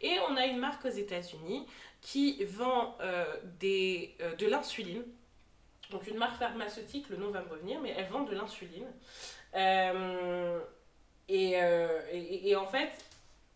Et 0.00 0.18
on 0.28 0.36
a 0.36 0.46
une 0.46 0.58
marque 0.58 0.84
aux 0.84 0.90
États-Unis 0.90 1.66
qui 2.00 2.44
vend 2.44 2.96
euh, 3.00 3.24
euh, 3.64 4.34
de 4.36 4.46
l'insuline 4.46 5.04
Donc 5.90 6.06
une 6.08 6.16
marque 6.16 6.38
pharmaceutique, 6.38 7.08
le 7.08 7.16
nom 7.16 7.30
va 7.30 7.42
me 7.42 7.48
revenir, 7.48 7.80
mais 7.80 7.94
elle 7.96 8.08
vend 8.08 8.22
de 8.22 8.34
l'insuline. 8.34 8.86
Euh, 9.54 10.60
et, 11.28 11.52
euh, 11.62 12.00
et- 12.10 12.50
et 12.50 12.56
en 12.56 12.66
fait, 12.66 12.90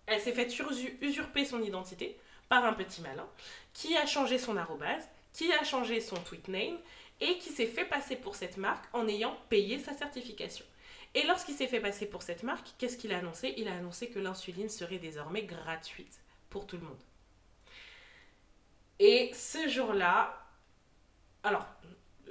elle 0.07 0.21
s'est 0.21 0.33
fait 0.33 0.47
usu- 0.49 0.97
usurper 1.01 1.45
son 1.45 1.63
identité 1.63 2.17
par 2.49 2.65
un 2.65 2.73
petit 2.73 3.01
malin 3.01 3.29
qui 3.73 3.97
a 3.97 4.07
changé 4.07 4.39
son 4.39 4.57
arrobase, 4.57 5.09
qui 5.33 5.53
a 5.53 5.65
changé 5.65 6.01
son 6.01 6.17
tweet 6.17 6.49
name 6.49 6.79
et 7.21 7.39
qui 7.39 7.51
s'est 7.51 7.67
fait 7.67 7.85
passer 7.85 8.17
pour 8.17 8.37
cette 8.37 8.57
marque 8.57 8.85
en 8.95 9.09
ayant 9.09 9.37
payé 9.49 9.79
sa 9.79 9.95
certification. 9.95 10.65
Et 11.15 11.23
lorsqu'il 11.27 11.55
s'est 11.55 11.67
fait 11.67 11.81
passer 11.81 12.07
pour 12.07 12.23
cette 12.23 12.43
marque, 12.43 12.69
qu'est-ce 12.79 12.99
qu'il 12.99 13.13
a 13.13 13.19
annoncé? 13.19 13.55
Il 13.57 13.69
a 13.69 13.75
annoncé 13.75 14.09
que 14.11 14.19
l'insuline 14.19 14.69
serait 14.69 14.99
désormais 14.99 15.43
gratuite 15.45 16.21
pour 16.51 16.67
tout 16.67 16.77
le 16.77 16.83
monde. 16.83 17.01
Et 18.99 19.31
ce 19.35 19.69
jour-là, 19.69 20.39
alors, 21.43 21.67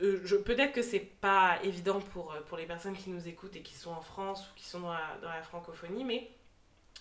euh, 0.02 0.44
peut-être 0.44 0.74
que 0.74 0.82
c'est 0.82 1.00
pas 1.00 1.60
évident 1.64 2.00
pour, 2.00 2.34
euh, 2.34 2.42
pour 2.42 2.58
les 2.58 2.66
personnes 2.66 2.96
qui 2.96 3.10
nous 3.10 3.28
écoutent 3.28 3.56
et 3.56 3.62
qui 3.62 3.76
sont 3.76 3.92
en 3.92 4.02
France 4.02 4.48
ou 4.48 4.56
qui 4.56 4.66
sont 4.66 4.82
dans 4.82 4.94
la, 4.94 5.42
francophonie, 5.44 6.04
mais 6.04 6.30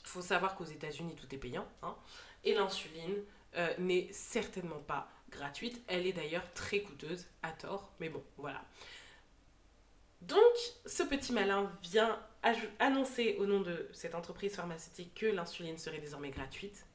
il 0.04 0.08
faut 0.08 0.22
savoir 0.22 0.54
qu'aux 0.56 0.64
États-Unis, 0.64 1.16
tout 1.16 1.32
est 1.34 1.38
payant. 1.38 1.66
hein, 1.82 1.96
et 2.44 2.54
l'insuline 2.54 3.22
euh, 3.56 3.74
n'est 3.78 4.08
certainement 4.12 4.80
pas 4.80 5.08
gratuite. 5.30 5.82
Elle 5.88 6.06
est 6.06 6.12
d'ailleurs 6.12 6.52
très 6.54 6.80
coûteuse, 6.80 7.26
à 7.42 7.50
tort, 7.50 7.92
mais 8.00 8.08
bon, 8.08 8.22
voilà. 8.36 8.62
Donc, 10.20 10.38
ce 10.86 11.02
petit 11.02 11.32
malin 11.32 11.70
vient 11.82 12.18
annoncer 12.78 13.36
au 13.38 13.46
nom 13.46 13.60
de 13.60 13.88
cette 13.92 14.14
entreprise 14.14 14.54
pharmaceutique 14.54 15.14
que 15.14 15.26
l'insuline 15.26 15.78
serait 15.78 15.98
désormais 15.98 16.30
gratuite. 16.30 16.86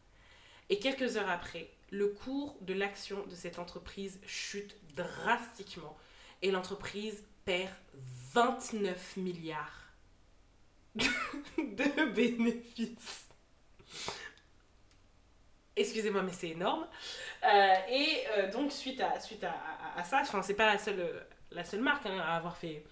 Et 0.70 0.80
quelques 0.80 1.18
heures 1.18 1.30
après, 1.30 1.70
le 1.92 2.10
cours 2.10 2.58
de 2.62 2.74
l'action 2.74 3.26
de 3.26 3.36
cette 3.36 3.60
entreprise 3.60 4.20
chute 4.26 4.76
drastiquement 4.96 5.98
et 6.42 6.52
l'entreprise 6.52 7.24
perd 7.46 7.74
29 8.34 9.18
milliards 9.18 9.94
de 10.96 12.12
bénéfices. 12.14 13.28
Excusez-moi, 15.76 16.24
mais 16.24 16.34
c'est 16.34 16.50
énorme. 16.50 16.86
Euh, 17.44 17.74
et 17.90 18.24
euh, 18.38 18.52
donc, 18.52 18.72
suite 18.72 19.00
à, 19.02 19.20
suite 19.20 19.44
à, 19.46 19.56
à- 19.96 20.04
ça, 20.04 20.24
c'est 20.44 20.54
pas 20.54 20.66
la 20.74 20.78
seule, 20.78 21.00
euh, 21.00 21.20
la 21.52 21.64
seule 21.64 21.82
marque 21.82 22.06
hein, 22.06 22.20
à, 22.20 22.36
avoir 22.36 22.58
fait, 22.58 22.84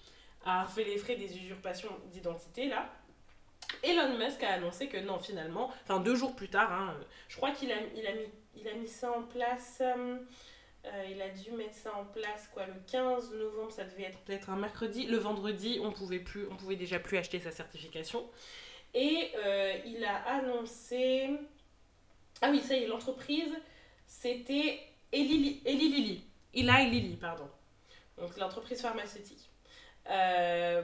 à 0.45 0.61
avoir 0.61 0.73
fait 0.73 0.85
les 0.85 0.97
frais 0.97 1.15
des 1.17 1.37
usurpations 1.37 1.91
d'identité, 2.11 2.67
là. 2.67 2.89
Elon 3.83 4.17
Musk 4.17 4.41
a 4.43 4.53
annoncé 4.53 4.87
que 4.87 4.97
non, 4.97 5.19
finalement, 5.19 5.69
enfin 5.83 5.99
deux 5.99 6.15
jours 6.15 6.35
plus 6.35 6.47
tard, 6.47 6.71
hein, 6.71 6.95
je 7.27 7.35
crois 7.35 7.51
qu'il 7.51 7.69
a, 7.71 7.75
il 7.95 8.07
a, 8.07 8.13
mis, 8.13 8.23
il 8.59 8.67
a 8.67 8.73
mis 8.73 8.87
ça 8.87 9.11
en 9.11 9.23
place, 9.23 9.77
euh, 9.81 10.17
euh, 10.85 11.05
il 11.09 11.21
a 11.21 11.29
dû 11.29 11.51
mettre 11.51 11.73
ça 11.75 11.93
en 11.95 12.05
place 12.05 12.49
quoi, 12.53 12.65
le 12.65 12.73
15 12.91 13.33
novembre, 13.33 13.71
ça 13.71 13.83
devait 13.83 14.03
être 14.03 14.19
peut-être 14.19 14.49
un 14.49 14.55
mercredi. 14.55 15.05
Le 15.07 15.17
vendredi, 15.17 15.79
on 15.83 15.91
pouvait, 15.91 16.19
plus, 16.19 16.47
on 16.49 16.55
pouvait 16.55 16.75
déjà 16.75 16.99
plus 16.99 17.17
acheter 17.17 17.39
sa 17.39 17.51
certification. 17.51 18.25
Et 18.93 19.31
euh, 19.37 19.75
il 19.85 20.03
a 20.05 20.15
annoncé. 20.37 21.29
Ah 22.41 22.49
oui, 22.51 22.59
ça 22.61 22.75
y 22.75 22.83
est, 22.83 22.87
l'entreprise, 22.87 23.53
c'était 24.05 24.79
Eli 25.11 25.37
Li- 25.37 25.61
Eli 25.65 25.89
Lilly. 25.89 26.23
Eli 26.53 26.89
Lilly, 26.89 27.15
pardon. 27.17 27.49
Donc 28.17 28.37
l'entreprise 28.37 28.81
pharmaceutique. 28.81 29.49
Euh, 30.09 30.81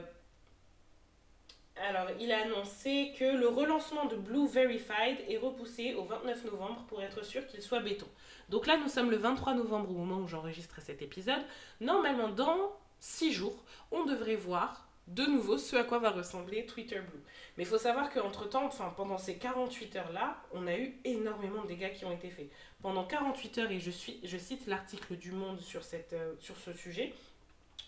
alors, 1.76 2.08
il 2.20 2.30
a 2.30 2.42
annoncé 2.42 3.12
que 3.18 3.24
le 3.24 3.48
relancement 3.48 4.04
de 4.04 4.14
Blue 4.14 4.46
Verified 4.46 5.18
est 5.28 5.38
repoussé 5.38 5.94
au 5.94 6.04
29 6.04 6.44
novembre 6.44 6.84
pour 6.86 7.02
être 7.02 7.24
sûr 7.24 7.44
qu'il 7.48 7.62
soit 7.62 7.80
béton. 7.80 8.06
Donc 8.48 8.66
là, 8.66 8.76
nous 8.76 8.88
sommes 8.88 9.10
le 9.10 9.16
23 9.16 9.54
novembre 9.54 9.90
au 9.90 9.94
moment 9.94 10.18
où 10.18 10.28
j'enregistre 10.28 10.80
cet 10.80 11.02
épisode. 11.02 11.42
Normalement, 11.80 12.28
dans 12.28 12.76
6 13.00 13.32
jours, 13.32 13.64
on 13.90 14.04
devrait 14.04 14.36
voir 14.36 14.86
de 15.08 15.24
nouveau 15.24 15.58
ce 15.58 15.76
à 15.76 15.84
quoi 15.84 15.98
va 15.98 16.10
ressembler 16.10 16.64
Twitter 16.64 17.00
Blue. 17.00 17.20
Mais 17.56 17.64
il 17.64 17.66
faut 17.66 17.76
savoir 17.78 18.10
qu'entre-temps, 18.10 18.66
enfin, 18.66 18.92
pendant 18.96 19.18
ces 19.18 19.36
48 19.36 19.96
heures-là, 19.96 20.40
on 20.52 20.66
a 20.66 20.76
eu 20.76 20.94
énormément 21.04 21.62
de 21.62 21.68
dégâts 21.68 21.92
qui 21.92 22.04
ont 22.04 22.12
été 22.12 22.30
faits. 22.30 22.48
Pendant 22.82 23.04
48 23.04 23.58
heures, 23.58 23.70
et 23.70 23.80
je, 23.80 23.90
suis, 23.90 24.20
je 24.22 24.38
cite 24.38 24.66
l'article 24.66 25.16
du 25.16 25.32
Monde 25.32 25.60
sur, 25.60 25.82
euh, 25.92 26.34
sur 26.40 26.56
ce 26.56 26.72
sujet, 26.72 27.12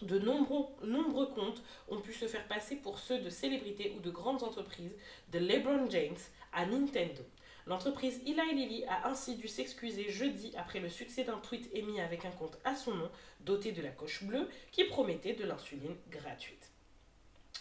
de 0.03 0.19
nombreux, 0.19 0.67
nombreux 0.83 1.27
comptes 1.29 1.63
ont 1.89 2.01
pu 2.01 2.13
se 2.13 2.27
faire 2.27 2.47
passer 2.49 2.77
pour 2.77 2.99
ceux 2.99 3.19
de 3.21 3.31
célébrités 3.31 3.95
ou 3.97 4.01
de 4.01 4.11
grandes 4.11 4.43
entreprises, 4.43 4.97
de 5.33 5.39
LeBron 5.39 5.89
James 5.91 6.17
à 6.53 6.67
Nintendo. 6.67 7.23
L'entreprise 7.67 8.21
Eli 8.25 8.55
Lilly 8.55 8.85
a 8.85 9.09
ainsi 9.09 9.37
dû 9.37 9.49
s'excuser 9.49 10.09
jeudi 10.09 10.53
après 10.57 10.79
le 10.79 10.89
succès 10.89 11.25
d'un 11.25 11.39
tweet 11.39 11.69
émis 11.75 12.01
avec 12.01 12.25
un 12.25 12.31
compte 12.31 12.59
à 12.65 12.77
son 12.77 12.95
nom, 12.95 13.11
doté 13.41 13.73
de 13.73 13.83
la 13.83 13.91
coche 13.91 14.23
bleue, 14.23 14.49
qui 14.71 14.85
promettait 14.85 15.35
de 15.35 15.45
l'insuline 15.45 15.97
gratuite. 16.09 16.71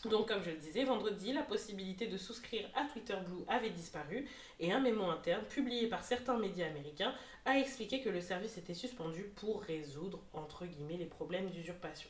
Donc, 0.05 0.27
comme 0.27 0.43
je 0.43 0.51
le 0.51 0.57
disais, 0.57 0.83
vendredi, 0.83 1.33
la 1.33 1.41
possibilité 1.41 2.05
de 2.05 2.17
souscrire 2.17 2.69
à 2.75 2.85
Twitter 2.85 3.15
Blue 3.25 3.43
avait 3.47 3.71
disparu 3.71 4.29
et 4.59 4.71
un 4.71 4.79
mémo 4.79 5.05
interne 5.05 5.43
publié 5.45 5.87
par 5.87 6.03
certains 6.03 6.37
médias 6.37 6.67
américains 6.67 7.15
a 7.45 7.57
expliqué 7.57 8.01
que 8.01 8.09
le 8.09 8.21
service 8.21 8.59
était 8.59 8.75
suspendu 8.75 9.23
pour 9.35 9.63
résoudre, 9.63 10.19
entre 10.33 10.67
guillemets, 10.67 10.97
les 10.97 11.05
problèmes 11.05 11.49
d'usurpation. 11.49 12.09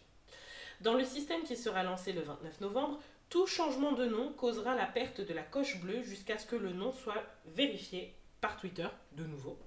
Dans 0.81 0.93
le 0.93 1.03
système 1.03 1.43
qui 1.43 1.55
sera 1.55 1.83
lancé 1.83 2.13
le 2.13 2.21
29 2.21 2.61
novembre, 2.61 2.99
tout 3.29 3.47
changement 3.47 3.93
de 3.93 4.05
nom 4.05 4.31
causera 4.33 4.75
la 4.75 4.85
perte 4.85 5.21
de 5.21 5.33
la 5.33 5.43
coche 5.43 5.79
bleue 5.81 6.03
jusqu'à 6.03 6.37
ce 6.37 6.45
que 6.45 6.55
le 6.55 6.71
nom 6.71 6.91
soit 6.91 7.23
vérifié 7.45 8.13
par 8.41 8.57
Twitter, 8.57 8.87
de 9.13 9.25
nouveau. 9.25 9.57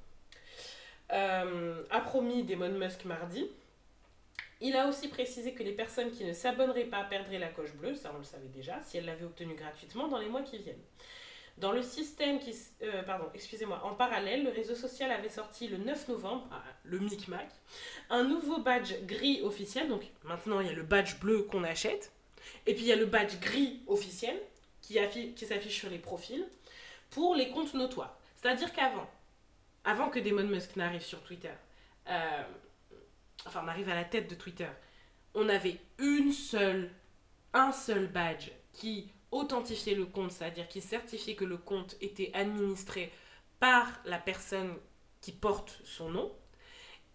Euh, 1.13 1.83
a 1.91 2.01
promis 2.01 2.45
Damon 2.45 2.79
Musk 2.79 3.05
mardi. 3.05 3.47
Il 4.61 4.77
a 4.77 4.89
aussi 4.89 5.09
précisé 5.09 5.55
que 5.55 5.63
les 5.63 5.73
personnes 5.73 6.11
qui 6.11 6.25
ne 6.25 6.33
s'abonneraient 6.33 6.85
pas 6.85 7.05
perdraient 7.05 7.39
la 7.39 7.49
coche 7.49 7.73
bleue, 7.75 7.95
ça 7.95 8.13
on 8.15 8.19
le 8.19 8.25
savait 8.25 8.49
déjà, 8.49 8.83
si 8.83 8.99
elles 8.99 9.07
l'avaient 9.07 9.25
obtenue 9.25 9.55
gratuitement 9.55 10.09
dans 10.09 10.19
les 10.19 10.29
mois 10.29 10.43
qui 10.43 10.59
viennent. 10.59 10.77
Dans 11.61 11.73
le 11.73 11.83
système 11.83 12.39
qui... 12.39 12.55
euh, 12.83 13.03
pardon, 13.03 13.27
excusez-moi. 13.35 13.81
En 13.85 13.95
parallèle, 13.95 14.45
le 14.45 14.51
réseau 14.51 14.75
social 14.75 15.11
avait 15.11 15.29
sorti 15.29 15.67
le 15.69 15.79
9 15.79 16.09
novembre, 16.09 16.47
ah, 16.53 16.63
le 16.85 16.99
micmac, 17.01 17.49
un 18.11 18.25
nouveau 18.25 18.59
badge 18.59 18.95
gris 19.03 19.43
officiel. 19.43 19.89
Donc 19.89 20.03
maintenant, 20.25 20.61
il 20.61 20.69
y 20.69 20.71
a 20.71 20.75
le 20.75 20.85
badge 20.85 21.19
bleu 21.19 21.43
qu'on 21.43 21.65
achète. 21.65 22.13
Et 22.67 22.75
puis 22.75 22.85
il 22.85 22.89
y 22.89 22.93
a 22.93 22.97
le 22.97 23.07
badge 23.07 23.39
gris 23.41 23.81
officiel 23.87 24.41
qui, 24.81 24.99
qui 25.35 25.47
s'affiche 25.47 25.79
sur 25.79 25.91
les 25.91 25.99
profils 25.99 26.47
pour 27.11 27.35
les 27.35 27.51
comptes 27.51 27.75
notoires. 27.75 28.19
C'est-à-dire 28.37 28.73
qu'avant, 28.73 29.09
avant 29.85 30.11
que 30.11 30.19
Damon 30.19 30.45
Musk 30.45 30.77
n'arrive 30.77 31.03
sur 31.03 31.23
Twitter, 31.23 31.53
euh, 32.09 32.43
enfin 33.47 33.63
n'arrive 33.63 33.89
à 33.89 33.95
la 33.95 34.05
tête 34.05 34.31
de 34.31 34.35
Twitter, 34.35 34.69
on 35.35 35.49
avait 35.49 35.79
une 35.99 36.33
seule, 36.33 36.91
un 37.53 37.73
seul 37.73 38.07
badge 38.07 38.51
qui 38.73 39.11
authentifiait 39.31 39.95
le 39.95 40.07
compte, 40.07 40.33
c'est-à-dire 40.33 40.69
qui 40.69 40.81
certifiait 40.81 41.35
que 41.35 41.45
le 41.45 41.59
compte 41.59 41.97
était 42.01 42.31
administré 42.35 43.13
par 43.61 43.87
la 44.05 44.19
personne 44.19 44.75
qui 45.21 45.33
porte 45.33 45.81
son 45.85 46.11
nom 46.11 46.33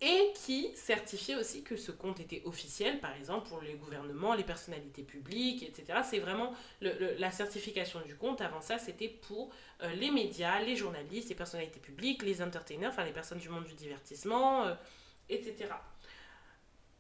et 0.01 0.33
qui 0.35 0.75
certifiait 0.75 1.35
aussi 1.35 1.63
que 1.63 1.77
ce 1.77 1.91
compte 1.91 2.19
était 2.19 2.41
officiel, 2.43 2.99
par 2.99 3.15
exemple 3.15 3.47
pour 3.47 3.61
les 3.61 3.75
gouvernements, 3.75 4.33
les 4.33 4.43
personnalités 4.43 5.03
publiques, 5.03 5.63
etc. 5.63 5.99
C'est 6.03 6.19
vraiment 6.19 6.53
la 6.81 7.31
certification 7.31 8.01
du 8.01 8.17
compte. 8.17 8.41
Avant 8.41 8.59
ça, 8.59 8.77
c'était 8.77 9.07
pour 9.07 9.49
euh, 9.81 9.93
les 9.93 10.11
médias, 10.11 10.59
les 10.59 10.75
journalistes, 10.75 11.29
les 11.29 11.35
personnalités 11.35 11.79
publiques, 11.79 12.21
les 12.23 12.41
entertainers, 12.41 12.89
enfin 12.89 13.05
les 13.05 13.13
personnes 13.13 13.37
du 13.37 13.47
monde 13.47 13.63
du 13.63 13.75
divertissement, 13.75 14.65
euh, 14.65 14.75
etc. 15.29 15.69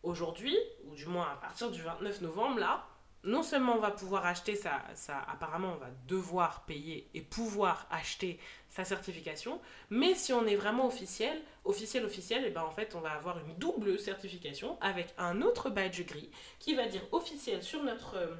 Aujourd'hui, 0.01 0.57
ou 0.85 0.95
du 0.95 1.05
moins 1.05 1.29
à 1.29 1.35
partir 1.35 1.71
du 1.71 1.81
29 1.81 2.21
novembre, 2.21 2.59
là, 2.59 2.87
non 3.23 3.43
seulement 3.43 3.75
on 3.75 3.79
va 3.79 3.91
pouvoir 3.91 4.25
acheter 4.25 4.55
ça, 4.55 4.81
ça, 4.95 5.19
apparemment 5.29 5.73
on 5.75 5.77
va 5.77 5.89
devoir 6.07 6.65
payer 6.65 7.07
et 7.13 7.21
pouvoir 7.21 7.87
acheter 7.89 8.39
sa 8.69 8.83
certification, 8.83 9.61
mais 9.89 10.15
si 10.15 10.33
on 10.33 10.45
est 10.45 10.55
vraiment 10.55 10.87
officiel, 10.87 11.41
officiel, 11.63 12.05
officiel, 12.05 12.43
et 12.45 12.49
ben 12.49 12.63
en 12.63 12.71
fait 12.71 12.95
on 12.95 12.99
va 12.99 13.11
avoir 13.11 13.37
une 13.39 13.55
double 13.55 13.99
certification 13.99 14.77
avec 14.81 15.13
un 15.17 15.41
autre 15.41 15.69
badge 15.69 16.03
gris 16.05 16.29
qui 16.59 16.75
va 16.75 16.87
dire 16.87 17.03
officiel 17.11 17.63
sur 17.63 17.83
notre, 17.83 18.15
euh, 18.15 18.35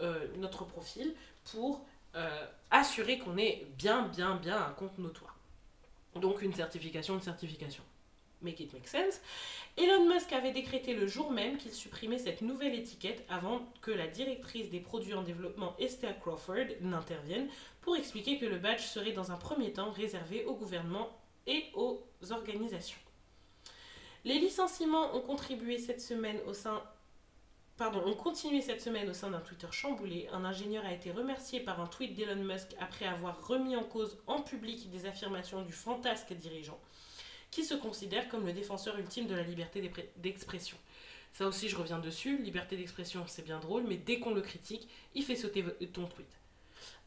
euh, 0.00 0.48
profil 0.68 1.14
pour 1.52 1.84
euh, 2.16 2.46
assurer 2.70 3.18
qu'on 3.18 3.36
est 3.36 3.66
bien, 3.76 4.08
bien, 4.08 4.36
bien 4.36 4.56
un 4.56 4.72
compte 4.72 4.98
notoire. 4.98 5.36
Donc 6.14 6.42
une 6.42 6.54
certification 6.54 7.16
de 7.16 7.22
certification. 7.22 7.82
Make 8.40 8.60
it 8.60 8.72
make 8.72 8.86
sense. 8.86 9.20
Elon 9.76 10.08
Musk 10.08 10.32
avait 10.32 10.52
décrété 10.52 10.94
le 10.94 11.08
jour 11.08 11.32
même 11.32 11.56
qu'il 11.56 11.72
supprimait 11.72 12.18
cette 12.18 12.42
nouvelle 12.42 12.74
étiquette 12.74 13.24
avant 13.28 13.60
que 13.82 13.90
la 13.90 14.06
directrice 14.06 14.70
des 14.70 14.78
produits 14.78 15.14
en 15.14 15.22
développement 15.22 15.74
Esther 15.80 16.16
Crawford 16.20 16.76
n'intervienne 16.80 17.48
pour 17.80 17.96
expliquer 17.96 18.38
que 18.38 18.46
le 18.46 18.58
badge 18.58 18.82
serait 18.82 19.12
dans 19.12 19.32
un 19.32 19.36
premier 19.36 19.72
temps 19.72 19.90
réservé 19.90 20.44
au 20.44 20.54
gouvernement 20.54 21.08
et 21.48 21.64
aux 21.74 22.00
organisations. 22.30 22.98
Les 24.24 24.38
licenciements 24.38 25.14
ont 25.16 25.20
contribué 25.20 25.78
cette 25.78 26.00
semaine 26.00 26.38
au 26.46 26.54
sein 26.54 26.82
cette 28.62 28.80
semaine 28.80 29.10
au 29.10 29.14
sein 29.14 29.30
d'un 29.30 29.40
Twitter 29.40 29.66
chamboulé. 29.72 30.28
Un 30.32 30.44
ingénieur 30.44 30.84
a 30.86 30.92
été 30.92 31.10
remercié 31.10 31.58
par 31.58 31.80
un 31.80 31.88
tweet 31.88 32.14
d'Elon 32.14 32.44
Musk 32.44 32.68
après 32.78 33.04
avoir 33.04 33.44
remis 33.48 33.74
en 33.74 33.82
cause 33.82 34.16
en 34.28 34.42
public 34.42 34.88
des 34.90 35.06
affirmations 35.06 35.62
du 35.62 35.72
fantasque 35.72 36.32
dirigeant 36.34 36.78
qui 37.54 37.64
se 37.64 37.74
considère 37.74 38.28
comme 38.28 38.44
le 38.44 38.52
défenseur 38.52 38.98
ultime 38.98 39.28
de 39.28 39.34
la 39.36 39.44
liberté 39.44 39.88
d'expression. 40.16 40.76
Ça 41.32 41.46
aussi, 41.46 41.68
je 41.68 41.76
reviens 41.76 42.00
dessus. 42.00 42.36
Liberté 42.38 42.76
d'expression, 42.76 43.24
c'est 43.28 43.44
bien 43.44 43.60
drôle, 43.60 43.84
mais 43.86 43.96
dès 43.96 44.18
qu'on 44.18 44.34
le 44.34 44.40
critique, 44.40 44.88
il 45.14 45.24
fait 45.24 45.36
sauter 45.36 45.64
ton 45.92 46.06
tweet. 46.06 46.26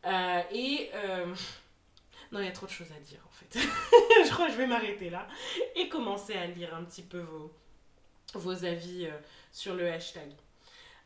Euh, 0.06 0.42
et. 0.54 0.90
Euh, 0.94 1.36
non, 2.32 2.40
il 2.40 2.46
y 2.46 2.48
a 2.48 2.54
trop 2.54 2.66
de 2.66 2.72
choses 2.72 2.94
à 2.96 3.00
dire 3.02 3.20
en 3.28 3.32
fait. 3.32 3.60
je 4.26 4.32
crois 4.32 4.46
que 4.46 4.54
je 4.54 4.58
vais 4.58 4.68
m'arrêter 4.68 5.10
là 5.10 5.28
et 5.76 5.90
commencer 5.90 6.34
à 6.34 6.48
lire 6.48 6.74
un 6.74 6.86
petit 6.86 7.04
peu 7.04 7.20
vos, 7.20 7.52
vos 8.36 8.64
avis 8.64 9.06
euh, 9.06 9.18
sur 9.52 9.76
le 9.76 9.92
hashtag. 9.92 10.32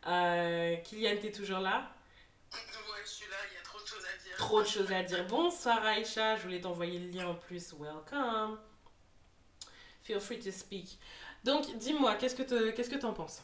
Kylian, 0.04 1.18
t'es 1.20 1.32
toujours 1.32 1.62
là? 1.62 1.92
Ouais, 2.54 2.60
je 3.04 3.10
suis 3.10 3.30
là, 3.30 3.38
il 3.52 3.56
y 3.56 3.58
a 3.58 3.64
trop 3.64 3.82
de 3.82 3.88
choses 3.88 4.06
à 4.06 4.24
dire. 4.24 4.38
Trop 4.38 4.62
de 4.62 4.68
choses 4.68 4.92
à 4.92 5.02
dire. 5.02 5.26
Bonsoir 5.26 5.84
Aïcha, 5.84 6.36
je 6.36 6.44
voulais 6.44 6.62
t'envoyer 6.62 7.00
le 7.00 7.10
lien 7.10 7.28
en 7.28 7.36
plus. 7.36 7.74
Welcome. 7.80 8.60
Feel 10.04 10.20
free 10.20 10.40
to 10.40 10.52
speak. 10.52 10.98
Donc, 11.44 11.78
dis-moi, 11.78 12.16
qu'est-ce 12.16 12.36
que 12.36 12.72
qu'est-ce 12.72 12.90
que 12.90 12.96
t'en 12.96 13.14
penses? 13.14 13.42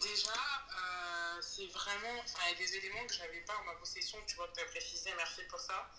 Déjà, 0.00 0.32
euh, 0.32 1.40
c'est 1.40 1.66
vraiment. 1.66 2.20
Enfin, 2.24 2.52
des 2.58 2.76
éléments 2.76 3.06
que 3.06 3.14
je 3.14 3.20
n'avais 3.20 3.40
pas 3.40 3.54
en 3.60 3.64
ma 3.64 3.74
possession, 3.74 4.18
tu 4.26 4.36
vois, 4.36 4.48
que 4.48 4.54
tu 4.54 4.60
as 4.60 4.64
précisé, 4.66 5.10
merci 5.16 5.42
pour 5.48 5.60
ça. 5.60 5.90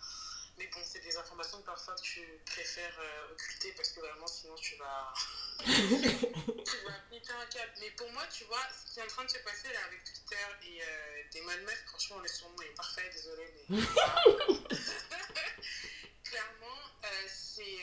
Mais 0.58 0.68
bon, 0.68 0.80
c'est 0.84 1.00
des 1.00 1.18
informations 1.18 1.60
que 1.62 1.66
parfois 1.66 1.96
tu 1.96 2.22
préfères 2.46 3.00
euh, 3.00 3.32
occulter 3.32 3.72
parce 3.74 3.90
que 3.90 4.02
vraiment, 4.02 4.28
sinon 4.28 4.54
tu 4.56 4.76
vas. 4.76 5.12
tu 5.66 6.78
vas 6.86 7.00
péter 7.10 7.34
un 7.34 7.46
câble. 7.48 7.74
Mais 7.80 7.90
pour 7.92 8.12
moi, 8.12 8.24
tu 8.32 8.44
vois, 8.46 8.62
ce 8.70 8.94
qui 8.94 9.00
est 9.00 9.04
en 9.04 9.08
train 9.08 9.26
de 9.26 9.32
se 9.32 9.40
passer 9.40 9.74
là 9.74 9.80
avec 9.88 10.04
Twitter 10.04 10.36
et 10.64 10.84
euh, 10.84 11.24
des 11.32 11.42
Musk, 11.42 11.88
franchement, 11.88 12.20
le 12.20 12.28
son 12.28 12.56
est 12.62 12.76
parfait, 12.76 13.10
désolé, 13.12 13.52
mais. 13.70 13.78
Clairement, 16.24 16.82
c'est 17.28 17.80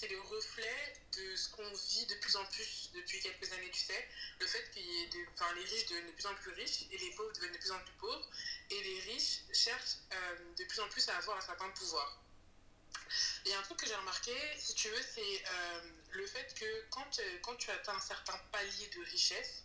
c'est 0.00 0.08
le 0.08 0.20
reflet 0.22 0.94
de 1.12 1.36
ce 1.36 1.50
qu'on 1.50 1.70
vit 1.70 2.06
de 2.06 2.14
plus 2.14 2.34
en 2.36 2.44
plus 2.46 2.90
depuis 2.94 3.20
quelques 3.20 3.52
années, 3.52 3.70
tu 3.70 3.80
sais. 3.80 4.08
Le 4.38 4.46
fait 4.46 4.62
que 4.70 4.76
les 4.76 5.64
riches 5.64 5.86
deviennent 5.88 6.06
de 6.06 6.12
plus 6.12 6.26
en 6.26 6.34
plus 6.36 6.52
riches 6.52 6.86
et 6.90 6.96
les 6.96 7.10
pauvres 7.10 7.32
deviennent 7.34 7.52
de 7.52 7.58
plus 7.58 7.70
en 7.70 7.78
plus 7.80 7.92
pauvres. 8.00 8.30
Et 8.70 8.82
les 8.82 9.00
riches 9.00 9.40
cherchent 9.52 9.98
euh, 10.12 10.54
de 10.56 10.64
plus 10.64 10.80
en 10.80 10.88
plus 10.88 11.06
à 11.10 11.16
avoir 11.18 11.36
un 11.36 11.42
certain 11.42 11.68
pouvoir. 11.70 12.18
Et 13.44 13.54
un 13.54 13.62
truc 13.62 13.78
que 13.78 13.86
j'ai 13.86 13.94
remarqué, 13.94 14.34
si 14.58 14.74
tu 14.74 14.88
veux, 14.88 15.02
c'est 15.02 15.44
euh, 15.52 15.80
le 16.12 16.26
fait 16.26 16.54
que 16.54 16.84
quand, 16.90 17.18
euh, 17.18 17.38
quand 17.42 17.56
tu 17.56 17.70
atteins 17.70 17.94
un 17.94 18.00
certain 18.00 18.38
palier 18.52 18.86
de 18.86 19.00
richesse, 19.10 19.64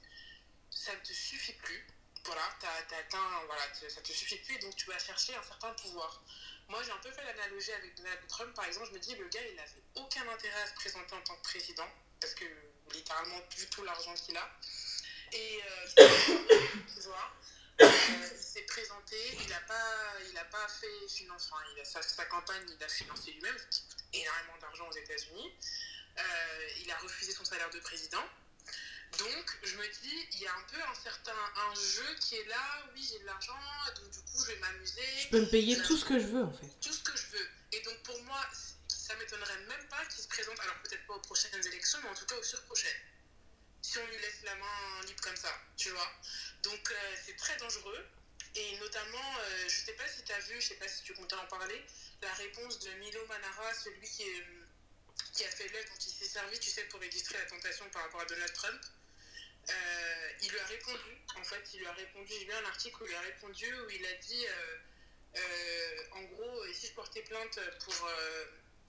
ça 0.69 0.93
ne 0.93 0.99
te 0.99 1.13
suffit 1.13 1.53
plus. 1.53 1.87
Voilà, 2.25 2.41
tu 2.59 2.65
as, 2.65 2.97
atteint, 2.97 3.43
voilà, 3.45 3.61
ça 3.73 3.85
ne 3.85 4.05
te 4.05 4.11
suffit 4.11 4.39
plus, 4.39 4.57
donc 4.59 4.75
tu 4.75 4.87
vas 4.87 4.99
chercher 4.99 5.35
un 5.35 5.43
certain 5.43 5.71
pouvoir. 5.75 6.21
Moi, 6.67 6.81
j'ai 6.83 6.91
un 6.91 6.97
peu 6.97 7.11
fait 7.11 7.23
l'analogie 7.23 7.71
avec 7.73 7.95
Donald 7.95 8.19
Trump, 8.27 8.53
par 8.55 8.65
exemple. 8.65 8.87
Je 8.87 8.93
me 8.93 8.99
dis, 8.99 9.15
le 9.15 9.27
gars, 9.27 9.41
il 9.47 9.55
n'avait 9.55 9.83
aucun 9.95 10.27
intérêt 10.29 10.61
à 10.61 10.67
se 10.67 10.73
présenter 10.73 11.15
en 11.15 11.21
tant 11.21 11.35
que 11.35 11.43
président, 11.43 11.87
parce 12.19 12.33
que 12.33 12.45
littéralement, 12.93 13.39
vu 13.55 13.67
tout 13.67 13.83
l'argent 13.83 14.13
qu'il 14.13 14.35
a. 14.37 14.49
Et 15.31 15.61
euh, 15.63 16.07
tu 16.93 17.01
vois, 17.07 17.31
euh, 17.81 17.89
il 18.31 18.37
s'est 18.37 18.61
présenté, 18.63 19.15
il 19.41 19.49
n'a 19.49 19.59
pas, 19.61 20.51
pas 20.51 20.67
fait 20.67 21.07
finance, 21.09 21.51
enfin, 21.51 22.01
sa, 22.01 22.25
campagne, 22.25 22.63
il 22.67 22.83
a 22.83 22.87
financé 22.87 23.31
lui-même, 23.31 23.57
ce 23.57 23.77
qui 23.77 23.87
coûte 23.87 24.05
énormément 24.13 24.57
d'argent 24.59 24.87
aux 24.87 24.95
États-Unis. 24.95 25.53
Euh, 26.17 26.69
il 26.81 26.91
a 26.91 26.97
refusé 26.97 27.33
son 27.33 27.43
salaire 27.43 27.69
de 27.69 27.79
président. 27.79 28.23
Donc, 29.19 29.57
je 29.63 29.75
me 29.77 29.87
dis, 30.01 30.27
il 30.33 30.39
y 30.41 30.47
a 30.47 30.53
un 30.53 30.63
peu 30.71 30.81
un 30.81 30.95
certain 30.95 31.31
un 31.31 31.75
jeu 31.75 32.15
qui 32.19 32.35
est 32.35 32.45
là, 32.45 32.83
oui, 32.93 33.07
j'ai 33.09 33.19
de 33.19 33.25
l'argent, 33.25 33.57
donc 33.95 34.09
du 34.09 34.19
coup, 34.19 34.43
je 34.43 34.51
vais 34.51 34.59
m'amuser. 34.59 35.01
Je 35.19 35.29
peux 35.29 35.41
me 35.41 35.49
payer 35.49 35.81
tout 35.81 35.97
ce 35.97 36.05
que 36.05 36.19
je 36.19 36.25
veux, 36.27 36.43
en 36.43 36.51
fait. 36.51 36.69
Tout 36.81 36.93
ce 36.93 37.03
que 37.03 37.17
je 37.17 37.27
veux. 37.27 37.49
Et 37.71 37.81
donc, 37.81 37.97
pour 38.03 38.21
moi, 38.23 38.41
ça 38.87 39.15
m'étonnerait 39.15 39.57
même 39.67 39.87
pas 39.87 40.03
qu'il 40.05 40.23
se 40.23 40.27
présente, 40.27 40.59
alors 40.59 40.75
peut-être 40.83 41.05
pas 41.07 41.13
aux 41.13 41.21
prochaines 41.21 41.65
élections, 41.67 41.99
mais 42.03 42.09
en 42.09 42.15
tout 42.15 42.25
cas 42.25 42.35
aux 42.35 42.43
surprochaines. 42.43 43.01
Si 43.81 43.97
on 43.99 44.07
lui 44.07 44.17
laisse 44.17 44.41
la 44.43 44.55
main 44.55 45.01
libre 45.05 45.21
comme 45.21 45.35
ça, 45.35 45.53
tu 45.77 45.89
vois. 45.91 46.11
Donc, 46.63 46.91
euh, 46.91 47.15
c'est 47.25 47.35
très 47.35 47.55
dangereux. 47.57 48.05
Et 48.55 48.77
notamment, 48.79 49.37
euh, 49.39 49.67
je 49.67 49.85
sais 49.85 49.93
pas 49.93 50.07
si 50.07 50.23
tu 50.23 50.31
as 50.31 50.39
vu, 50.39 50.59
je 50.59 50.67
sais 50.69 50.75
pas 50.75 50.87
si 50.87 51.03
tu 51.03 51.13
comptais 51.13 51.35
en 51.35 51.45
parler, 51.47 51.85
la 52.21 52.33
réponse 52.33 52.79
de 52.79 52.91
Milo 52.93 53.25
Manara, 53.27 53.73
celui 53.73 54.07
qui, 54.07 54.23
qui 55.33 55.43
a 55.43 55.49
fait 55.49 55.67
l'œuvre 55.69 55.87
dont 55.89 55.99
il 55.99 56.11
s'est 56.11 56.27
servi, 56.27 56.57
tu 56.59 56.69
sais, 56.69 56.83
pour 56.85 57.03
illustrer 57.03 57.37
la 57.37 57.45
tentation 57.45 57.87
par 57.89 58.03
rapport 58.03 58.21
à 58.21 58.25
Donald 58.25 58.53
Trump. 58.53 58.81
Euh, 59.69 60.29
il 60.41 60.51
lui 60.51 60.59
a 60.59 60.65
répondu, 60.65 61.17
en 61.35 61.43
fait, 61.43 61.63
il 61.73 61.79
lui 61.79 61.87
a 61.87 61.93
répondu, 61.93 62.31
j'ai 62.31 62.45
lu 62.45 62.53
un 62.53 62.65
article 62.65 63.03
où 63.03 63.07
il 63.07 63.15
a 63.15 63.21
répondu, 63.21 63.73
où 63.73 63.89
il 63.89 64.05
a 64.05 64.13
dit, 64.13 64.45
euh, 64.45 64.77
euh, 65.37 66.03
en 66.11 66.21
gros, 66.23 66.73
si 66.73 66.87
je 66.87 66.93
portais 66.93 67.23
plainte 67.23 67.59
pour, 67.83 68.09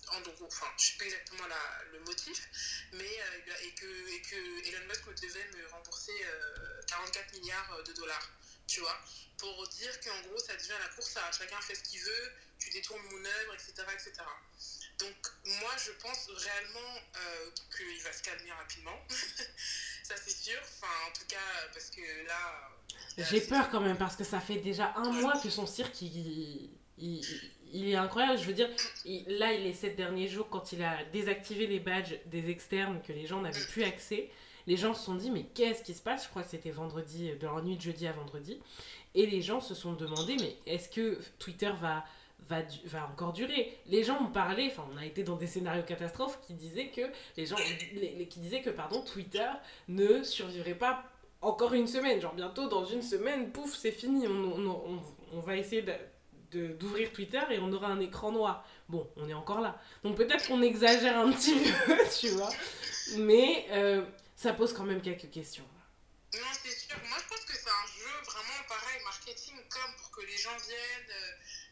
en 0.09 0.21
gros, 0.21 0.47
enfin, 0.47 0.67
je 0.79 0.85
sais 0.85 0.99
pas 0.99 1.05
exactement 1.07 1.47
la, 1.47 1.83
le 1.93 2.01
motif, 2.01 2.49
mais, 2.93 3.19
et, 3.63 3.75
que, 3.75 4.15
et 4.15 4.23
que 4.23 4.69
Elon 4.69 4.87
Musk 4.87 5.09
devait 5.23 5.49
me 5.57 5.67
rembourser 5.69 6.13
44 6.89 7.33
milliards 7.35 7.83
de 7.83 7.93
dollars, 7.95 8.31
tu 8.67 8.81
vois, 8.81 8.99
pour 9.39 9.67
dire 9.69 10.01
qu'en 10.01 10.21
gros, 10.29 10.39
ça 10.39 10.57
devient 10.57 10.79
la 10.81 10.89
course 10.89 11.17
à 11.17 11.33
chacun 11.33 11.61
fait 11.63 11.75
ce 11.75 11.83
qu'il 11.85 12.01
veut, 12.01 12.33
tu 12.59 12.71
détournes 12.71 13.03
mon 13.03 13.25
œuvre, 13.25 13.55
etc., 13.55 13.73
etc. 13.95 14.13
Donc, 14.99 15.17
moi, 15.61 15.71
je 15.85 15.93
pense 16.03 16.29
réellement 16.29 17.01
qu'il 17.77 18.03
va 18.03 18.13
se 18.13 18.23
calmer 18.23 18.51
rapidement. 18.53 18.99
ça 20.03 20.15
c'est 20.17 20.35
sûr. 20.37 20.59
Enfin, 20.63 20.93
en 21.09 21.13
tout 21.13 21.27
cas, 21.29 21.69
parce 21.73 21.91
que 21.91 22.01
là. 22.27 22.71
J'ai 23.19 23.41
peur 23.41 23.69
quand 23.71 23.81
même, 23.81 23.99
parce 23.99 24.17
que 24.17 24.25
ça 24.25 24.41
fait 24.41 24.59
déjà 24.59 24.93
un 24.97 25.11
mois 25.11 25.39
que 25.41 25.51
son 25.51 25.67
cirque, 25.67 26.01
il, 26.01 26.71
il, 26.99 27.89
est 27.89 27.97
incroyable. 27.97 28.39
Je 28.39 28.45
veux 28.45 28.53
dire, 28.53 28.69
là, 29.27 29.53
il 29.53 29.67
est 29.67 29.73
sept 29.75 29.97
derniers 29.97 30.29
jours, 30.29 30.49
quand 30.49 30.73
il 30.73 30.83
a 30.83 31.05
désactivé 31.05 31.67
les 31.67 31.81
badges 31.81 32.19
des 32.27 32.51
externes 32.51 33.03
que 33.03 33.13
les 33.13 33.27
gens 33.27 33.41
n'avaient 33.41 33.67
plus 33.67 33.85
accès, 33.85 34.31
les 34.67 34.77
gens 34.77 34.95
se 34.95 35.05
sont 35.05 35.15
dit, 35.15 35.31
mais 35.31 35.45
qu'est-ce 35.55 35.83
qui 35.83 35.95
se 35.95 36.03
passe? 36.03 36.25
Je 36.25 36.29
crois 36.31 36.43
que 36.43 36.51
c'était 36.51 36.71
vendredi, 36.71 37.31
de 37.33 37.47
la 37.47 37.61
nuit 37.63 37.77
de 37.77 37.83
jeudi 37.83 38.07
à 38.07 38.13
vendredi. 38.13 38.59
Et 39.15 39.27
les 39.27 39.41
gens 39.41 39.61
se 39.61 39.75
sont 39.75 39.95
demandé, 39.95 40.37
mais 40.39 40.57
est-ce 40.67 40.89
que 40.89 41.19
Twitter 41.39 41.73
va 41.81 42.05
va, 42.49 42.63
va 42.85 43.09
encore 43.09 43.33
durer. 43.33 43.79
Les 43.87 44.05
gens 44.05 44.21
ont 44.23 44.31
parlé, 44.31 44.69
enfin 44.71 44.85
on 44.93 44.97
a 44.97 45.05
été 45.05 45.23
dans 45.23 45.37
des 45.37 45.47
scénarios 45.47 45.83
catastrophes 45.83 46.39
qui 46.47 46.55
disaient 46.55 46.89
que 46.89 47.03
les 47.37 47.47
gens 47.47 47.57
qui 47.57 48.41
disaient 48.41 48.63
que 48.63 48.71
pardon 48.71 49.03
Twitter 49.03 49.49
ne 49.89 50.23
survivrait 50.23 50.75
pas 50.75 51.05
encore 51.41 51.75
une 51.75 51.87
semaine. 51.87 52.21
Genre 52.21 52.35
bientôt 52.35 52.69
dans 52.69 52.85
une 52.85 53.03
semaine, 53.03 53.51
pouf, 53.53 53.75
c'est 53.75 53.93
fini. 53.93 54.27
On, 54.27 54.31
on, 54.31 55.03
on, 55.33 55.41
va 55.41 55.57
essayer 55.57 55.85
d'ouvrir 56.53 57.13
Twitter 57.13 57.43
et 57.51 57.59
on 57.59 57.73
aura 57.73 57.89
un 57.89 58.01
écran 58.01 58.33
noir. 58.33 58.67
Bon, 58.89 59.11
on 59.17 59.29
est 59.29 59.35
encore 59.35 59.61
là. 59.61 59.81
Donc 60.03 60.17
peut-être 60.17 60.47
qu'on 60.47 60.63
exagère 60.63 61.19
un 61.19 61.31
petit 61.33 61.55
peu, 61.87 61.97
tu 62.19 62.29
vois. 62.29 62.51
Mais 63.19 63.67
euh, 63.71 64.05
ça 64.35 64.53
pose 64.53 64.73
quand 64.73 64.85
même 64.85 65.01
quelques 65.01 65.31
questions. 65.31 65.65
Non, 66.35 66.41
c'est 66.53 66.71
sûr. 66.71 66.97
Moi, 67.09 67.19
je 67.23 67.29
pense 67.29 67.45
que 67.45 67.53
c'est 67.53 67.71
un 67.71 67.87
jeu 67.87 68.11
vraiment 68.25 68.63
pareil, 68.69 69.01
marketing, 69.05 69.55
comme 69.71 69.95
pour 69.97 70.11
que 70.11 70.27
les 70.27 70.37
gens 70.37 70.57
viennent. 70.67 71.11
Euh, 71.11 71.66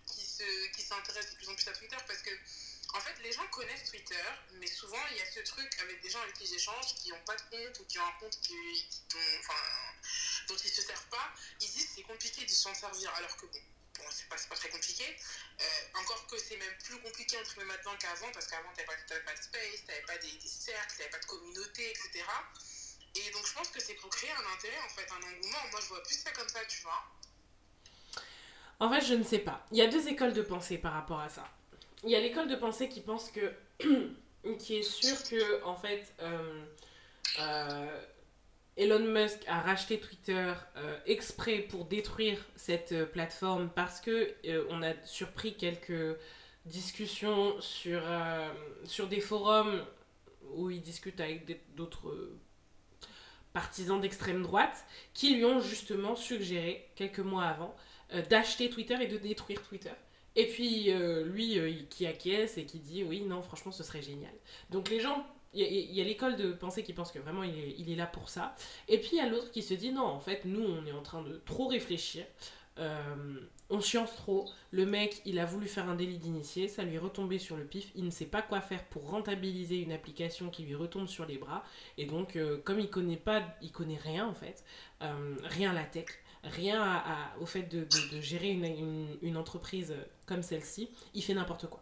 qui 0.74 0.82
s'intéressent 0.82 1.32
de 1.32 1.36
plus 1.36 1.48
en 1.48 1.54
plus 1.54 1.68
à 1.68 1.72
Twitter 1.72 1.96
parce 2.06 2.22
que 2.22 2.30
en 2.94 3.00
fait, 3.00 3.14
les 3.24 3.32
gens 3.32 3.46
connaissent 3.48 3.90
Twitter, 3.90 4.22
mais 4.52 4.68
souvent 4.68 5.00
il 5.10 5.16
y 5.16 5.20
a 5.20 5.30
ce 5.30 5.40
truc 5.40 5.68
avec 5.80 6.00
des 6.00 6.10
gens 6.10 6.20
avec 6.22 6.34
qui 6.34 6.46
j'échange 6.46 6.94
qui 6.94 7.10
n'ont 7.10 7.24
pas 7.26 7.34
de 7.34 7.42
compte 7.50 7.80
ou 7.80 7.84
qui 7.86 7.98
ont 7.98 8.06
un 8.06 8.12
compte 8.20 8.38
dont, 10.48 10.56
ils 10.56 10.70
ne 10.70 10.74
se 10.74 10.82
servent 10.82 11.08
pas. 11.08 11.34
Ils 11.60 11.70
disent 11.70 11.88
c'est 11.96 12.02
compliqué 12.02 12.44
de 12.44 12.50
s'en 12.50 12.72
servir, 12.72 13.12
alors 13.16 13.36
que 13.36 13.46
bon, 13.46 13.60
bon 13.98 14.04
c'est 14.12 14.28
pas, 14.28 14.36
pas 14.36 14.54
très 14.54 14.68
compliqué. 14.68 15.04
Euh, 15.60 15.98
encore 15.98 16.24
que 16.28 16.38
c'est 16.38 16.56
même 16.56 16.78
plus 16.84 17.00
compliqué 17.00 17.36
entre 17.36 17.54
guillemets 17.54 17.72
maintenant 17.72 17.96
qu'avant, 17.96 18.30
parce 18.30 18.46
qu'avant 18.46 18.70
tu 18.74 18.84
n'avais 18.84 19.24
pas, 19.24 19.34
de 19.34 19.42
space, 19.42 19.80
tu 19.80 19.86
n'avais 19.88 20.02
pas 20.02 20.18
des, 20.18 20.30
des 20.30 20.48
cercles, 20.48 20.92
tu 20.94 20.98
n'avais 20.98 21.10
pas 21.10 21.18
de 21.18 21.26
communauté, 21.26 21.90
etc. 21.90 22.24
Et 23.16 23.30
donc 23.32 23.44
je 23.44 23.52
pense 23.54 23.68
que 23.68 23.80
c'est 23.80 23.94
pour 23.94 24.10
créer 24.10 24.30
un 24.30 24.52
intérêt, 24.52 24.78
en 24.78 24.88
fait, 24.90 25.10
un 25.10 25.22
engouement. 25.22 25.66
Moi 25.72 25.80
je 25.80 25.86
vois 25.86 26.02
plus 26.04 26.20
ça 26.20 26.30
comme 26.30 26.48
ça, 26.48 26.64
tu 26.66 26.80
vois. 26.82 27.04
En 28.84 28.90
fait, 28.90 29.00
je 29.00 29.14
ne 29.14 29.22
sais 29.22 29.38
pas. 29.38 29.64
Il 29.72 29.78
y 29.78 29.80
a 29.80 29.86
deux 29.86 30.08
écoles 30.08 30.34
de 30.34 30.42
pensée 30.42 30.76
par 30.76 30.92
rapport 30.92 31.18
à 31.18 31.30
ça. 31.30 31.48
Il 32.02 32.10
y 32.10 32.16
a 32.16 32.20
l'école 32.20 32.48
de 32.48 32.54
pensée 32.54 32.90
qui 32.90 33.00
pense 33.00 33.30
que. 33.30 33.50
qui 34.58 34.76
est 34.76 34.82
sûre 34.82 35.16
que, 35.22 35.64
en 35.64 35.74
fait, 35.74 36.12
euh, 36.20 36.62
euh, 37.40 38.00
Elon 38.76 38.98
Musk 38.98 39.38
a 39.46 39.62
racheté 39.62 39.98
Twitter 39.98 40.52
euh, 40.76 40.98
exprès 41.06 41.60
pour 41.60 41.86
détruire 41.86 42.38
cette 42.56 43.10
plateforme 43.10 43.70
parce 43.74 44.02
que 44.02 44.34
on 44.68 44.82
a 44.82 44.92
surpris 45.06 45.54
quelques 45.54 46.18
discussions 46.66 47.58
sur, 47.62 48.02
sur 48.84 49.06
des 49.06 49.20
forums 49.22 49.82
où 50.56 50.68
il 50.68 50.82
discute 50.82 51.20
avec 51.20 51.74
d'autres 51.74 52.14
partisans 53.54 53.98
d'extrême 53.98 54.42
droite 54.42 54.84
qui 55.14 55.36
lui 55.36 55.44
ont 55.46 55.60
justement 55.60 56.16
suggéré 56.16 56.90
quelques 56.96 57.20
mois 57.20 57.44
avant 57.44 57.74
euh, 57.74 57.78
d'acheter 58.22 58.70
Twitter 58.70 58.96
et 59.00 59.06
de 59.06 59.18
détruire 59.18 59.62
Twitter. 59.62 59.92
Et 60.36 60.46
puis 60.46 60.90
euh, 60.90 61.24
lui 61.24 61.58
euh, 61.58 61.72
qui 61.90 62.06
acquiesce 62.06 62.58
et 62.58 62.64
qui 62.64 62.78
dit 62.78 63.04
oui, 63.04 63.22
non, 63.22 63.42
franchement, 63.42 63.72
ce 63.72 63.82
serait 63.82 64.02
génial. 64.02 64.32
Donc 64.70 64.90
les 64.90 65.00
gens, 65.00 65.24
il 65.52 65.62
y 65.62 66.00
a, 66.00 66.04
l'école 66.04 66.36
de 66.36 66.52
pensée 66.52 66.82
qui 66.82 66.92
pense 66.92 67.12
que 67.12 67.20
vraiment 67.20 67.44
il 67.44 67.90
est, 67.90 67.94
là 67.94 68.06
pour 68.06 68.28
ça. 68.28 68.56
Et 68.88 68.98
puis 68.98 69.10
il 69.12 69.18
y 69.18 69.20
a 69.20 69.28
l'autre 69.28 69.52
qui 69.52 69.62
se 69.62 69.74
dit 69.74 69.92
non, 69.92 70.04
en 70.04 70.20
fait, 70.20 70.44
nous, 70.44 70.64
on 70.64 70.84
est 70.86 70.92
en 70.92 71.02
train 71.02 71.22
de 71.22 71.40
trop 71.46 71.68
réfléchir. 71.68 72.24
on 73.70 73.80
science 73.80 74.16
trop. 74.16 74.50
Le 74.72 74.84
mec, 74.84 75.22
il 75.24 75.38
a 75.38 75.44
voulu 75.44 75.68
faire 75.68 75.88
un 75.88 75.94
délit 75.94 76.18
d'initié, 76.18 76.66
ça 76.66 76.82
lui 76.82 76.96
est 76.96 76.98
retombé 76.98 77.38
sur 77.38 77.56
le 77.56 77.64
pif. 77.64 77.92
Il 77.94 78.04
ne 78.04 78.10
sait 78.10 78.26
pas 78.26 78.42
quoi 78.42 78.60
faire 78.60 78.84
pour 78.86 79.08
rentabiliser 79.08 79.76
une 79.80 79.92
application 79.92 80.50
qui 80.50 80.64
lui 80.64 80.74
retombe 80.74 81.06
sur 81.06 81.26
les 81.26 81.38
bras. 81.38 81.62
Et 81.98 82.06
donc, 82.06 82.34
euh, 82.34 82.60
comme 82.64 82.80
il 82.80 82.90
connaît 82.90 83.16
pas, 83.16 83.44
il 83.62 83.70
connaît 83.70 84.00
rien 84.02 84.26
en 84.26 84.34
fait, 84.34 84.64
euh, 85.02 85.36
rien 85.44 85.70
à 85.70 85.74
la 85.74 85.84
tech, 85.84 86.06
rien 86.44 87.32
au 87.40 87.46
fait 87.46 87.62
de, 87.62 87.86
gérer 88.20 88.50
une, 88.50 89.36
entreprise 89.36 89.94
comme 90.26 90.42
celle-ci, 90.42 90.90
il 91.14 91.22
fait 91.22 91.34
n'importe 91.34 91.68
quoi. 91.68 91.80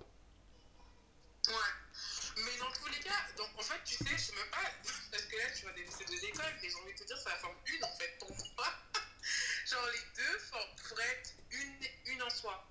Ouais. 1.49 1.55
Mais 2.37 2.59
dans 2.59 2.73
tous 2.73 2.89
les 2.89 3.01
cas, 3.01 3.19
donc 3.37 3.49
en 3.59 3.63
fait, 3.63 3.81
tu 3.85 3.97
sais, 3.97 4.11
je 4.11 4.17
sais 4.17 4.35
même 4.35 4.51
pas, 4.51 4.71
parce 5.11 5.25
que 5.25 5.37
là, 5.37 5.45
tu 5.55 5.63
vois, 5.63 5.73
c'est 5.91 6.09
deux 6.09 6.25
écoles, 6.25 6.55
mais 6.63 6.69
j'ai 6.69 6.77
envie 6.77 6.95
de 6.95 6.99
te 6.99 7.05
dire, 7.05 7.19
ça 7.19 7.31
forme 7.37 7.57
une 7.67 7.85
en 7.85 7.93
fait 7.99 8.17
pour 8.19 8.31
moi. 8.31 8.67
Genre, 9.67 9.89
les 9.93 10.23
deux 10.23 10.39
pourraient 10.89 11.11
être 11.11 11.35
une, 11.51 12.13
une 12.15 12.23
en 12.23 12.31
soi. 12.31 12.65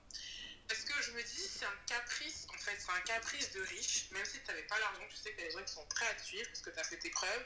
Parce 0.68 0.84
que 0.84 1.04
je 1.04 1.12
me 1.12 1.22
dis, 1.22 1.48
c'est 1.50 1.66
un 1.66 1.78
caprice, 1.86 2.48
en 2.50 2.58
fait, 2.58 2.78
c'est 2.80 2.92
un 2.92 3.02
caprice 3.02 3.52
de 3.52 3.62
riche, 3.62 4.10
même 4.12 4.26
si 4.26 4.40
tu 4.40 4.48
n'avais 4.48 4.64
pas 4.64 4.80
l'argent, 4.80 5.04
tu 5.10 5.18
sais 5.18 5.32
qu'il 5.34 5.42
y 5.42 5.44
a 5.44 5.48
des 5.48 5.52
gens 5.52 5.64
qui 5.64 5.74
sont 5.74 5.86
prêts 5.88 6.08
à 6.08 6.14
te 6.14 6.24
suivre 6.24 6.48
parce 6.48 6.62
que 6.62 6.70
tu 6.70 6.80
as 6.80 6.84
fait 6.84 6.98
tes 6.98 7.10
preuves, 7.10 7.46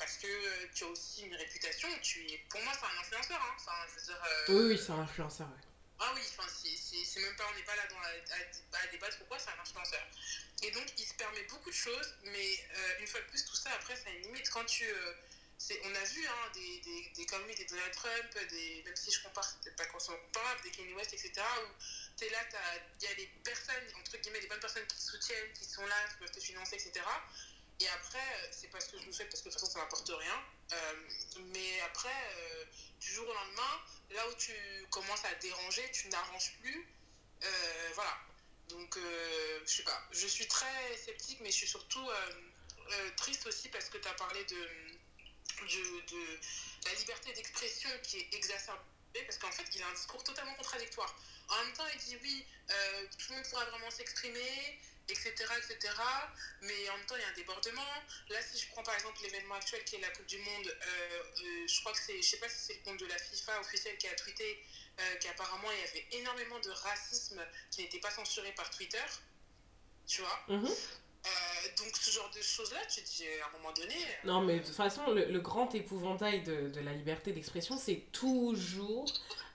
parce 0.00 0.16
que 0.16 0.26
euh, 0.26 0.66
tu 0.74 0.84
as 0.84 0.86
aussi 0.88 1.26
une 1.26 1.34
réputation, 1.34 1.88
tu 2.00 2.26
es, 2.32 2.38
pour 2.48 2.60
moi, 2.62 2.72
c'est 2.72 2.86
un 2.86 3.00
influenceur, 3.00 3.38
hein. 3.40 3.54
enfin, 3.56 3.72
je 3.86 4.00
veux 4.00 4.06
dire... 4.06 4.24
Euh, 4.24 4.44
oui, 4.48 4.72
oui, 4.72 4.82
c'est 4.82 4.92
un 4.92 5.00
influenceur, 5.00 5.46
ouais. 5.46 5.62
Ah 6.00 6.12
oui, 6.14 6.22
enfin, 6.30 6.48
c'est 6.48 7.20
même 7.20 7.36
pas, 7.36 7.44
on 7.52 7.54
n'est 7.54 7.64
pas 7.64 7.76
là 7.76 7.82
dans 7.90 7.98
à, 8.00 8.86
débattre 8.86 9.18
pourquoi 9.18 9.38
c'est 9.38 9.50
un 9.50 9.60
influenceur. 9.60 10.00
Et 10.62 10.70
donc, 10.70 10.86
il 10.96 11.04
se 11.04 11.12
permet 11.12 11.42
beaucoup 11.44 11.68
de 11.68 11.74
choses, 11.74 12.16
mais 12.24 12.48
euh, 12.74 13.00
une 13.00 13.06
fois 13.06 13.20
de 13.20 13.26
plus, 13.26 13.44
tout 13.44 13.54
ça, 13.54 13.68
après, 13.74 13.94
ça 13.94 14.08
a 14.08 14.12
une 14.12 14.22
limite. 14.22 14.48
Quand 14.48 14.64
tu 14.64 14.88
on 15.84 15.94
a 15.94 16.04
vu 16.04 16.26
hein, 16.26 16.50
des, 16.54 16.80
des, 16.80 17.12
des, 17.14 17.26
comme 17.26 17.44
lui, 17.46 17.54
des 17.54 17.66
Donald 17.66 17.92
Trump, 17.92 18.48
des, 18.48 18.82
même 18.82 18.96
si 18.96 19.10
je 19.10 19.22
compare, 19.22 19.44
c'est 19.62 19.76
pas 19.76 19.84
comparable, 19.84 20.62
des 20.62 20.70
Kanye 20.70 20.94
West, 20.94 21.12
etc., 21.12 21.32
où 21.36 21.82
tu 22.16 22.24
es 22.24 22.30
là, 22.30 22.38
il 22.98 23.04
y 23.04 23.12
a 23.12 23.14
des 23.14 23.26
personnes, 23.44 23.84
entre 24.00 24.16
guillemets, 24.16 24.40
des 24.40 24.48
bonnes 24.48 24.60
personnes 24.60 24.86
qui 24.86 24.98
soutiennent, 24.98 25.52
qui 25.52 25.66
sont 25.66 25.84
là, 25.84 25.96
qui 26.08 26.16
peuvent 26.16 26.30
te 26.30 26.40
financer, 26.40 26.76
etc. 26.76 27.04
Et 27.80 27.88
après, 27.88 28.50
c'est 28.50 28.68
pas 28.68 28.80
ce 28.80 28.90
que 28.90 28.98
je 28.98 29.04
vous 29.04 29.12
fais 29.12 29.24
parce 29.24 29.40
que 29.42 29.48
de 29.48 29.52
toute 29.52 29.60
façon, 29.60 29.72
ça 29.72 29.80
n'apporte 29.80 30.08
rien. 30.08 30.42
Euh, 30.72 30.92
mais 31.52 31.80
après, 31.80 32.08
euh, 32.08 32.64
du 33.00 33.12
jour 33.12 33.26
au 33.28 33.32
lendemain, 33.32 33.80
là 34.10 34.28
où 34.28 34.34
tu 34.34 34.52
commences 34.90 35.24
à 35.24 35.34
déranger, 35.36 35.90
tu 35.92 36.08
n'arranges 36.08 36.52
plus. 36.60 36.86
Euh, 37.42 37.90
voilà. 37.94 38.16
Donc, 38.68 38.96
je 38.96 39.70
sais 39.70 39.82
pas. 39.82 40.00
Je 40.12 40.26
suis 40.26 40.46
très 40.46 40.96
sceptique, 40.96 41.38
mais 41.40 41.50
je 41.50 41.56
suis 41.56 41.68
surtout 41.68 42.08
triste 43.16 43.46
aussi 43.46 43.68
parce 43.68 43.88
que 43.88 43.98
tu 43.98 44.06
as 44.06 44.14
parlé 44.14 44.44
de 44.44 44.68
de, 45.66 46.40
la 46.86 46.94
liberté 46.94 47.32
d'expression 47.32 47.90
qui 48.02 48.18
est 48.18 48.34
exacerbée, 48.34 49.22
parce 49.26 49.38
qu'en 49.38 49.52
fait, 49.52 49.64
il 49.74 49.82
a 49.82 49.88
un 49.88 49.92
discours 49.92 50.22
totalement 50.24 50.54
contradictoire. 50.54 51.14
En 51.48 51.64
même 51.64 51.72
temps, 51.74 51.86
il 51.94 52.00
dit 52.00 52.16
oui, 52.22 52.44
euh, 52.70 53.06
tout 53.18 53.30
le 53.30 53.36
monde 53.36 53.44
pourra 53.48 53.64
vraiment 53.66 53.90
s'exprimer, 53.90 54.80
etc., 55.10 55.32
etc. 55.58 55.92
Mais 56.62 56.88
en 56.90 56.96
même 56.96 57.06
temps, 57.06 57.16
il 57.16 57.22
y 57.22 57.24
a 57.24 57.28
un 57.28 57.34
débordement. 57.34 57.86
Là, 58.28 58.38
si 58.42 58.58
je 58.58 58.70
prends 58.70 58.82
par 58.82 58.94
exemple 58.94 59.18
l'événement 59.22 59.54
actuel 59.54 59.82
qui 59.84 59.96
est 59.96 60.00
la 60.00 60.10
Coupe 60.10 60.26
du 60.26 60.38
Monde, 60.38 60.66
euh, 60.66 61.22
euh, 61.22 61.66
je 61.66 61.80
crois 61.80 61.92
que 61.92 61.98
c'est, 61.98 62.16
je 62.16 62.28
sais 62.28 62.38
pas 62.38 62.48
si 62.48 62.58
c'est 62.58 62.74
le 62.74 62.82
compte 62.82 63.00
de 63.00 63.06
la 63.06 63.18
FIFA 63.18 63.60
officiel 63.60 63.96
qui 63.98 64.06
a 64.08 64.14
tweeté 64.14 64.64
qu'apparemment 65.20 65.68
il 65.72 65.78
y 65.78 65.88
avait 65.88 66.20
énormément 66.20 66.58
de 66.60 66.68
racisme 66.68 67.40
qui 67.70 67.80
n'était 67.80 68.00
pas 68.00 68.10
censuré 68.10 68.52
par 68.52 68.68
Twitter. 68.68 68.98
Tu 70.06 70.20
vois? 70.20 70.44
Euh, 71.26 71.84
donc 71.84 71.94
ce 71.96 72.10
genre 72.10 72.30
de 72.34 72.40
choses-là, 72.40 72.80
tu 72.88 73.02
te 73.02 73.06
dis 73.16 73.24
à 73.42 73.48
un 73.48 73.58
moment 73.58 73.72
donné... 73.74 73.94
Euh, 73.94 74.26
non, 74.26 74.40
mais 74.40 74.60
de 74.60 74.64
toute 74.64 74.74
façon, 74.74 75.02
le, 75.10 75.38
grand 75.40 75.74
épouvantail 75.74 76.42
de, 76.42 76.68
de 76.68 76.80
la 76.80 76.92
liberté 76.94 77.32
d'expression, 77.32 77.76
c'est 77.76 78.06
toujours 78.10 79.06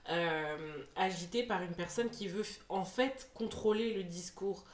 euh, 0.08 0.84
agité 0.94 1.42
par 1.42 1.62
une 1.62 1.74
personne 1.74 2.10
qui 2.10 2.28
veut 2.28 2.44
en 2.68 2.84
fait 2.84 3.30
contrôler 3.34 3.94
le 3.94 4.04
discours 4.04 4.64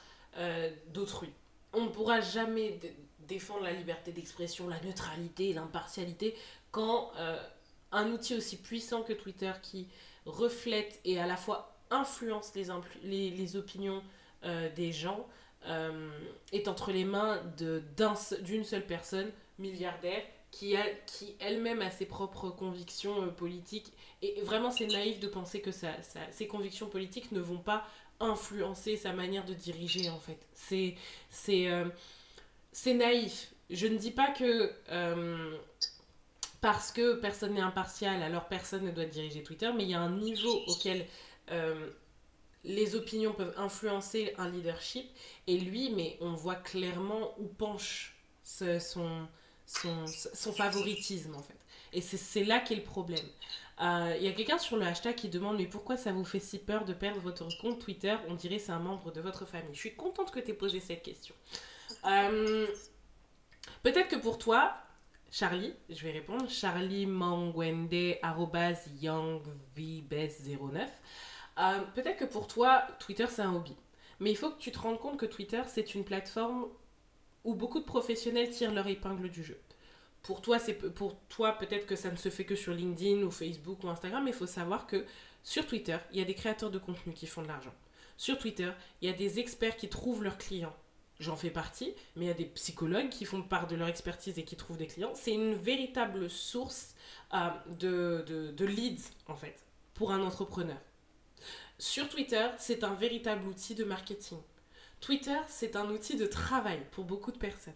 d'autrui. 0.93 1.29
On 1.73 1.85
ne 1.85 1.89
pourra 1.89 2.21
jamais 2.21 2.79
défendre 3.19 3.63
la 3.63 3.71
liberté 3.71 4.11
d'expression, 4.11 4.67
la 4.67 4.79
neutralité, 4.81 5.53
l'impartialité, 5.53 6.35
quand 6.71 7.11
un 7.91 8.11
outil 8.11 8.35
aussi 8.35 8.57
puissant 8.57 9.03
que 9.03 9.13
Twitter 9.13 9.51
qui 9.61 9.87
reflète 10.25 10.99
et 11.05 11.19
à 11.19 11.27
la 11.27 11.37
fois 11.37 11.77
influence 11.91 12.51
les, 12.55 13.55
opinions 13.55 14.03
des 14.75 14.91
gens, 14.91 15.27
euh, 15.67 16.09
est 16.51 16.67
entre 16.67 16.91
les 16.91 17.05
mains 17.05 17.41
d'une 18.41 18.65
seule 18.65 18.85
personne, 18.85 19.31
milliardaire, 19.59 20.21
qui, 20.51 20.75
qui 21.05 21.35
elle-même 21.39 21.81
a 21.81 21.89
ses 21.89 22.05
propres 22.05 22.49
convictions 22.49 23.23
euh, 23.23 23.27
politiques. 23.27 23.93
Et 24.21 24.41
vraiment, 24.41 24.71
c'est 24.71 24.87
naïf 24.87 25.19
de 25.21 25.27
penser 25.27 25.61
que 25.61 25.71
ses 25.71 26.47
convictions 26.47 26.87
politiques 26.87 27.31
ne 27.31 27.39
vont 27.39 27.59
pas 27.59 27.85
influencer 28.19 28.97
sa 28.97 29.13
manière 29.13 29.45
de 29.45 29.53
diriger, 29.53 30.09
en 30.09 30.19
fait. 30.19 30.39
C'est 30.53 31.67
euh, 31.67 31.85
naïf. 32.85 33.53
Je 33.69 33.87
ne 33.87 33.97
dis 33.97 34.11
pas 34.11 34.31
que 34.31 34.71
parce 36.61 36.91
que 36.91 37.15
personne 37.15 37.55
n'est 37.55 37.61
impartial, 37.61 38.23
alors 38.23 38.47
personne 38.47 38.85
ne 38.85 38.91
doit 38.91 39.05
diriger 39.05 39.43
Twitter, 39.43 39.69
mais 39.75 39.83
il 39.83 39.89
y 39.89 39.95
a 39.95 39.99
un 39.99 40.11
niveau 40.11 40.61
auquel 40.67 41.05
les 42.63 42.95
opinions 42.95 43.33
peuvent 43.33 43.53
influencer 43.57 44.33
un 44.37 44.49
leadership. 44.49 45.05
Et 45.47 45.57
lui, 45.57 45.91
mais 45.91 46.17
on 46.21 46.33
voit 46.33 46.55
clairement 46.55 47.35
où 47.39 47.47
penche 47.47 48.15
son, 48.43 49.27
son, 49.65 50.05
son, 50.05 50.53
favoritisme, 50.53 51.35
en 51.35 51.41
fait. 51.41 51.57
Et 51.91 52.01
c'est 52.01 52.43
là 52.43 52.59
qu'est 52.59 52.75
le 52.75 52.83
problème. 52.83 53.25
Euh, 53.81 54.15
il 54.19 54.25
y 54.25 54.27
a 54.27 54.31
quelqu'un 54.33 54.59
sur 54.59 54.77
le 54.77 54.85
hashtag 54.85 55.15
qui 55.15 55.29
demande 55.29 55.57
Mais 55.57 55.65
pourquoi 55.65 55.97
ça 55.97 56.11
vous 56.11 56.23
fait 56.23 56.39
si 56.39 56.59
peur 56.59 56.85
de 56.85 56.93
perdre 56.93 57.19
votre 57.19 57.47
compte 57.59 57.79
Twitter? 57.79 58.15
On 58.29 58.35
dirait 58.35 58.59
c'est 58.59 58.71
un 58.71 58.79
membre 58.79 59.11
de 59.11 59.21
votre 59.21 59.45
famille. 59.45 59.73
Je 59.73 59.79
suis 59.79 59.95
contente 59.95 60.31
que 60.31 60.39
tu 60.39 60.51
aies 60.51 60.53
posé 60.53 60.79
cette 60.79 61.01
question. 61.01 61.33
Euh, 62.05 62.67
peut-être 63.81 64.09
que 64.09 64.15
pour 64.15 64.37
toi, 64.37 64.75
Charlie, 65.31 65.73
je 65.89 66.03
vais 66.03 66.11
répondre, 66.11 66.47
charlie 66.49 67.07
mangwende 67.07 67.91
youngvbes09. 69.01 70.87
Euh, 71.59 71.79
peut-être 71.95 72.17
que 72.17 72.25
pour 72.25 72.47
toi, 72.47 72.83
Twitter, 72.99 73.25
c'est 73.29 73.41
un 73.41 73.55
hobby. 73.55 73.75
Mais 74.19 74.29
il 74.31 74.37
faut 74.37 74.51
que 74.51 74.59
tu 74.59 74.71
te 74.71 74.77
rendes 74.77 74.99
compte 74.99 75.17
que 75.17 75.25
Twitter, 75.25 75.61
c'est 75.67 75.95
une 75.95 76.03
plateforme 76.03 76.67
où 77.43 77.55
beaucoup 77.55 77.79
de 77.79 77.85
professionnels 77.85 78.49
tirent 78.49 78.73
leur 78.73 78.87
épingle 78.87 79.29
du 79.29 79.43
jeu. 79.43 79.59
Pour 80.23 80.41
toi, 80.41 80.57
c'est 80.57 80.75
peut-être 80.75 81.85
que 81.85 81.95
ça 81.95 82.09
ne 82.09 82.15
se 82.15 82.29
fait 82.29 82.45
que 82.45 82.55
sur 82.55 82.73
LinkedIn 82.73 83.23
ou 83.23 83.31
Facebook 83.31 83.83
ou 83.83 83.89
Instagram, 83.89 84.23
mais 84.23 84.31
il 84.31 84.35
faut 84.35 84.47
savoir 84.47 84.87
que 84.87 85.05
sur 85.43 85.67
Twitter, 85.67 85.97
il 86.11 86.19
y 86.19 86.21
a 86.21 86.25
des 86.25 86.33
créateurs 86.33 86.71
de 86.71 86.79
contenu 86.79 87.13
qui 87.13 87.27
font 87.27 87.41
de 87.41 87.47
l'argent. 87.47 87.73
Sur 88.15 88.37
Twitter, 88.37 88.71
il 89.01 89.09
y 89.09 89.13
a 89.13 89.15
des 89.15 89.39
experts 89.39 89.75
qui 89.75 89.89
trouvent 89.89 90.23
leurs 90.23 90.37
clients. 90.37 90.75
J'en 91.19 91.35
fais 91.35 91.49
partie, 91.49 91.93
mais 92.15 92.25
il 92.25 92.27
y 92.29 92.31
a 92.31 92.35
des 92.35 92.45
psychologues 92.45 93.09
qui 93.09 93.25
font 93.25 93.43
part 93.43 93.67
de 93.67 93.75
leur 93.75 93.87
expertise 93.87 94.39
et 94.39 94.43
qui 94.43 94.55
trouvent 94.55 94.77
des 94.77 94.87
clients. 94.87 95.11
C'est 95.13 95.33
une 95.33 95.55
véritable 95.55 96.29
source 96.29 96.95
euh, 97.33 98.53
de 98.55 98.65
leads, 98.65 99.11
en 99.27 99.35
fait, 99.35 99.61
pour 99.93 100.11
un 100.11 100.21
entrepreneur. 100.21 100.77
Sur 101.77 102.07
Twitter, 102.07 102.47
c'est 102.57 102.83
un 102.85 102.93
véritable 102.93 103.45
outil 103.47 103.75
de 103.75 103.83
marketing. 103.83 104.39
Twitter, 105.01 105.37
c'est 105.49 105.75
un 105.75 105.89
outil 105.89 106.15
de 106.15 106.25
travail 106.25 106.79
pour 106.91 107.03
beaucoup 107.03 107.31
de 107.31 107.37
personnes. 107.37 107.73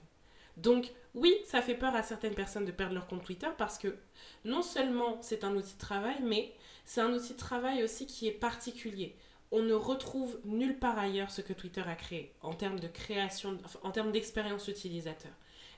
Donc 0.58 0.92
oui, 1.14 1.36
ça 1.46 1.62
fait 1.62 1.76
peur 1.76 1.96
à 1.96 2.04
certaines 2.04 2.36
personnes 2.36 2.66
de 2.66 2.72
perdre 2.72 2.96
leur 2.96 3.08
compte 3.08 3.24
Twitter 3.24 3.48
parce 3.58 3.78
que 3.78 3.96
non 4.44 4.62
seulement 4.62 5.20
c'est 5.22 5.44
un 5.44 5.56
outil 5.56 5.76
de 5.76 5.80
travail, 5.80 6.18
mais 6.24 6.54
c'est 6.86 7.02
un 7.02 7.14
outil 7.14 7.34
de 7.34 7.38
travail 7.38 7.84
aussi 7.84 8.06
qui 8.06 8.28
est 8.28 8.32
particulier. 8.32 9.16
On 9.52 9.62
ne 9.62 9.74
retrouve 9.74 10.40
nulle 10.44 10.78
part 10.78 11.00
ailleurs 11.00 11.32
ce 11.32 11.42
que 11.42 11.54
Twitter 11.54 11.84
a 11.86 11.96
créé 11.96 12.34
en 12.42 12.54
termes 12.54 12.80
de 12.80 12.88
création, 12.88 13.58
en 13.84 13.92
termes 13.92 14.12
d'expérience 14.12 14.68
utilisateur. 14.68 15.32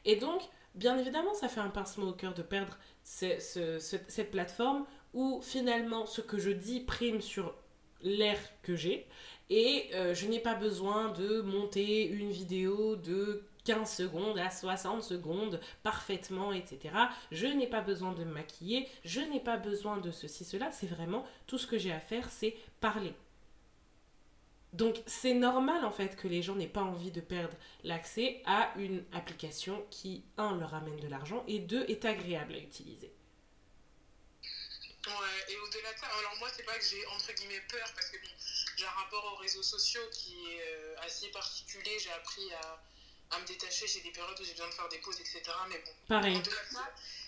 Et 0.06 0.16
donc, 0.16 0.42
bien 0.76 0.98
évidemment, 0.98 1.34
ça 1.34 1.50
fait 1.50 1.60
un 1.60 1.70
pincement 1.70 2.08
au 2.08 2.14
cœur 2.14 2.34
de 2.34 2.42
perdre 2.42 2.78
cette 3.04 4.32
plateforme 4.32 4.86
où 5.14 5.42
finalement 5.42 6.06
ce 6.06 6.22
que 6.22 6.40
je 6.40 6.52
dis 6.52 6.80
prime 6.80 7.22
sur 7.22 7.56
l'air 8.02 8.38
que 8.64 8.76
j'ai 8.76 9.08
et 9.50 9.90
euh, 9.94 10.14
je 10.14 10.28
n'ai 10.28 10.40
pas 10.40 10.56
besoin 10.56 11.12
de 11.12 11.42
monter 11.42 12.08
une 12.08 12.32
vidéo 12.32 12.96
de 12.96 13.44
15 13.70 13.98
secondes 13.98 14.40
à 14.40 14.50
60 14.50 15.04
secondes 15.04 15.62
parfaitement, 15.84 16.52
etc. 16.52 16.92
Je 17.32 17.46
n'ai 17.46 17.68
pas 17.68 17.82
besoin 17.82 18.14
de 18.14 18.24
me 18.24 18.34
maquiller, 18.34 18.90
je 19.06 19.20
n'ai 19.20 19.40
pas 19.40 19.58
besoin 19.58 19.98
de 19.98 20.10
ceci, 20.10 20.44
cela. 20.44 20.72
C'est 20.72 20.88
vraiment 20.88 21.24
tout 21.46 21.60
ce 21.60 21.68
que 21.68 21.78
j'ai 21.78 21.92
à 21.92 22.00
faire, 22.00 22.32
c'est 22.32 22.58
parler. 22.82 23.14
Donc 24.74 24.98
c'est 25.06 25.36
normal 25.36 25.86
en 25.86 25.92
fait 25.92 26.16
que 26.16 26.28
les 26.28 26.42
gens 26.42 26.56
n'aient 26.56 26.66
pas 26.66 26.82
envie 26.82 27.12
de 27.12 27.22
perdre 27.22 27.56
l'accès 27.84 28.42
à 28.48 28.74
une 28.76 29.04
application 29.14 29.86
qui, 29.92 30.24
un, 30.38 30.58
leur 30.58 30.74
amène 30.74 31.00
de 31.00 31.08
l'argent 31.08 31.44
et 31.48 31.60
deux, 31.60 31.86
est 31.90 32.06
agréable 32.06 32.56
à 32.56 32.58
utiliser. 32.58 33.14
Ouais, 35.06 35.54
et 35.54 35.58
au-delà 35.58 35.94
de 35.94 36.00
ça, 36.00 36.08
alors 36.08 36.36
moi, 36.40 36.50
c'est 36.56 36.66
pas 36.66 36.78
que 36.78 36.86
j'ai 36.86 37.06
entre 37.06 37.32
guillemets 37.34 37.62
peur 37.70 37.88
parce 37.94 38.10
que 38.10 38.18
bon, 38.18 38.34
j'ai 38.78 38.86
un 38.86 38.90
rapport 38.90 39.32
aux 39.34 39.42
réseaux 39.42 39.64
sociaux 39.64 40.02
qui 40.12 40.34
est 40.50 40.62
euh, 40.62 40.96
assez 41.06 41.28
particulier. 41.30 41.98
J'ai 42.00 42.12
appris 42.12 42.52
à, 42.54 42.80
à 43.32 43.40
me 43.40 43.46
détacher. 43.46 43.88
J'ai 43.88 44.02
des 44.02 44.12
périodes 44.12 44.40
où 44.40 44.44
j'ai 44.44 44.52
besoin 44.52 44.70
de 44.70 44.74
faire 44.74 44.90
des 44.90 45.00
pauses, 45.00 45.20
etc. 45.20 45.42
Mais 45.70 45.80
bon. 45.80 45.92
Pareil. 46.08 46.42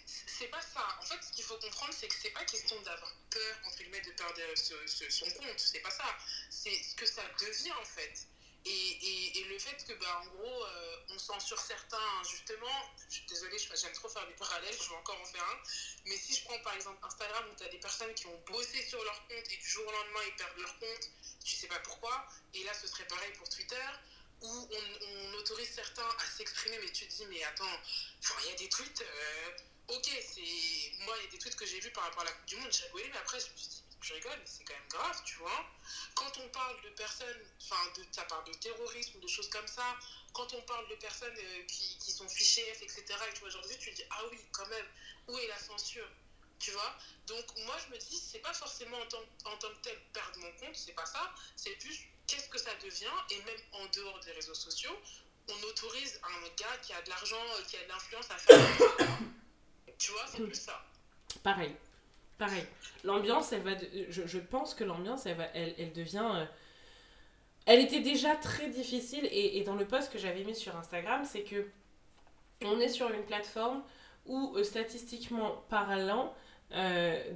c'est 0.06 0.48
pas 0.48 0.62
ça. 0.62 0.86
En 1.00 1.06
fait, 1.06 1.22
ce 1.24 1.32
qu'il 1.32 1.44
faut 1.44 1.58
comprendre, 1.58 1.94
c'est 1.94 2.08
que 2.08 2.16
c'est 2.22 2.32
pas 2.32 2.46
question 2.46 2.80
d'avoir 2.82 3.14
peur, 3.30 3.56
entre 3.66 3.78
guillemets, 3.78 4.02
de 4.02 4.12
perdre 4.12 4.42
son 4.56 5.26
compte. 5.32 5.60
C'est 5.60 5.80
pas 5.80 5.92
ça. 5.92 6.18
C'est 6.50 6.84
ce 6.84 6.96
que 6.96 7.06
ça 7.06 7.24
devient, 7.40 7.74
en 7.74 7.86
fait. 7.86 8.28
Et, 8.64 8.70
et, 8.70 9.40
et, 9.40 9.44
le 9.46 9.58
fait 9.58 9.84
que, 9.88 9.94
bah, 9.94 10.22
en 10.22 10.26
gros, 10.36 10.66
euh, 10.66 10.96
on 11.10 11.18
censure 11.18 11.60
certains, 11.60 12.24
justement, 12.30 12.94
je 13.10 13.16
suis 13.16 13.26
désolée, 13.26 13.58
j'aime 13.58 13.94
trop 13.94 14.08
faire 14.08 14.28
des 14.28 14.34
parallèles, 14.34 14.76
je 14.80 14.90
vais 14.90 14.96
encore 14.96 15.20
en 15.20 15.26
faire 15.26 15.44
un, 15.44 15.58
mais 16.06 16.16
si 16.16 16.36
je 16.36 16.44
prends 16.46 16.60
par 16.60 16.76
exemple 16.76 17.04
Instagram 17.04 17.44
où 17.52 17.56
tu 17.56 17.64
as 17.64 17.70
des 17.70 17.80
personnes 17.80 18.14
qui 18.14 18.28
ont 18.28 18.40
bossé 18.48 18.86
sur 18.88 19.04
leur 19.04 19.28
compte 19.28 19.52
et 19.52 19.58
du 19.58 19.68
jour 19.68 19.88
au 19.88 19.92
lendemain 19.92 20.20
ils 20.28 20.36
perdent 20.36 20.60
leur 20.60 20.78
compte, 20.78 21.10
tu 21.44 21.56
sais 21.56 21.68
pas 21.68 21.80
pourquoi, 21.80 22.28
et 22.54 22.64
là 22.64 22.72
ce 22.80 22.88
serait 22.88 23.08
pareil 23.08 23.32
pour 23.34 23.50
Twitter, 23.50 23.88
où 24.42 24.70
on, 24.72 25.34
autorise 25.38 25.70
certains 25.74 26.08
à 26.08 26.26
s'exprimer, 26.38 26.78
mais 26.80 26.92
tu 26.92 27.08
te 27.08 27.14
dis, 27.14 27.26
mais 27.26 27.44
attends, 27.44 27.80
il 28.44 28.50
y 28.50 28.54
a 28.54 28.56
des 28.56 28.70
tweets, 28.70 29.02
euh, 29.02 29.96
ok, 29.96 30.06
c'est. 30.06 30.94
Moi, 31.00 31.16
il 31.18 31.26
y 31.26 31.28
a 31.28 31.32
des 31.32 31.38
tweets 31.40 31.56
que 31.56 31.66
j'ai 31.66 31.80
vus 31.80 31.92
par 31.92 32.04
rapport 32.04 32.22
à 32.22 32.26
la 32.26 32.32
Coupe 32.32 32.46
du 32.46 32.56
Monde, 32.58 32.72
j'ai 32.72 32.84
rigolé, 32.86 33.10
mais 33.12 33.18
après, 33.18 33.40
je 33.40 33.52
me 33.52 33.58
suis 33.58 33.68
dit, 33.68 33.84
je 34.02 34.14
rigole, 34.14 34.38
mais 34.38 34.46
c'est 34.46 34.64
quand 34.64 34.74
même 34.74 34.88
grave, 34.90 35.22
tu 35.26 35.36
vois. 35.38 35.66
Quand 36.16 36.38
on 36.38 36.48
parle 36.50 36.82
de 36.84 36.90
personnes, 36.90 37.42
enfin, 37.62 37.82
de, 37.98 38.06
ça 38.12 38.24
parle 38.26 38.46
de 38.46 38.54
terrorisme, 38.54 39.20
de 39.20 39.28
choses 39.28 39.50
comme 39.50 39.68
ça, 39.68 39.98
quand 40.34 40.54
on 40.54 40.62
parle 40.62 40.88
de 40.90 40.96
personnes 40.96 41.38
euh, 41.38 41.64
qui, 41.66 41.98
qui, 41.98 42.12
sont 42.12 42.30
fichées 42.30 42.68
etc., 42.70 43.04
et 43.08 43.34
tu 43.34 43.40
vois, 43.40 43.50
aujourd'hui, 43.50 43.78
tu 43.80 43.92
te 43.92 43.96
dis, 43.96 44.06
ah 44.12 44.22
oui, 44.32 44.38
quand 44.52 44.68
même, 44.68 44.86
où 45.28 45.38
est 45.38 45.48
la 45.48 45.60
censure 45.60 46.08
tu 46.62 46.72
vois 46.72 46.96
Donc, 47.28 47.46
moi, 47.66 47.76
je 47.86 47.94
me 47.94 47.98
dis, 47.98 48.18
c'est 48.18 48.40
pas 48.40 48.54
forcément 48.54 48.98
en 48.98 49.06
tant, 49.08 49.24
en 49.46 49.58
tant 49.58 49.70
que 49.70 49.82
tel 49.82 50.00
perdre 50.14 50.40
mon 50.40 50.52
compte, 50.54 50.76
c'est 50.76 50.94
pas 50.94 51.06
ça, 51.06 51.34
c'est 51.56 51.72
plus 51.72 52.08
qu'est-ce 52.32 52.50
que 52.50 52.58
ça 52.58 52.72
devient, 52.82 53.06
et 53.32 53.38
même 53.44 53.62
en 53.74 53.86
dehors 53.94 54.20
des 54.26 54.32
réseaux 54.32 54.54
sociaux, 54.54 54.96
on 55.50 55.68
autorise 55.68 56.20
un 56.24 56.48
gars 56.58 56.78
qui 56.82 56.94
a 56.94 57.02
de 57.02 57.10
l'argent, 57.10 57.36
euh, 57.36 57.64
qui 57.68 57.76
a 57.76 57.84
de 57.84 57.90
l'influence 57.90 58.32
à 58.32 58.38
faire. 58.38 59.18
tu 59.98 60.12
vois, 60.12 60.26
c'est 60.28 60.42
plus 60.42 60.56
ça. 60.56 60.82
Pareil. 61.44 61.76
Pareil. 62.38 62.66
L'ambiance, 63.04 63.52
elle 63.52 63.62
va. 63.62 63.72
Je, 64.10 64.40
pense 64.40 64.74
que 64.74 64.84
l'ambiance, 64.84 65.26
elle, 65.26 65.76
elle, 65.78 65.94
devient. 65.94 66.28
Euh, 66.34 66.46
elle 67.66 67.80
était 67.80 68.00
déjà 68.00 68.36
très 68.36 68.70
difficile 68.70 69.28
et, 69.32 69.62
dans 69.64 69.76
le 69.76 69.86
post 69.86 70.12
que 70.12 70.18
j'avais 70.18 70.44
mis 70.44 70.56
sur 70.56 70.76
Instagram, 70.76 71.24
c'est 71.26 71.44
que 71.44 71.70
on 72.64 72.80
est 72.80 72.90
sur 72.90 73.12
une 73.12 73.24
plateforme 73.26 73.84
où 74.26 74.56
euh, 74.56 74.64
statistiquement 74.64 75.64
parlant, 75.70 76.34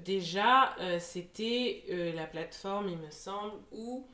déjà 0.06 0.76
c'était 1.00 1.84
la 2.16 2.26
plateforme, 2.26 2.88
il 2.88 2.98
me 2.98 3.12
semble, 3.12 3.60
où 3.72 4.08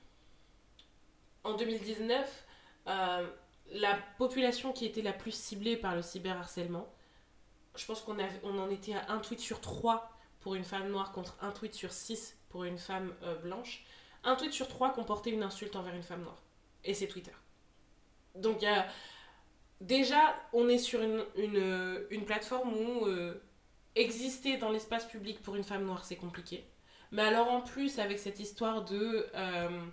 en 1.43 1.53
2019, 1.55 2.45
la 2.85 3.97
population 4.17 4.73
qui 4.73 4.85
était 4.85 5.01
la 5.01 5.13
plus 5.13 5.33
ciblée 5.33 5.77
par 5.77 5.95
le 5.95 6.01
cyberharcèlement, 6.01 6.87
je 7.75 7.85
pense 7.85 8.01
qu'on 8.01 8.17
on 8.43 8.59
en 8.59 8.69
était 8.69 8.93
à 8.93 9.11
un 9.11 9.19
tweet 9.19 9.39
sur 9.39 9.61
trois 9.61 10.11
pour 10.41 10.55
une 10.55 10.63
femme 10.63 10.89
noire 10.89 11.11
contre 11.11 11.37
un 11.41 11.51
tweet 11.51 11.73
sur 11.73 11.91
6 11.91 12.37
pour 12.49 12.65
une 12.65 12.77
femme 12.77 13.13
euh, 13.23 13.35
blanche, 13.35 13.85
un 14.23 14.35
tweet 14.35 14.51
sur 14.51 14.67
trois 14.67 14.91
comportait 14.91 15.31
une 15.31 15.43
insulte 15.43 15.75
envers 15.75 15.95
une 15.95 16.03
femme 16.03 16.23
noire. 16.23 16.41
Et 16.83 16.93
c'est 16.93 17.07
Twitter. 17.07 17.31
Donc 18.35 18.61
il 18.61 18.65
y 18.65 18.67
a... 18.67 18.87
Déjà, 19.79 20.35
on 20.53 20.69
est 20.69 20.77
sur 20.77 21.01
une, 21.01 21.23
une, 21.37 22.05
une 22.11 22.25
plateforme 22.25 22.73
où 22.73 23.07
euh, 23.07 23.41
exister 23.95 24.57
dans 24.57 24.69
l'espace 24.69 25.05
public 25.05 25.41
pour 25.41 25.55
une 25.55 25.63
femme 25.63 25.85
noire, 25.85 26.05
c'est 26.05 26.17
compliqué. 26.17 26.67
Mais 27.11 27.23
alors 27.23 27.49
en 27.49 27.61
plus, 27.61 27.97
avec 27.99 28.19
cette 28.19 28.39
histoire 28.39 28.83
de... 28.83 29.27
Euh, 29.33 29.85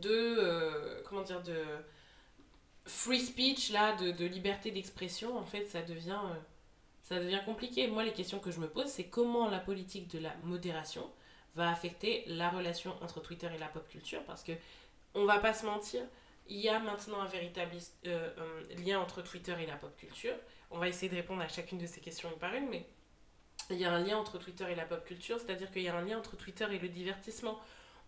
de... 0.00 0.36
Euh, 0.38 1.02
comment 1.04 1.22
dire 1.22 1.42
De 1.42 1.64
free 2.86 3.20
speech, 3.20 3.70
là, 3.70 3.96
de, 3.96 4.10
de 4.10 4.24
liberté 4.26 4.70
d'expression, 4.70 5.38
en 5.38 5.44
fait, 5.44 5.66
ça 5.66 5.82
devient 5.82 6.20
euh, 6.24 6.38
ça 7.04 7.20
devient 7.20 7.40
compliqué. 7.44 7.86
Moi, 7.86 8.02
les 8.02 8.12
questions 8.12 8.38
que 8.38 8.50
je 8.50 8.58
me 8.60 8.68
pose, 8.68 8.86
c'est 8.86 9.04
comment 9.04 9.48
la 9.48 9.60
politique 9.60 10.08
de 10.08 10.18
la 10.18 10.34
modération 10.42 11.10
va 11.54 11.70
affecter 11.70 12.24
la 12.26 12.48
relation 12.48 12.94
entre 13.02 13.20
Twitter 13.20 13.48
et 13.54 13.58
la 13.58 13.68
pop 13.68 13.86
culture. 13.88 14.24
Parce 14.24 14.42
que, 14.42 14.52
on 15.14 15.26
va 15.26 15.38
pas 15.38 15.52
se 15.52 15.66
mentir, 15.66 16.02
il 16.48 16.58
y 16.58 16.68
a 16.68 16.78
maintenant 16.78 17.20
un 17.20 17.26
véritable 17.26 17.76
euh, 18.06 18.62
lien 18.84 18.98
entre 19.00 19.22
Twitter 19.22 19.54
et 19.60 19.66
la 19.66 19.76
pop 19.76 19.94
culture. 19.96 20.34
On 20.70 20.78
va 20.78 20.88
essayer 20.88 21.10
de 21.10 21.14
répondre 21.14 21.42
à 21.42 21.48
chacune 21.48 21.78
de 21.78 21.86
ces 21.86 22.00
questions 22.00 22.30
une 22.30 22.38
par 22.38 22.54
une, 22.54 22.68
mais 22.70 22.86
il 23.70 23.76
y 23.76 23.84
a 23.84 23.92
un 23.92 24.02
lien 24.02 24.16
entre 24.16 24.38
Twitter 24.38 24.64
et 24.70 24.74
la 24.74 24.86
pop 24.86 25.04
culture, 25.04 25.38
c'est-à-dire 25.38 25.70
qu'il 25.70 25.82
y 25.82 25.88
a 25.88 25.94
un 25.94 26.02
lien 26.04 26.18
entre 26.18 26.36
Twitter 26.36 26.66
et 26.70 26.78
le 26.78 26.88
divertissement. 26.88 27.60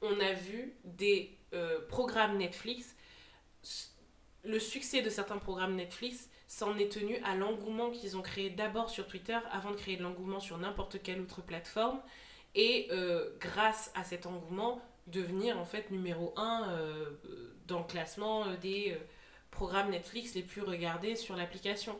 On 0.02 0.20
a 0.20 0.32
vu 0.32 0.74
des 0.84 1.36
euh, 1.52 1.80
programmes 1.88 2.36
Netflix, 2.36 2.94
le 4.44 4.58
succès 4.60 5.02
de 5.02 5.10
certains 5.10 5.38
programmes 5.38 5.74
Netflix 5.74 6.28
s'en 6.46 6.76
est 6.78 6.92
tenu 6.92 7.16
à 7.24 7.34
l'engouement 7.34 7.90
qu'ils 7.90 8.16
ont 8.16 8.22
créé 8.22 8.50
d'abord 8.50 8.90
sur 8.90 9.06
Twitter 9.06 9.38
avant 9.50 9.72
de 9.72 9.76
créer 9.76 9.96
de 9.96 10.02
l'engouement 10.02 10.38
sur 10.38 10.58
n'importe 10.58 11.02
quelle 11.02 11.20
autre 11.20 11.42
plateforme. 11.42 12.00
Et 12.54 12.88
euh, 12.90 13.30
grâce 13.40 13.90
à 13.94 14.04
cet 14.04 14.24
engouement, 14.26 14.80
devenir 15.06 15.58
en 15.58 15.64
fait 15.64 15.90
numéro 15.90 16.32
1 16.36 16.68
euh, 16.68 17.10
dans 17.66 17.78
le 17.78 17.84
classement 17.84 18.46
euh, 18.46 18.56
des 18.56 18.92
euh, 18.92 19.04
programmes 19.50 19.90
Netflix 19.90 20.34
les 20.34 20.42
plus 20.42 20.62
regardés 20.62 21.16
sur 21.16 21.36
l'application. 21.36 21.98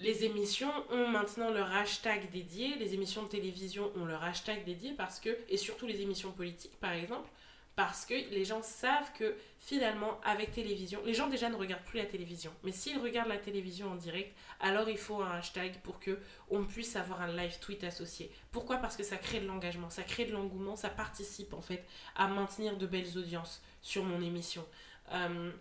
Les 0.00 0.24
émissions 0.24 0.72
ont 0.90 1.08
maintenant 1.08 1.50
leur 1.50 1.70
hashtag 1.72 2.30
dédié, 2.30 2.74
les 2.76 2.94
émissions 2.94 3.22
de 3.22 3.28
télévision 3.28 3.92
ont 3.96 4.06
leur 4.06 4.24
hashtag 4.24 4.64
dédié 4.64 4.94
parce 4.96 5.20
que, 5.20 5.28
et 5.50 5.58
surtout 5.58 5.86
les 5.86 6.00
émissions 6.00 6.32
politiques 6.32 6.80
par 6.80 6.92
exemple, 6.92 7.28
parce 7.76 8.06
que 8.06 8.14
les 8.14 8.46
gens 8.46 8.62
savent 8.62 9.12
que 9.12 9.36
finalement 9.58 10.18
avec 10.24 10.52
télévision, 10.52 11.00
les 11.04 11.12
gens 11.12 11.28
déjà 11.28 11.50
ne 11.50 11.54
regardent 11.54 11.84
plus 11.84 11.98
la 11.98 12.06
télévision, 12.06 12.50
mais 12.64 12.72
s'ils 12.72 12.98
regardent 12.98 13.28
la 13.28 13.36
télévision 13.36 13.90
en 13.90 13.94
direct, 13.94 14.34
alors 14.60 14.88
il 14.88 14.96
faut 14.96 15.20
un 15.20 15.32
hashtag 15.32 15.78
pour 15.82 16.00
que 16.00 16.18
on 16.48 16.64
puisse 16.64 16.96
avoir 16.96 17.20
un 17.20 17.36
live 17.36 17.58
tweet 17.60 17.84
associé. 17.84 18.30
Pourquoi? 18.52 18.78
Parce 18.78 18.96
que 18.96 19.02
ça 19.02 19.18
crée 19.18 19.40
de 19.40 19.46
l'engagement, 19.46 19.90
ça 19.90 20.02
crée 20.02 20.24
de 20.24 20.32
l'engouement, 20.32 20.76
ça 20.76 20.88
participe 20.88 21.52
en 21.52 21.60
fait 21.60 21.84
à 22.16 22.26
maintenir 22.26 22.78
de 22.78 22.86
belles 22.86 23.18
audiences 23.18 23.62
sur 23.82 24.02
mon 24.04 24.22
émission. 24.22 24.64
Euh, 25.12 25.52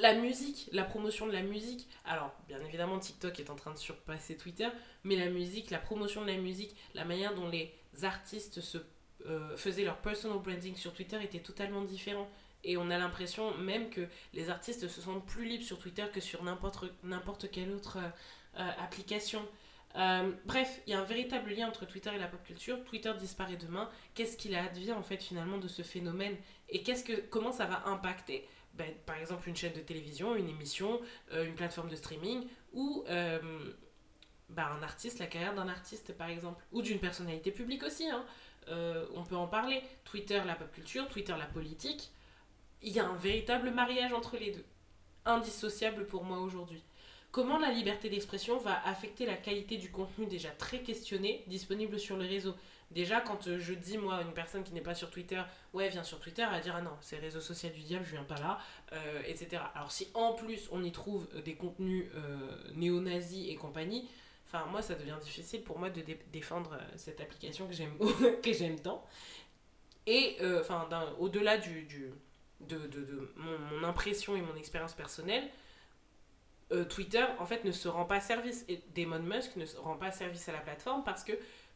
la 0.00 0.14
musique, 0.14 0.68
la 0.72 0.84
promotion 0.84 1.26
de 1.26 1.32
la 1.32 1.42
musique, 1.42 1.88
alors 2.04 2.32
bien 2.48 2.60
évidemment 2.64 2.98
TikTok 2.98 3.38
est 3.40 3.50
en 3.50 3.56
train 3.56 3.72
de 3.72 3.78
surpasser 3.78 4.36
Twitter, 4.36 4.68
mais 5.04 5.16
la 5.16 5.28
musique, 5.28 5.70
la 5.70 5.78
promotion 5.78 6.22
de 6.22 6.28
la 6.28 6.36
musique, 6.36 6.74
la 6.94 7.04
manière 7.04 7.34
dont 7.34 7.48
les 7.48 7.74
artistes 8.02 8.60
se 8.60 8.78
euh, 9.26 9.56
faisaient 9.56 9.84
leur 9.84 9.98
personal 9.98 10.38
branding 10.38 10.74
sur 10.74 10.92
Twitter 10.92 11.18
était 11.22 11.40
totalement 11.40 11.82
différent. 11.82 12.28
Et 12.64 12.76
on 12.76 12.90
a 12.90 12.98
l'impression 12.98 13.56
même 13.58 13.90
que 13.90 14.06
les 14.34 14.50
artistes 14.50 14.88
se 14.88 15.00
sentent 15.00 15.26
plus 15.26 15.44
libres 15.44 15.64
sur 15.64 15.78
Twitter 15.78 16.04
que 16.12 16.20
sur 16.20 16.42
n'importe 16.44 17.50
quelle 17.50 17.72
autre 17.72 17.98
euh, 18.56 18.70
application. 18.78 19.42
Euh, 19.96 20.32
bref, 20.44 20.80
il 20.86 20.90
y 20.92 20.94
a 20.94 21.00
un 21.00 21.04
véritable 21.04 21.50
lien 21.50 21.68
entre 21.68 21.86
Twitter 21.86 22.10
et 22.14 22.18
la 22.18 22.28
pop 22.28 22.42
culture. 22.44 22.82
Twitter 22.84 23.12
disparaît 23.18 23.56
demain. 23.56 23.90
Qu'est-ce 24.14 24.36
qu'il 24.36 24.54
advient 24.54 24.92
en 24.92 25.02
fait 25.02 25.22
finalement 25.22 25.58
de 25.58 25.68
ce 25.68 25.82
phénomène? 25.82 26.36
Et 26.68 26.82
qu'est-ce 26.82 27.04
que 27.04 27.20
comment 27.30 27.52
ça 27.52 27.66
va 27.66 27.86
impacter 27.86 28.46
ben, 28.74 28.90
par 29.06 29.16
exemple 29.16 29.48
une 29.48 29.56
chaîne 29.56 29.74
de 29.74 29.80
télévision, 29.80 30.34
une 30.34 30.48
émission, 30.48 31.00
euh, 31.32 31.44
une 31.44 31.54
plateforme 31.54 31.88
de 31.88 31.96
streaming 31.96 32.46
ou 32.72 33.04
euh, 33.08 33.38
ben, 34.48 34.66
un 34.78 34.82
artiste, 34.82 35.18
la 35.18 35.26
carrière 35.26 35.54
d'un 35.54 35.68
artiste 35.68 36.16
par 36.16 36.28
exemple 36.28 36.62
ou 36.72 36.82
d'une 36.82 36.98
personnalité 36.98 37.50
publique 37.50 37.82
aussi. 37.82 38.08
Hein. 38.08 38.24
Euh, 38.68 39.06
on 39.14 39.24
peut 39.24 39.36
en 39.36 39.46
parler. 39.46 39.82
Twitter 40.04 40.40
la 40.46 40.54
pop 40.54 40.70
culture, 40.72 41.08
Twitter 41.08 41.34
la 41.38 41.46
politique. 41.46 42.10
Il 42.80 42.92
y 42.92 43.00
a 43.00 43.06
un 43.06 43.16
véritable 43.16 43.70
mariage 43.70 44.12
entre 44.12 44.36
les 44.36 44.50
deux, 44.50 44.64
indissociable 45.24 46.06
pour 46.06 46.24
moi 46.24 46.38
aujourd'hui. 46.38 46.82
Comment 47.30 47.58
la 47.58 47.70
liberté 47.70 48.10
d'expression 48.10 48.58
va 48.58 48.86
affecter 48.86 49.24
la 49.24 49.36
qualité 49.36 49.78
du 49.78 49.90
contenu 49.90 50.26
déjà 50.26 50.50
très 50.50 50.80
questionné 50.80 51.44
disponible 51.46 51.98
sur 51.98 52.16
le 52.16 52.26
réseau 52.26 52.54
Déjà, 52.92 53.20
quand 53.20 53.46
euh, 53.46 53.58
je 53.58 53.72
dis, 53.72 53.96
moi, 53.96 54.20
une 54.22 54.34
personne 54.34 54.62
qui 54.62 54.72
n'est 54.74 54.82
pas 54.82 54.94
sur 54.94 55.10
Twitter, 55.10 55.40
ouais, 55.72 55.88
viens 55.88 56.04
sur 56.04 56.20
Twitter, 56.20 56.42
elle 56.42 56.50
va 56.50 56.60
dire, 56.60 56.74
ah 56.76 56.82
non, 56.82 56.96
c'est 57.00 57.16
réseau 57.16 57.40
social 57.40 57.72
du 57.72 57.80
diable, 57.80 58.04
je 58.04 58.12
viens 58.12 58.24
pas 58.24 58.38
là, 58.38 58.58
euh, 58.92 59.22
etc. 59.26 59.62
Alors, 59.74 59.90
si 59.90 60.08
en 60.14 60.34
plus 60.34 60.68
on 60.72 60.84
y 60.84 60.92
trouve 60.92 61.26
euh, 61.34 61.40
des 61.40 61.54
contenus 61.54 62.06
néo-nazis 62.74 63.48
et 63.48 63.54
compagnie, 63.56 64.08
enfin, 64.46 64.66
moi, 64.66 64.82
ça 64.82 64.94
devient 64.94 65.16
difficile 65.22 65.62
pour 65.62 65.78
moi 65.78 65.88
de 65.88 66.02
dé 66.02 66.18
défendre 66.32 66.78
cette 66.96 67.20
application 67.20 67.66
que 67.66 67.72
j'aime 68.52 68.80
tant. 68.82 69.04
Et, 70.06 70.36
enfin, 70.60 70.88
au-delà 71.18 71.56
du, 71.56 71.84
du, 71.84 72.10
de, 72.60 72.86
de, 72.88 73.32
mon, 73.36 73.84
impression 73.84 74.36
et 74.36 74.42
mon 74.42 74.56
expérience 74.56 74.94
personnelle, 74.94 75.48
Twitter 76.88 77.24
en 77.38 77.44
fait 77.44 77.64
ne 77.64 77.70
se 77.70 77.86
rend 77.86 78.06
pas 78.06 78.18
service 78.18 78.64
et 78.66 78.82
Damon 78.94 79.18
Musk 79.20 79.56
ne 79.56 79.66
se 79.66 79.76
rend 79.76 79.96
pas 79.96 80.10
service 80.10 80.48
à 80.48 80.52
la 80.52 80.60
plateforme 80.60 81.04
parce 81.04 81.22
que 81.22 81.32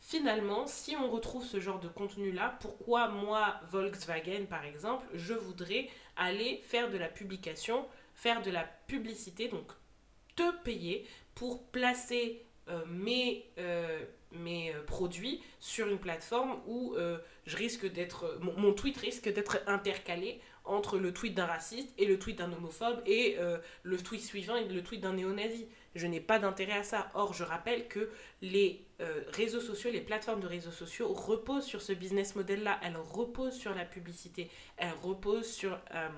finalement 0.07 0.69
si 0.69 0.95
on 0.95 1.11
retrouve 1.11 1.45
ce 1.45 1.59
genre 1.59 1.81
de 1.81 1.89
contenu 1.89 2.31
là 2.31 2.57
pourquoi 2.61 3.09
moi 3.09 3.57
Volkswagen 3.71 4.47
par 4.49 4.65
exemple 4.65 5.05
je 5.15 5.35
voudrais 5.35 5.89
aller 6.17 6.63
faire 6.69 6.91
de 6.91 6.97
la 6.97 7.09
publication 7.09 7.85
faire 8.15 8.41
de 8.43 8.53
la 8.53 8.63
publicité 8.87 9.49
donc 9.49 9.67
te 10.37 10.63
payer 10.63 11.07
pour 11.35 11.65
placer 11.65 12.45
euh, 12.69 12.85
mes, 12.87 13.47
euh, 13.59 13.99
mes 14.31 14.73
produits 14.87 15.43
sur 15.59 15.89
une 15.89 15.99
plateforme 15.99 16.61
où 16.69 16.95
je 17.47 17.57
risque 17.57 17.91
d'être 17.91 18.39
mon, 18.41 18.57
mon 18.57 18.73
tweet 18.73 18.97
risque 18.99 19.33
d'être 19.33 19.59
intercalé 19.67 20.41
entre 20.67 20.99
le 20.99 21.13
tweet 21.13 21.35
d'un 21.35 21.47
raciste 21.47 21.89
et 21.99 22.07
le 22.07 22.19
tweet 22.19 22.39
d'un 22.39 22.53
homophobe 22.53 23.01
et 23.07 23.37
euh, 23.39 23.59
le 23.83 23.97
tweet 23.97 24.23
suivant 24.23 24.57
et 24.57 24.67
le 24.69 24.83
tweet 24.83 25.01
d'un 25.01 25.15
néo-nazi. 25.15 25.67
Je 25.97 26.07
n'ai 26.07 26.21
pas 26.21 26.39
d'intérêt 26.39 26.79
à 26.79 26.83
ça. 26.83 27.11
Or, 27.15 27.35
je 27.35 27.43
rappelle 27.43 27.89
que 27.89 28.11
les 28.43 28.85
euh, 29.01 29.23
réseaux 29.33 29.61
sociaux, 29.61 29.91
les 29.91 30.01
plateformes 30.01 30.41
de 30.41 30.47
réseaux 30.47 30.71
sociaux 30.71 31.13
reposent 31.13 31.65
sur 31.65 31.83
ce 31.83 31.93
business 31.93 32.37
model-là. 32.37 32.79
Elles 32.83 32.97
reposent 32.97 33.59
sur 33.59 33.75
la 33.75 33.85
publicité. 33.85 34.51
Elles 34.77 34.95
reposent 35.03 35.51
sur 35.51 35.79
euh, 35.95 36.09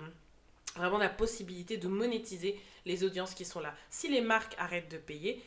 vraiment 0.76 0.98
la 0.98 1.08
possibilité 1.08 1.76
de 1.76 1.88
monétiser 1.88 2.60
les 2.84 3.04
audiences 3.04 3.34
qui 3.34 3.44
sont 3.44 3.60
là. 3.60 3.74
Si 3.90 4.08
les 4.08 4.20
marques 4.20 4.54
arrêtent 4.58 4.90
de 4.90 4.98
payer, 4.98 5.42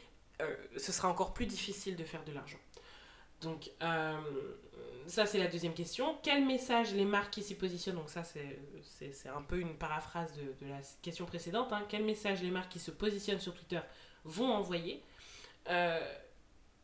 ce 0.75 0.91
sera 0.91 1.07
encore 1.07 1.33
plus 1.33 1.45
difficile 1.45 1.95
de 1.95 2.03
faire 2.03 2.23
de 2.23 2.31
l'argent. 2.31 2.57
Donc, 3.41 3.69
ça, 5.07 5.25
c'est 5.25 5.37
la 5.37 5.47
deuxième 5.47 5.73
question. 5.73 6.17
Quel 6.23 6.45
message 6.45 6.93
les 6.93 7.05
marques 7.05 7.33
qui 7.33 7.43
s'y 7.43 7.55
positionnent 7.55 7.95
Donc 7.95 8.09
ça, 8.09 8.23
c'est 8.23 9.29
un 9.29 9.41
peu 9.41 9.59
une 9.59 9.75
paraphrase 9.75 10.33
de, 10.33 10.65
de 10.65 10.71
la 10.71 10.79
question 11.01 11.25
précédente. 11.25 11.71
Hein. 11.73 11.85
Quel 11.89 12.05
message 12.05 12.41
les 12.41 12.51
marques 12.51 12.71
qui 12.71 12.79
se 12.79 12.91
positionnent 12.91 13.39
sur 13.39 13.53
Twitter 13.53 13.79
vont 14.23 14.51
envoyer 14.51 15.01
euh, 15.69 15.99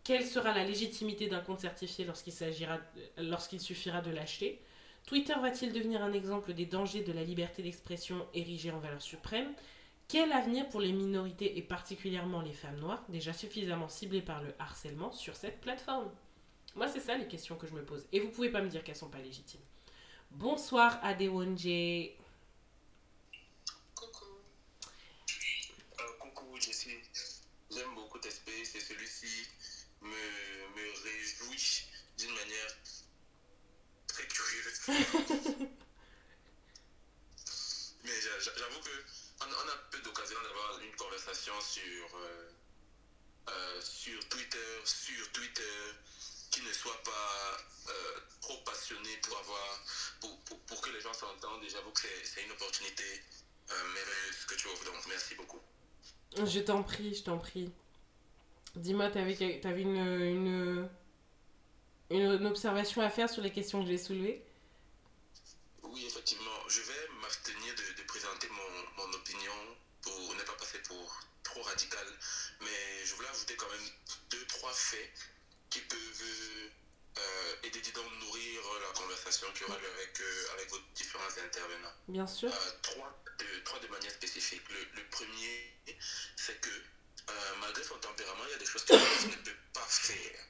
Quelle 0.03 0.25
sera 0.25 0.53
la 0.53 0.63
légitimité 0.63 1.27
d'un 1.27 1.41
compte 1.41 1.59
certifié 1.59 2.05
lorsqu'il 2.05 3.59
suffira 3.59 4.01
de 4.01 4.11
l'acheter? 4.11 4.61
Twitter 5.05 5.35
va-t-il 5.41 5.71
devenir 5.71 6.03
un 6.03 6.11
exemple 6.11 6.53
des 6.53 6.65
dangers 6.65 7.03
de 7.03 7.13
la 7.13 7.23
liberté 7.23 7.63
d'expression 7.63 8.27
érigée 8.33 8.71
en 8.71 8.79
valeur 8.79 9.01
suprême? 9.01 9.53
Quel 10.07 10.31
avenir 10.31 10.69
pour 10.69 10.79
les 10.79 10.93
minorités 10.93 11.57
et 11.57 11.61
particulièrement 11.61 12.41
les 12.41 12.53
femmes 12.53 12.79
noires, 12.79 13.03
déjà 13.09 13.33
suffisamment 13.33 13.89
ciblées 13.89 14.21
par 14.21 14.41
le 14.41 14.53
harcèlement 14.59 15.11
sur 15.11 15.35
cette 15.35 15.59
plateforme? 15.59 16.11
Moi, 16.75 16.87
c'est 16.87 16.99
ça 16.99 17.17
les 17.17 17.27
questions 17.27 17.55
que 17.55 17.67
je 17.67 17.73
me 17.73 17.83
pose. 17.83 18.05
Et 18.11 18.19
vous 18.19 18.29
pouvez 18.29 18.49
pas 18.49 18.61
me 18.61 18.69
dire 18.69 18.83
qu'elles 18.83 18.95
sont 18.95 19.09
pas 19.09 19.19
légitimes. 19.19 19.61
Bonsoir 20.31 20.99
Adewonje. 21.03 22.11
Coucou. 23.95 24.25
Euh, 25.99 26.03
coucou 26.19 26.55
Jessie. 26.59 26.91
J'aime 27.71 27.95
beaucoup 27.95 28.19
tes 28.19 28.29
spaces 28.29 28.75
et 28.75 28.76
celui-ci 28.87 29.47
me, 30.01 30.09
me 30.09 31.03
réjouit 31.03 31.83
d'une 32.17 32.33
manière 32.33 32.77
très 34.07 34.27
curieuse. 34.27 34.79
Mais 38.03 38.21
j'avoue 38.21 38.79
que 38.81 39.03
on, 39.41 39.45
a 39.45 39.77
peu 39.91 39.99
d'occasion 39.99 40.41
d'avoir 40.41 40.79
une 40.79 40.95
conversation 40.95 41.53
sur, 41.61 42.15
euh, 42.15 42.49
euh, 43.49 43.81
sur 43.81 44.27
Twitter, 44.29 44.81
sur 44.85 45.31
Twitter, 45.31 45.93
ne 46.67 46.73
soit 46.73 47.01
pas 47.03 47.57
euh, 47.89 48.19
trop 48.41 48.57
passionné 48.65 49.09
pour 49.23 49.37
avoir 49.37 49.83
pour, 50.21 50.39
pour, 50.65 50.81
que 50.81 50.89
les 50.89 51.01
gens 51.01 51.13
s'entendent. 51.13 51.63
Et 51.63 51.69
j'avoue 51.69 51.91
que 51.91 52.07
c'est 52.23 52.43
une 52.43 52.51
opportunité 52.51 53.03
euh, 53.71 53.93
merveilleuse 53.93 54.45
que 54.47 54.55
tu 54.55 54.67
offres. 54.67 54.85
Donc 54.85 55.05
merci 55.07 55.35
beaucoup. 55.35 55.59
Je 56.45 56.59
t'en 56.59 56.83
prie, 56.83 57.15
je 57.15 57.23
t'en 57.23 57.37
prie. 57.37 57.71
Dis-moi, 58.77 59.09
tu 59.09 59.17
avais, 59.17 59.65
avais 59.65 59.81
une, 59.81 59.97
une, 59.97 60.89
une, 62.11 62.45
observation 62.45 63.01
à 63.01 63.09
faire 63.09 63.29
sur 63.29 63.41
les 63.41 63.51
questions 63.51 63.81
que 63.81 63.89
j'ai 63.89 63.97
soulevées? 63.97 64.43
Oui, 65.81 66.05
effectivement. 66.05 66.59
Je 66.67 66.81
vais 66.81 67.07
m'abstenir 67.21 67.73
de, 67.73 68.01
de, 68.01 68.07
présenter 68.07 68.47
mon, 68.49 69.03
mon 69.03 69.13
opinion 69.13 69.53
pour 70.03 70.35
ne 70.35 70.43
pas 70.43 70.53
passer 70.59 70.77
pour 70.87 71.19
trop 71.43 71.61
radical. 71.63 72.05
Mais 72.61 73.05
je 73.05 73.15
voulais 73.15 73.29
ajouter 73.29 73.55
quand 73.55 73.69
même 73.69 73.89
deux, 74.29 74.45
trois 74.45 74.73
faits 74.73 75.11
qui 75.71 75.79
peuvent 75.79 76.23
euh, 77.17 77.55
aider 77.63 77.79
à 77.79 78.25
nourrir 78.25 78.61
la 78.81 78.99
conversation 78.99 79.47
qu'il 79.53 79.63
y 79.63 79.65
aura 79.65 79.75
avec, 79.75 80.21
euh, 80.21 80.53
avec 80.53 80.69
vos 80.69 80.79
différents 80.93 81.35
intervenants. 81.43 81.93
Bien 82.07 82.27
sûr. 82.27 82.53
Euh, 82.53 82.71
trois, 82.83 83.23
de, 83.39 83.63
trois 83.63 83.79
de 83.79 83.87
manière 83.87 84.11
spécifique. 84.11 84.61
Le, 84.69 85.01
le 85.01 85.09
premier, 85.09 85.73
c'est 86.35 86.61
que 86.61 86.69
malgré 87.59 87.83
son 87.83 87.97
tempérament, 87.97 88.43
il 88.45 88.51
y 88.51 88.55
a 88.55 88.57
des 88.57 88.65
choses 88.65 88.83
qu'il 88.85 88.95
ne 88.95 89.35
peut 89.35 89.51
pas 89.73 89.85
faire. 89.87 90.47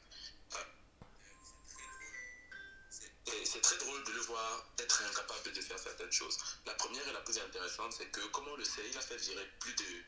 c'est 3.43 3.61
très 3.61 3.77
drôle 3.77 4.03
de 4.03 4.11
le 4.11 4.21
voir 4.21 4.65
être 4.77 5.03
incapable 5.09 5.51
de 5.51 5.61
faire 5.61 5.79
certaines 5.79 6.11
choses. 6.11 6.37
La 6.65 6.73
première 6.75 7.07
et 7.07 7.13
la 7.13 7.21
plus 7.21 7.37
intéressante, 7.39 7.93
c'est 7.97 8.07
que, 8.07 8.21
comme 8.27 8.47
on 8.47 8.55
le 8.55 8.63
sait, 8.63 8.87
il 8.89 8.97
a 8.97 9.01
fait 9.01 9.17
virer 9.17 9.47
plus 9.59 9.73
de 9.73 10.03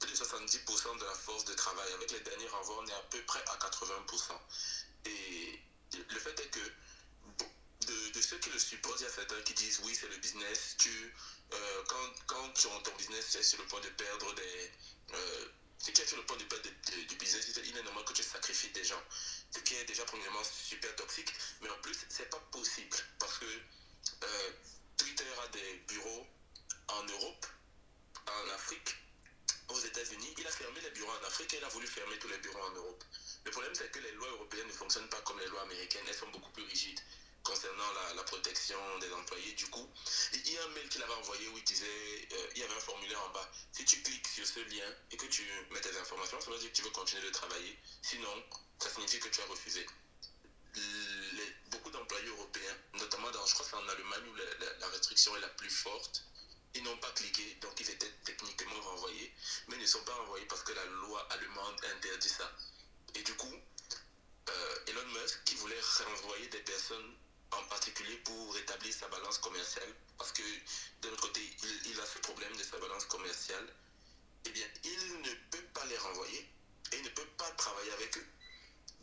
plus 0.00 0.10
de 0.10 0.16
70% 0.16 0.98
de 0.98 1.04
la 1.04 1.14
force 1.14 1.44
de 1.44 1.54
travail. 1.54 1.92
Avec 1.94 2.10
les 2.10 2.20
derniers 2.20 2.48
renvois, 2.48 2.78
on 2.82 2.86
est 2.86 2.92
à 2.92 3.02
peu 3.10 3.22
près 3.22 3.42
à 3.46 3.56
80%. 3.56 4.32
Et 5.06 5.60
le 5.92 6.20
fait 6.20 6.38
est 6.40 6.50
que 6.50 6.60
de, 7.86 8.20
ceux 8.20 8.38
qui 8.38 8.50
le 8.50 8.58
supportent, 8.58 9.00
il 9.00 9.04
y 9.04 9.06
a 9.06 9.10
certains 9.10 9.40
qui 9.42 9.54
disent 9.54 9.80
oui, 9.84 9.94
c'est 9.98 10.08
le 10.08 10.16
business. 10.16 10.76
Tu, 10.78 11.14
euh, 11.52 11.82
quand, 11.88 12.26
quand 12.26 12.82
ton 12.82 12.94
business 12.96 13.26
c'est 13.28 13.42
sur 13.42 13.58
le 13.60 13.66
point 13.66 13.80
de 13.80 13.88
perdre 13.90 14.34
des. 14.34 14.70
Euh, 15.14 15.46
ce 15.84 15.90
qui 15.90 16.00
est 16.00 16.06
sur 16.06 16.16
le 16.16 16.24
point 16.24 16.38
de 16.38 16.44
du 16.44 17.16
business, 17.16 17.60
il 17.62 17.76
est 17.76 17.82
normal 17.82 18.04
que 18.04 18.14
tu 18.14 18.22
sacrifies 18.22 18.70
des 18.70 18.84
gens. 18.84 19.02
Ce 19.50 19.60
qui 19.60 19.74
est 19.74 19.84
déjà 19.84 20.02
premièrement 20.06 20.42
super 20.42 20.96
toxique. 20.96 21.30
Mais 21.60 21.68
en 21.68 21.78
plus, 21.82 21.94
c'est 22.08 22.30
pas 22.30 22.40
possible 22.50 22.96
parce 23.18 23.38
que 23.38 23.44
euh, 23.44 24.50
Twitter 24.96 25.28
a 25.44 25.48
des 25.48 25.74
bureaux 25.86 26.26
en 26.88 27.02
Europe, 27.04 27.46
en 28.26 28.54
Afrique, 28.54 28.96
aux 29.68 29.80
États-Unis, 29.80 30.34
il 30.38 30.46
a 30.46 30.50
fermé 30.50 30.80
les 30.80 30.90
bureaux 30.90 31.12
en 31.22 31.26
Afrique 31.26 31.52
et 31.52 31.58
il 31.58 31.64
a 31.64 31.68
voulu 31.68 31.86
fermer 31.86 32.18
tous 32.18 32.28
les 32.28 32.38
bureaux 32.38 32.62
en 32.62 32.70
Europe. 32.70 33.04
Le 33.44 33.50
problème, 33.50 33.74
c'est 33.74 33.90
que 33.90 33.98
les 33.98 34.12
lois 34.12 34.30
européennes 34.30 34.68
ne 34.68 34.72
fonctionnent 34.72 35.10
pas 35.10 35.20
comme 35.20 35.38
les 35.38 35.48
lois 35.48 35.62
américaines. 35.62 36.04
Elles 36.08 36.14
sont 36.14 36.30
beaucoup 36.30 36.50
plus 36.52 36.64
rigides 36.64 37.00
concernant 37.44 37.92
la, 38.16 38.22
protection 38.24 38.78
des 38.98 39.12
employés. 39.12 39.52
Du 39.52 39.66
coup, 39.66 39.86
il 40.32 40.52
y 40.52 40.58
a 40.58 40.64
un 40.64 40.68
mail 40.68 40.88
qu'il 40.88 41.02
avait 41.02 41.12
envoyé 41.12 41.46
où 41.48 41.58
il 41.58 41.64
disait, 41.64 41.86
euh, 42.32 42.48
il 42.56 42.62
y 42.62 42.64
avait 42.64 42.74
un 42.74 42.80
formulaire 42.80 43.22
en 43.22 43.30
bas. 43.30 43.48
Si 43.72 43.84
tu 43.84 44.02
cliques 44.02 44.26
sur 44.26 44.46
ce 44.46 44.60
lien 44.60 44.90
et 45.10 45.16
que 45.16 45.26
tu 45.26 45.42
mets 45.70 45.80
tes 45.80 45.96
informations, 45.98 46.40
ça 46.40 46.50
veut 46.50 46.58
dire 46.58 46.72
que 46.72 46.76
tu 46.76 46.82
veux 46.82 46.90
continuer 46.90 47.22
de 47.22 47.30
travailler. 47.30 47.78
Sinon, 48.02 48.42
ça 48.80 48.90
signifie 48.90 49.20
que 49.20 49.28
tu 49.28 49.40
as 49.42 49.46
refusé. 49.46 49.86
beaucoup 51.70 51.90
d'employés 51.90 52.28
européens, 52.28 52.76
notamment 52.94 53.30
dans, 53.30 53.46
je 53.46 53.54
crois 53.54 53.66
que 53.66 53.70
c'est 53.70 53.76
en 53.76 53.88
Allemagne 53.88 54.28
où 54.28 54.34
la 54.80 54.88
restriction 54.88 55.36
est 55.36 55.40
la 55.40 55.48
plus 55.48 55.70
forte, 55.70 56.24
ils 56.74 56.82
n'ont 56.82 56.96
pas 56.96 57.10
cliqué, 57.12 57.56
donc 57.60 57.78
ils 57.80 57.90
étaient 57.90 58.12
techniquement 58.24 58.80
renvoyés, 58.80 59.32
mais 59.68 59.76
ne 59.76 59.86
sont 59.86 60.02
pas 60.04 60.14
renvoyés 60.14 60.46
parce 60.46 60.62
que 60.62 60.72
la 60.72 60.84
loi 60.84 61.26
allemande 61.30 61.76
interdit 61.96 62.28
ça. 62.28 62.50
Et 63.14 63.22
du 63.22 63.34
coup, 63.34 63.54
euh, 64.48 64.84
Elon 64.88 65.06
Musk, 65.06 65.44
qui 65.44 65.54
voulait 65.56 65.80
renvoyer 66.04 66.48
des 66.48 66.58
personnes 66.60 67.14
en 67.58 67.64
particulier 67.68 68.16
pour 68.18 68.54
rétablir 68.54 68.92
sa 68.92 69.08
balance 69.08 69.38
commerciale, 69.38 69.88
parce 70.18 70.32
que 70.32 70.42
de 71.02 71.08
l'autre 71.08 71.28
côté, 71.28 71.40
il, 71.86 72.00
a 72.00 72.06
ce 72.06 72.18
problème 72.18 72.56
de 72.56 72.62
sa 72.62 72.78
balance 72.78 73.04
commerciale, 73.06 73.66
eh 74.46 74.50
bien, 74.50 74.66
il 74.84 75.20
ne 75.22 75.34
peut 75.50 75.64
pas 75.72 75.84
les 75.86 75.98
renvoyer 75.98 76.40
et 76.92 76.96
il 76.98 77.02
ne 77.02 77.08
peut 77.10 77.28
pas 77.36 77.50
travailler 77.52 77.92
avec 77.92 78.16
eux. 78.18 78.26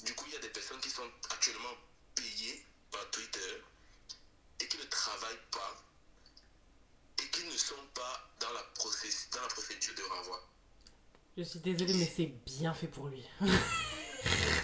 Du 0.05 0.13
coup, 0.15 0.25
il 0.27 0.33
y 0.33 0.37
a 0.37 0.39
des 0.39 0.49
personnes 0.49 0.79
qui 0.79 0.89
sont 0.89 1.09
actuellement 1.29 1.75
payées 2.15 2.65
par 2.91 3.09
Twitter 3.11 3.63
et 4.59 4.67
qui 4.67 4.77
ne 4.77 4.83
travaillent 4.83 5.45
pas 5.51 5.83
et 7.23 7.29
qui 7.29 7.43
ne 7.45 7.57
sont 7.57 7.85
pas 7.93 8.29
dans 8.39 8.51
la, 8.51 8.61
dans 8.61 9.41
la 9.41 9.47
procédure 9.47 9.95
de 9.95 10.03
renvoi. 10.03 10.47
Je 11.37 11.43
suis 11.43 11.59
désolée, 11.59 11.93
mais 11.93 12.11
c'est 12.13 12.25
bien 12.25 12.73
fait 12.73 12.87
pour 12.87 13.07
lui. 13.07 13.25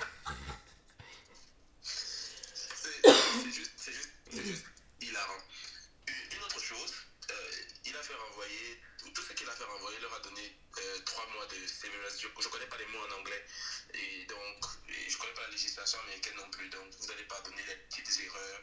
Je 11.83 12.27
ne 12.27 12.51
connais 12.51 12.65
pas 12.67 12.77
les 12.77 12.85
mots 12.87 13.05
en 13.09 13.19
anglais, 13.19 13.45
et 13.93 14.25
donc 14.25 14.65
je 14.87 15.13
ne 15.13 15.19
connais 15.19 15.33
pas 15.33 15.43
la 15.43 15.49
législation 15.49 15.99
américaine 16.01 16.35
non 16.37 16.49
plus, 16.49 16.69
donc 16.69 16.87
vous 16.99 17.07
n'allez 17.07 17.25
pas 17.25 17.39
donner 17.41 17.63
les 17.67 17.75
petites 17.75 18.25
erreurs, 18.25 18.61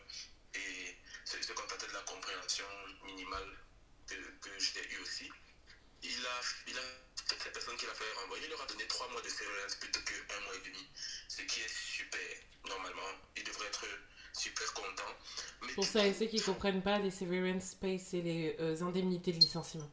et 0.55 0.97
c'est 1.25 1.43
se 1.43 1.53
contenter 1.53 1.87
de 1.87 1.93
la 1.93 2.03
compréhension 2.03 2.67
minimale 3.05 3.57
que, 4.07 4.15
que 4.15 4.51
j'ai 4.59 4.93
eu 4.93 4.99
aussi. 5.03 5.31
Il 6.03 6.27
a, 6.27 6.41
il 6.69 6.79
a, 6.79 6.83
cette 7.27 7.53
personne 7.53 7.77
qui 7.77 7.87
l'a 7.87 7.95
fait 7.95 8.05
renvoyer, 8.21 8.45
il 8.45 8.51
leur 8.51 8.63
a 8.63 8.67
donné 8.67 8.87
trois 8.87 9.09
mois 9.11 9.23
de 9.23 9.29
severance 9.29 9.77
plutôt 9.77 10.01
qu'un 10.01 10.41
mois 10.41 10.55
et 10.55 10.69
demi. 10.69 10.87
Ce 11.29 11.43
qui 11.43 11.61
est 11.61 11.75
super, 11.75 12.21
normalement. 12.69 13.09
Il 13.37 13.45
devrait 13.45 13.67
être 13.69 13.87
super 14.35 14.73
content. 14.75 15.15
Mais 15.63 15.73
Pour 15.73 15.87
ça, 15.87 16.07
et 16.07 16.13
ceux 16.13 16.27
qui 16.27 16.37
ne 16.37 16.43
comprennent 16.43 16.83
pas, 16.83 16.99
les 16.99 17.11
severance 17.11 17.75
pay, 17.75 17.99
c'est 17.99 18.21
les 18.21 18.57
euh, 18.61 18.83
indemnités 18.83 19.33
de 19.33 19.39
licenciement. 19.39 19.91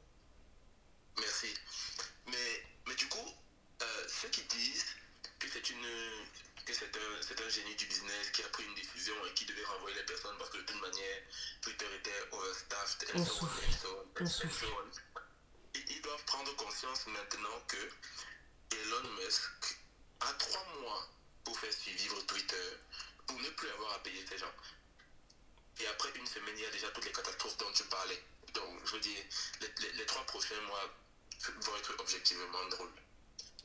Merci. 1.18 1.54
Mais, 2.28 2.64
mais 2.88 2.96
du 2.96 3.08
coup, 3.08 3.30
euh, 3.82 4.08
ceux 4.10 4.30
qui 4.30 4.44
disent 4.44 4.86
que 5.40 5.48
c'est 5.50 5.70
une 5.70 5.88
que 6.66 6.74
c'est 7.32 7.44
un, 7.44 7.50
génie 7.50 7.76
du 7.76 7.86
business 7.86 8.30
qui 8.32 8.44
a 8.44 8.50
pris 8.50 8.64
une 8.66 8.76
décision 8.76 9.14
et 9.26 9.34
qui 9.34 9.46
devait 9.46 9.64
renvoyer 9.64 9.96
les 9.96 10.06
personnes 10.06 10.36
parce 10.38 10.50
que 10.50 10.58
de 10.58 10.64
toute 10.64 10.82
manière, 10.82 11.18
Twitter 11.62 11.86
était 12.00 12.22
overstaffed, 12.32 13.08
on, 13.16 13.26
so 13.26 13.48
Ils 15.76 16.02
doivent 16.02 16.26
prendre 16.26 16.56
conscience 16.56 17.08
maintenant 17.08 17.62
que 17.68 17.78
Elon 18.76 19.10
Musk 19.24 19.78
a 20.22 20.34
trois 20.34 20.66
mois 20.82 21.10
pour 21.44 21.58
faire 21.60 21.74
suivre 21.74 22.22
Twitter, 22.26 22.78
pour 23.28 23.40
ne 23.40 23.50
plus 23.50 23.70
avoir 23.70 23.94
à 23.94 24.04
payer 24.04 24.26
ces 24.28 24.38
gens. 24.38 24.54
Et 25.80 25.88
après 25.88 26.10
une 26.16 26.28
semaine, 26.28 26.56
il 26.58 26.64
y 26.64 26.66
a 26.66 26.72
déjà 26.72 26.90
toutes 26.92 27.06
les 27.06 27.12
catastrophes 27.12 27.58
dont 27.58 27.72
tu 27.74 27.84
parlais. 27.86 28.22
Donc, 28.54 28.86
je 28.86 28.92
veux 28.94 29.00
dire, 29.00 29.24
les, 29.62 29.68
les, 29.82 29.94
les 29.94 30.06
trois 30.06 30.26
prochains 30.26 30.62
mois 30.68 30.94
vont 31.62 31.78
être 31.78 31.96
objectivement 32.00 32.66
drôles. 32.70 32.94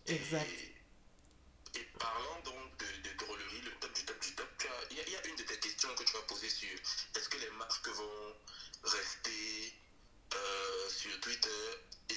Exact. 0.06 0.48
Et 0.48 0.75
parlant 1.98 2.40
donc 2.44 2.76
de, 2.78 3.08
de, 3.08 3.16
drôlerie, 3.16 3.60
le 3.62 3.70
top 3.80 3.92
du 3.92 4.04
top 4.04 4.20
du 4.20 4.34
top, 4.34 4.48
il 4.90 4.96
y, 4.96 5.16
a 5.16 5.26
une 5.26 5.36
de 5.36 5.42
tes 5.42 5.58
questions 5.58 5.94
que 5.94 6.04
tu 6.04 6.16
as 6.16 6.22
posées 6.22 6.48
sur 6.48 6.68
est-ce 7.16 7.28
que 7.28 7.38
les 7.38 7.50
marques 7.50 7.88
vont 7.88 8.36
rester 8.84 9.74
euh, 10.34 10.88
sur 10.88 11.20
Twitter? 11.20 11.48
Et 12.10 12.14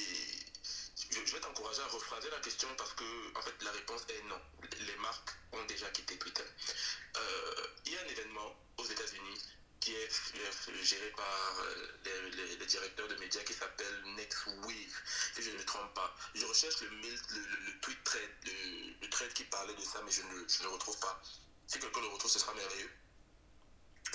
je, 1.12 1.26
je 1.26 1.34
vais 1.34 1.40
t'encourager 1.40 1.82
à 1.82 1.88
rephraser 1.88 2.30
la 2.30 2.40
question 2.40 2.68
parce 2.78 2.94
que 2.94 3.38
en 3.38 3.42
fait 3.42 3.64
la 3.64 3.72
réponse 3.72 4.02
est 4.10 4.24
non. 4.24 4.40
Les 4.80 4.96
marques 4.98 5.32
ont 5.54 5.66
déjà 5.66 5.90
quitté 5.90 6.18
Twitter. 6.18 6.44
Euh, 7.18 7.68
il 7.86 7.94
y 7.94 7.98
a 7.98 8.02
un 8.02 8.08
événement 8.08 8.56
aux 8.78 8.86
États-Unis 8.86 9.42
qui 9.80 9.94
est 9.96 10.84
géré 10.84 11.12
par 11.12 11.66
les, 12.06 12.58
les, 12.58 12.66
directeurs 12.66 13.08
de 13.08 13.16
médias 13.16 13.42
qui 13.42 13.54
s'appelle 13.54 14.04
Next 14.16 14.46
Wave, 14.46 15.02
si 15.36 15.42
je 15.42 15.52
ne 15.52 15.58
me 15.58 15.66
trompe 15.66 15.94
pas. 15.94 16.16
Je 16.36 16.46
recherche 16.46 16.82
le, 16.82 16.90
mail, 16.92 17.20
le, 17.32 17.80
tweet 17.80 18.04
thread, 18.04 18.30
le, 19.02 19.10
thread 19.10 19.34
qui 19.34 19.44
parlait 19.46 19.74
de 19.74 19.82
ça, 19.82 20.02
mais 20.06 20.12
je 20.12 20.22
ne 20.22 20.48
je 20.48 20.64
le 20.64 20.70
retrouve 20.70 21.00
pas. 21.00 21.22
Si 21.68 21.80
quelqu'un 21.80 22.02
le 22.02 22.08
retrouve, 22.08 22.32
ce 22.32 22.40
sera 22.40 22.54
merveilleux. 22.54 22.92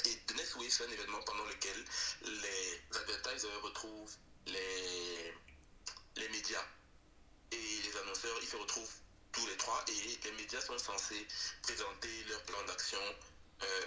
Et 0.06 0.34
Next 0.34 0.56
Wave, 0.56 0.70
c'est 0.70 0.84
un 0.84 0.90
événement 0.90 1.22
pendant 1.22 1.44
lequel 1.44 1.84
les 2.22 2.98
advertisers 2.98 3.62
retrouvent 3.62 4.14
les, 4.46 5.34
les 6.16 6.28
médias 6.28 6.64
et 7.52 7.82
les 7.82 7.96
annonceurs, 7.98 8.36
ils 8.42 8.48
se 8.48 8.56
retrouvent 8.56 8.92
tous 9.32 9.46
les 9.46 9.56
trois 9.56 9.84
et 9.88 10.18
les 10.24 10.32
médias 10.32 10.60
sont 10.60 10.78
censés 10.78 11.26
présenter 11.62 12.24
leur 12.28 12.42
plan 12.44 12.62
d'action. 12.66 12.98
Euh, 13.62 13.86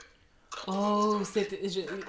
Oh, 0.67 1.21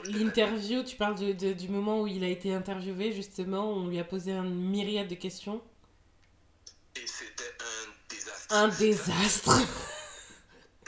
l'interview, 0.04 0.82
tu 0.82 0.96
parles 0.96 1.16
de, 1.16 1.32
de, 1.32 1.52
du 1.52 1.68
moment 1.68 2.02
où 2.02 2.06
il 2.06 2.24
a 2.24 2.28
été 2.28 2.52
interviewé, 2.52 3.12
justement, 3.12 3.70
on 3.70 3.86
lui 3.86 3.98
a 3.98 4.04
posé 4.04 4.32
une 4.32 4.54
myriade 4.54 5.08
de 5.08 5.14
questions. 5.14 5.62
Et 6.96 7.06
c'était 7.06 7.54
un 7.60 8.08
désastre. 8.08 8.54
Un 8.54 8.68
désastre. 8.68 9.50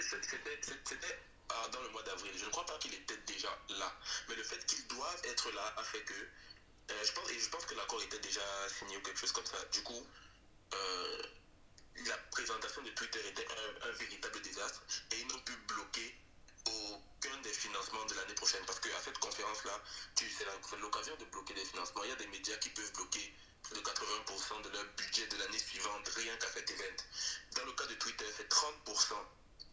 C'était 0.00 1.18
ah, 1.50 1.68
dans 1.72 1.82
le 1.82 1.90
mois 1.90 2.02
d'avril. 2.02 2.32
Je 2.36 2.44
ne 2.46 2.50
crois 2.50 2.66
pas 2.66 2.76
qu'il 2.78 2.92
était 2.94 3.18
déjà 3.26 3.48
là. 3.78 3.92
Mais 4.28 4.34
le 4.34 4.42
fait 4.42 4.64
qu'il 4.66 4.84
doive 4.88 5.20
être 5.24 5.52
là 5.52 5.74
a 5.76 5.82
fait 5.84 6.02
que. 6.02 6.14
Euh, 6.14 6.94
je, 7.04 7.12
pense, 7.12 7.30
et 7.30 7.38
je 7.38 7.48
pense 7.50 7.64
que 7.66 7.74
l'accord 7.76 8.02
était 8.02 8.18
déjà 8.18 8.40
signé 8.68 8.96
ou 8.96 9.00
quelque 9.02 9.18
chose 9.18 9.32
comme 9.32 9.46
ça. 9.46 9.58
Du 9.72 9.82
coup, 9.82 10.04
euh, 10.74 11.22
la 12.06 12.16
présentation 12.32 12.82
de 12.82 12.90
Twitter 12.90 13.20
était 13.28 13.46
un, 13.46 13.88
un 13.88 13.92
véritable 13.92 14.42
désastre. 14.42 14.82
Et 15.12 15.20
ils 15.20 15.26
n'ont 15.28 15.42
pu 15.42 15.52
bloquer 15.68 16.16
aucun 16.66 17.36
des 17.42 17.52
financements 17.52 18.04
de 18.06 18.14
l'année 18.14 18.34
prochaine. 18.34 18.64
Parce 18.66 18.80
qu'à 18.80 19.00
cette 19.04 19.18
conférence-là, 19.18 19.80
c'est 20.16 20.78
l'occasion 20.78 21.16
de 21.16 21.24
bloquer 21.26 21.54
des 21.54 21.64
financements. 21.64 22.04
Il 22.04 22.10
y 22.10 22.12
a 22.12 22.16
des 22.16 22.26
médias 22.28 22.56
qui 22.56 22.70
peuvent 22.70 22.92
bloquer 22.92 23.34
plus 23.62 23.74
de 23.76 23.80
80% 23.80 24.62
de 24.62 24.68
leur 24.70 24.84
budget 24.96 25.26
de 25.26 25.36
l'année 25.36 25.58
suivante 25.58 26.08
rien 26.16 26.36
qu'à 26.36 26.48
cet 26.48 26.70
événement. 26.70 27.02
Dans 27.56 27.64
le 27.64 27.72
cas 27.72 27.86
de 27.86 27.94
Twitter, 27.94 28.24
c'est 28.36 28.48
30% 28.48 29.14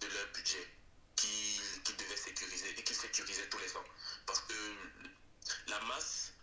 de 0.01 0.07
leur 0.07 0.27
budget 0.33 0.67
qu'ils 1.15 1.83
qu 1.83 1.93
devaient 1.93 2.17
sécuriser 2.17 2.69
et 2.77 2.83
qu'ils 2.83 2.95
sécurisaient 2.95 3.49
tous 3.49 3.57
les 3.59 3.75
ans. 3.75 3.83
Parce 4.25 4.41
que 4.41 4.53
la 5.67 5.79
masse 5.81 6.33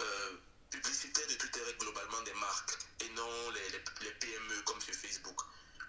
euh, 0.00 0.36
publicitaire 0.70 1.26
de 1.26 1.34
Twitter 1.34 1.60
est 1.68 1.78
globalement 1.78 2.22
des 2.22 2.34
marques 2.34 2.78
et 3.00 3.08
non 3.10 3.50
les, 3.50 3.68
les, 3.70 4.10
PME 4.12 4.62
comme 4.62 4.80
sur 4.80 4.94
Facebook. 4.94 5.40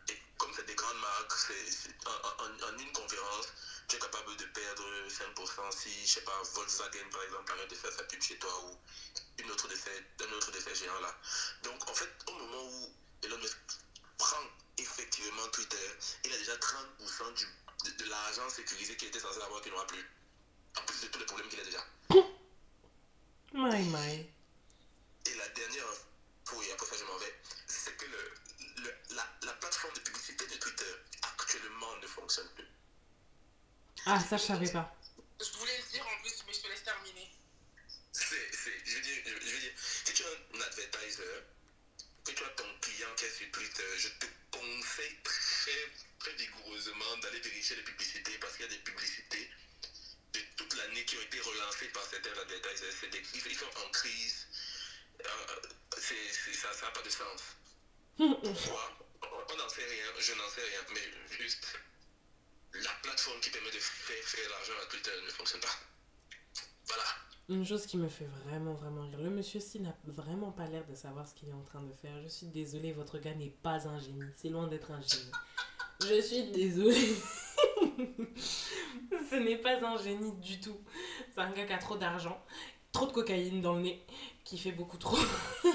Et 0.09 0.17
comme 0.37 0.51
c'est 0.55 0.65
des 0.65 0.75
grandes 0.75 0.99
marques, 0.99 1.33
c'est 1.33 1.91
en, 2.05 2.67
en, 2.67 2.77
une 2.77 2.91
conférence, 2.91 3.47
tu 3.87 3.95
es 3.95 3.99
capable 3.99 4.35
de 4.35 4.45
perdre 4.45 4.83
5% 5.07 5.71
si, 5.71 5.89
je 6.05 6.13
sais 6.13 6.21
pas, 6.21 6.41
Volkswagen 6.53 7.09
par 7.11 7.23
exemple 7.23 7.51
arrête 7.53 7.69
de 7.69 7.75
faire 7.75 7.91
sa 7.91 8.03
pub 8.03 8.21
chez 8.21 8.37
toi 8.37 8.51
ou 8.65 8.77
une 9.39 9.49
autre 9.51 9.67
de 9.67 9.75
ces, 9.75 10.25
un 10.25 10.31
autre 10.33 10.51
de 10.51 10.59
ces 10.59 10.75
géants-là. 10.75 11.15
Donc 11.63 11.89
en 11.89 11.93
fait, 11.93 12.09
au 12.27 12.33
moment 12.33 12.63
où 12.65 12.91
Elon 13.23 13.37
Musk 13.37 13.57
prend 14.17 14.43
effectivement 14.77 15.47
Twitter, 15.53 15.89
il 16.25 16.33
a 16.33 16.37
déjà 16.37 16.55
30% 16.57 17.33
du, 17.35 17.45
de, 17.85 18.03
de 18.03 18.09
l'argent 18.09 18.49
sécurisé 18.49 18.97
qu'il 18.97 19.07
était 19.07 19.19
censé 19.19 19.41
avoir 19.41 19.61
qu'il 19.61 19.71
n'aura 19.71 19.87
plus. 19.87 20.05
En 20.77 20.81
plus 20.85 21.01
de 21.01 21.07
tous 21.07 21.19
les 21.19 21.25
problèmes 21.25 21.49
qu'il 21.49 21.59
a 21.59 21.63
déjà. 21.63 21.83
My, 23.53 23.83
my. 23.87 24.29
Et 25.25 25.35
la 25.35 25.47
dernière 25.49 25.85
info, 25.87 26.61
et 26.61 26.71
après 26.73 26.85
ça 26.85 26.95
je 26.99 27.05
m'en 27.05 27.17
vais, 27.17 27.33
c'est 27.67 27.95
que 27.97 28.05
le, 28.05 28.83
le, 28.83 28.93
la, 29.15 29.25
la, 29.43 29.53
plateforme 29.53 29.93
de 29.93 29.99
publicité 30.01 30.45
de 30.45 30.55
Twitter 30.55 30.93
actuellement 31.23 31.95
ne 32.01 32.07
fonctionne 32.07 32.47
plus. 32.55 32.67
Ah, 34.09 34.21
ça, 34.21 34.37
je 34.37 34.43
savais 34.43 34.71
pas. 34.71 34.95
Je 35.37 35.51
voulais 35.59 35.77
le 35.77 35.91
dire 35.91 36.07
en 36.07 36.21
plus, 36.21 36.33
mais 36.47 36.53
je 36.53 36.61
te 36.61 36.67
laisse 36.69 36.83
terminer. 36.83 37.29
C'est, 38.13 38.55
c'est, 38.55 38.71
je, 38.85 38.95
veux 38.95 39.01
dire, 39.01 39.21
je 39.25 39.51
veux 39.51 39.59
dire, 39.59 39.73
si 39.75 40.13
tu 40.13 40.23
es 40.23 40.25
un 40.25 40.61
advertiser, 40.61 41.23
que 42.23 42.31
tu 42.31 42.43
as 42.43 42.49
ton 42.55 42.71
client 42.79 43.09
qui 43.17 43.25
est 43.25 43.31
sur 43.31 43.51
Twitter, 43.51 43.83
je 43.97 44.07
te 44.07 44.25
conseille 44.49 45.17
très, 45.23 45.91
très 46.19 46.33
vigoureusement 46.35 47.17
d'aller 47.21 47.41
vérifier 47.41 47.75
les 47.75 47.83
publicités 47.83 48.37
parce 48.39 48.53
qu'il 48.55 48.65
y 48.65 48.69
a 48.69 48.71
des 48.71 48.83
publicités 48.83 49.51
de 50.31 50.39
toute 50.55 50.73
l'année 50.77 51.03
qui 51.03 51.17
ont 51.17 51.21
été 51.23 51.41
relancées 51.41 51.89
par 51.89 52.05
certains 52.05 52.31
advertisers. 52.39 52.93
C'est 53.01 53.09
des, 53.09 53.21
ils 53.33 53.57
sont 53.57 53.65
en 53.85 53.89
crise. 53.89 54.47
Euh, 55.19 55.61
c'est, 55.97 56.31
c'est, 56.31 56.53
ça 56.53 56.69
n'a 56.81 56.91
pas 56.91 57.01
de 57.01 57.09
sens. 57.09 57.41
Pourquoi 58.17 58.97
On 59.51 59.57
n'en 59.57 59.67
sait 59.67 59.85
rien, 59.85 60.05
je 60.17 60.33
n'en 60.33 60.49
sais 60.49 60.63
rien, 60.63 60.79
mais 60.93 61.35
juste 61.37 61.77
la 62.73 62.91
plateforme 63.01 63.39
qui 63.39 63.49
permet 63.49 63.71
de 63.71 63.79
faire, 63.79 64.23
faire 64.23 64.49
l'argent 64.49 64.73
à 64.81 64.85
Twitter 64.89 65.11
ne 65.25 65.31
fonctionne 65.31 65.61
pas. 65.61 65.75
Voilà. 66.87 67.03
Une 67.49 67.65
chose 67.65 67.85
qui 67.85 67.97
me 67.97 68.09
fait 68.09 68.27
vraiment, 68.45 68.73
vraiment 68.73 69.03
rire. 69.03 69.19
Le 69.19 69.29
monsieur-ci 69.29 69.79
n'a 69.79 69.95
vraiment 70.03 70.51
pas 70.51 70.67
l'air 70.67 70.85
de 70.85 70.95
savoir 70.95 71.27
ce 71.27 71.33
qu'il 71.33 71.47
est 71.49 71.53
en 71.53 71.63
train 71.63 71.81
de 71.81 71.93
faire. 71.93 72.21
Je 72.21 72.27
suis 72.27 72.47
désolée, 72.47 72.91
votre 72.91 73.19
gars 73.19 73.33
n'est 73.33 73.55
pas 73.63 73.87
un 73.87 73.99
génie. 73.99 74.29
C'est 74.35 74.49
loin 74.49 74.67
d'être 74.67 74.91
un 74.91 75.01
génie. 75.01 75.31
Je 76.01 76.21
suis 76.21 76.43
désolée. 76.51 77.15
Ce 79.29 79.35
n'est 79.35 79.57
pas 79.57 79.83
un 79.83 79.97
génie 79.97 80.33
du 80.33 80.59
tout. 80.59 80.79
C'est 81.33 81.41
un 81.41 81.51
gars 81.51 81.65
qui 81.65 81.73
a 81.73 81.77
trop 81.77 81.97
d'argent, 81.97 82.43
trop 82.91 83.07
de 83.07 83.11
cocaïne 83.11 83.61
dans 83.61 83.75
le 83.75 83.81
nez, 83.81 84.05
qui 84.43 84.57
fait 84.57 84.71
beaucoup 84.71 84.97
trop. 84.97 85.17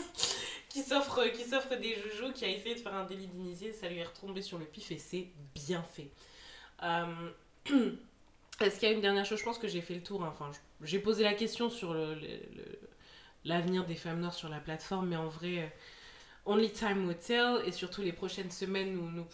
qui 0.69 0.83
s'offre 0.83 1.27
qui 1.29 1.45
s'offre 1.45 1.75
des 1.77 1.97
joujous, 1.97 2.33
qui 2.33 2.45
a 2.45 2.49
essayé 2.49 2.75
de 2.75 2.81
faire 2.81 2.95
un 2.95 3.05
délit 3.05 3.27
d'initié, 3.27 3.73
ça 3.73 3.89
lui 3.89 3.99
est 3.99 4.05
retombé 4.05 4.43
sur 4.43 4.59
le 4.59 4.65
pif 4.65 4.91
et 4.91 4.99
c'est 4.99 5.29
bien 5.55 5.83
fait. 5.83 6.11
Euh, 6.83 7.31
Est-ce 8.61 8.79
qu'il 8.79 8.89
y 8.89 8.93
a 8.93 8.95
une 8.95 9.01
dernière 9.01 9.25
chose? 9.25 9.39
Je 9.39 9.45
pense 9.45 9.59
que 9.59 9.69
j'ai 9.69 9.81
fait 9.81 9.95
le 9.95 10.03
tour. 10.03 10.23
Enfin, 10.23 10.51
j'ai 10.83 10.99
posé 10.99 11.25
la 11.25 11.35
question 11.35 11.71
sur 11.71 11.97
l'avenir 13.45 13.87
des 13.87 13.95
femmes 13.95 14.21
noires 14.21 14.35
sur 14.35 14.49
la 14.49 14.61
plateforme, 14.61 15.09
mais 15.09 15.17
en 15.17 15.29
vrai, 15.29 15.59
euh, 15.59 15.67
only 16.47 16.71
time 16.71 17.07
will 17.07 17.17
tell. 17.17 17.63
Et 17.67 17.73
surtout 17.73 18.03
les 18.03 18.13
prochaines 18.13 18.51
semaines, 18.51 19.25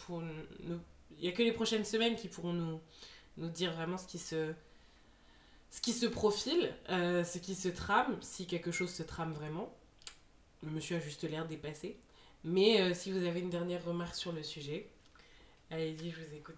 il 0.63 0.79
n'y 1.21 1.27
a 1.27 1.31
que 1.31 1.43
les 1.43 1.51
prochaines 1.51 1.85
semaines 1.85 2.15
qui 2.15 2.27
pourront 2.27 2.53
nous, 2.53 2.79
dire 3.49 3.71
vraiment 3.73 3.97
ce 3.97 4.07
qui 4.07 4.17
se, 4.17 4.53
ce 5.69 5.81
qui 5.81 5.93
se 5.93 6.05
profile, 6.05 6.73
euh, 6.89 7.23
ce 7.23 7.37
qui 7.37 7.55
se 7.55 7.69
trame, 7.69 8.17
si 8.21 8.47
quelque 8.47 8.71
chose 8.71 8.91
se 8.91 9.03
trame 9.03 9.33
vraiment. 9.33 9.73
Le 10.63 10.71
monsieur 10.71 10.97
a 10.97 10.99
juste 10.99 11.23
l'air 11.23 11.45
dépassé. 11.45 11.97
Mais 12.43 12.93
si 12.93 13.11
vous 13.11 13.25
avez 13.25 13.41
une 13.41 13.49
dernière 13.49 13.83
remarque 13.83 14.15
sur 14.15 14.31
le 14.31 14.43
sujet, 14.43 14.89
allez-y, 15.71 16.09
je 16.09 16.15
vous 16.15 16.35
écoute. 16.35 16.55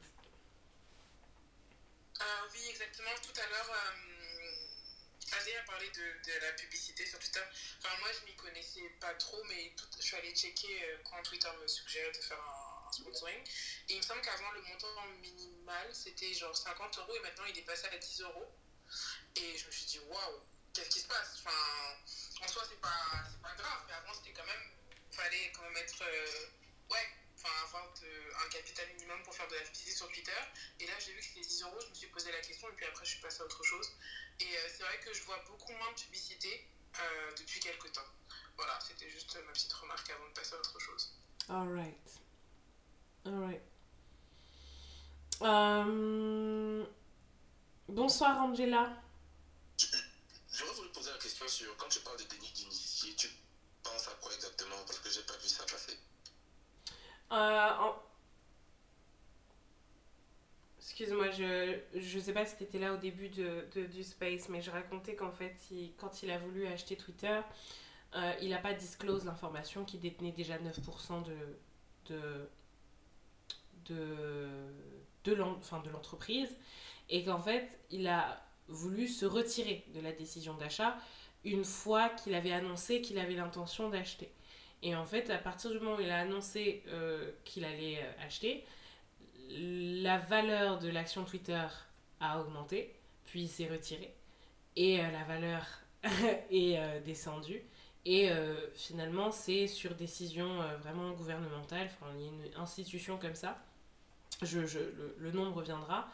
Euh, 2.81 2.85
exactement. 2.85 3.11
Tout 3.21 3.39
à 3.39 3.47
l'heure, 3.47 3.69
euh, 3.69 5.37
Adé 5.39 5.55
a 5.55 5.63
parlé 5.63 5.89
de, 5.89 6.31
de, 6.31 6.39
la 6.41 6.51
publicité 6.53 7.05
sur 7.05 7.19
Twitter. 7.19 7.43
Enfin, 7.79 7.95
moi, 7.99 8.09
je 8.19 8.25
m'y 8.25 8.35
connaissais 8.35 8.89
pas 8.99 9.13
trop, 9.15 9.43
mais 9.45 9.73
je 9.97 10.01
suis 10.01 10.15
allée 10.15 10.35
checker 10.35 10.83
euh, 10.83 10.97
quand 11.03 11.21
Twitter 11.23 11.49
me 11.61 11.67
suggérait 11.67 12.11
de 12.11 12.17
faire 12.17 12.39
un, 12.39 12.91
sponsoring. 12.91 13.39
Et 13.87 13.93
il 13.93 13.97
me 13.97 14.01
semble 14.01 14.21
qu'avant, 14.21 14.51
le 14.51 14.61
montant 14.63 15.07
minimal, 15.21 15.87
c'était 15.93 16.33
genre 16.33 16.55
50 16.55 16.97
euros 16.97 17.15
et 17.15 17.19
maintenant, 17.21 17.45
il 17.45 17.57
est 17.57 17.63
passé 17.63 17.87
à 17.87 17.97
10 17.97 18.21
euros. 18.21 18.51
Et 19.37 19.57
je 19.57 19.65
me 19.65 19.71
suis 19.71 19.85
dit, 19.85 19.99
waouh, 19.99 20.41
qu'est-ce 20.73 20.89
qui 20.89 20.99
se 20.99 21.07
passe? 21.07 21.39
Enfin, 21.39 21.55
En 22.41 22.47
soi, 22.47 22.63
c'est 22.67 22.81
pas, 22.81 23.23
pas 23.41 23.55
grave, 23.55 23.83
mais 23.87 23.93
avant, 23.93 24.13
c'était 24.13 24.33
quand 24.33 24.45
même. 24.45 24.71
Il 25.09 25.15
fallait 25.15 25.51
quand 25.53 25.63
même 25.63 25.77
être. 25.77 26.03
ouais 26.89 27.20
enfin 27.41 27.65
avoir 27.65 27.93
de, 28.01 28.45
un 28.45 28.49
capital 28.49 28.87
minimum 28.93 29.21
pour 29.23 29.33
faire 29.33 29.47
de 29.47 29.55
la 29.55 29.61
publicité 29.61 29.91
sur 29.91 30.07
Twitter. 30.09 30.41
Et 30.79 30.87
là, 30.87 30.93
j'ai 30.99 31.13
vu 31.13 31.19
que 31.19 31.25
c'était 31.25 31.41
10 31.41 31.63
euros, 31.63 31.79
je 31.81 31.89
me 31.89 31.95
suis 31.95 32.07
posé 32.07 32.31
la 32.31 32.41
question 32.41 32.69
et 32.69 32.73
puis 32.73 32.85
après, 32.85 33.05
je 33.05 33.11
suis 33.11 33.21
passée 33.21 33.41
à 33.41 33.45
autre 33.45 33.63
chose. 33.63 33.89
Et 34.39 34.45
euh, 34.45 34.69
c'est 34.69 34.83
vrai 34.83 34.99
que 34.99 35.13
je 35.13 35.23
vois 35.23 35.39
beaucoup 35.47 35.71
moins 35.73 35.91
de 35.91 35.99
publicité 35.99 36.67
euh, 36.99 37.31
depuis 37.37 37.59
quelques 37.59 37.91
temps. 37.91 38.09
Voilà, 38.55 38.77
c'était 38.79 39.09
juste 39.09 39.35
ma 39.45 39.53
petite 39.53 39.73
remarque 39.73 40.09
avant 40.09 40.27
de 40.27 40.33
passer 40.33 40.53
à 40.53 40.59
autre 40.59 40.79
chose. 40.79 41.13
Alright. 41.49 42.21
Alright. 43.25 43.61
Um... 45.41 46.87
Bonsoir, 47.87 48.39
Angela. 48.39 49.03
J'aurais 50.53 50.73
voulu 50.75 50.89
poser 50.91 51.11
la 51.11 51.17
question 51.17 51.45
sur 51.47 51.75
quand 51.75 51.89
tu 51.89 51.99
parles 51.99 52.19
de 52.19 52.23
déni 52.23 52.49
d'initié, 52.51 53.13
tu 53.15 53.29
penses 53.83 54.07
à 54.07 54.11
quoi 54.21 54.33
exactement? 54.33 54.77
Parce 54.85 54.99
que 54.99 55.09
j'ai 55.09 55.23
pas 55.23 55.35
vu 55.37 55.49
ça 55.49 55.65
passer. 55.65 55.97
Euh, 57.31 57.91
excuse-moi, 60.79 61.29
je 61.31 61.79
je 61.95 62.19
sais 62.19 62.33
pas 62.33 62.45
si 62.45 62.57
tu 62.57 62.63
étais 62.63 62.79
là 62.79 62.93
au 62.93 62.97
début 62.97 63.29
de, 63.29 63.65
du 63.87 64.03
space, 64.03 64.49
mais 64.49 64.61
je 64.61 64.71
racontais 64.71 65.15
qu'en 65.15 65.31
fait, 65.31 65.55
quand 65.97 66.23
il 66.23 66.31
a 66.31 66.37
voulu 66.37 66.65
acheter 66.67 66.95
Twitter, 66.95 67.39
euh, 68.15 68.33
il 68.41 68.49
n'a 68.49 68.57
pas 68.59 68.73
disclose 68.73 69.25
l'information 69.25 69.85
qu'il 69.85 70.01
détenait 70.01 70.31
déjà 70.31 70.57
9% 70.59 71.23
de, 71.23 71.35
de, 72.07 72.49
de, 73.85 74.47
de 75.23 75.33
l'entreprise 75.33 76.55
et 77.09 77.23
qu'en 77.23 77.39
fait, 77.39 77.79
il 77.89 78.07
a 78.07 78.41
voulu 78.67 79.07
se 79.07 79.25
retirer 79.25 79.85
de 79.93 79.99
la 79.99 80.11
décision 80.11 80.53
d'achat 80.55 80.97
une 81.43 81.65
fois 81.65 82.09
qu'il 82.09 82.35
avait 82.35 82.51
annoncé 82.53 83.01
qu'il 83.01 83.19
avait 83.19 83.33
l'intention 83.35 83.89
d'acheter. 83.89 84.31
Et 84.83 84.95
en 84.95 85.05
fait, 85.05 85.29
à 85.29 85.37
partir 85.37 85.71
du 85.71 85.79
moment 85.79 85.97
où 85.97 86.01
il 86.01 86.09
a 86.09 86.19
annoncé 86.19 86.83
euh, 86.87 87.31
qu'il 87.45 87.65
allait 87.65 87.99
euh, 87.99 88.25
acheter, 88.25 88.65
la 89.49 90.17
valeur 90.17 90.79
de 90.79 90.89
l'action 90.89 91.23
Twitter 91.25 91.65
a 92.19 92.39
augmenté, 92.41 92.95
puis 93.25 93.47
s'est 93.47 93.67
retiré, 93.69 94.13
et 94.75 95.01
euh, 95.01 95.11
la 95.11 95.23
valeur 95.23 95.65
est 96.51 97.01
descendue. 97.01 97.63
Et 98.05 98.29
finalement, 98.73 99.31
c'est 99.31 99.67
sur 99.67 99.93
décision 99.93 100.57
vraiment 100.79 101.11
gouvernementale, 101.11 101.85
enfin, 101.87 102.11
il 102.15 102.21
y 102.21 102.25
a 102.25 102.31
une 102.31 102.55
institution 102.61 103.17
comme 103.19 103.35
ça, 103.35 103.63
je, 104.41 104.65
je- 104.65 104.79
le, 105.19 105.31
nom 105.31 105.53
reviendra, 105.53 106.07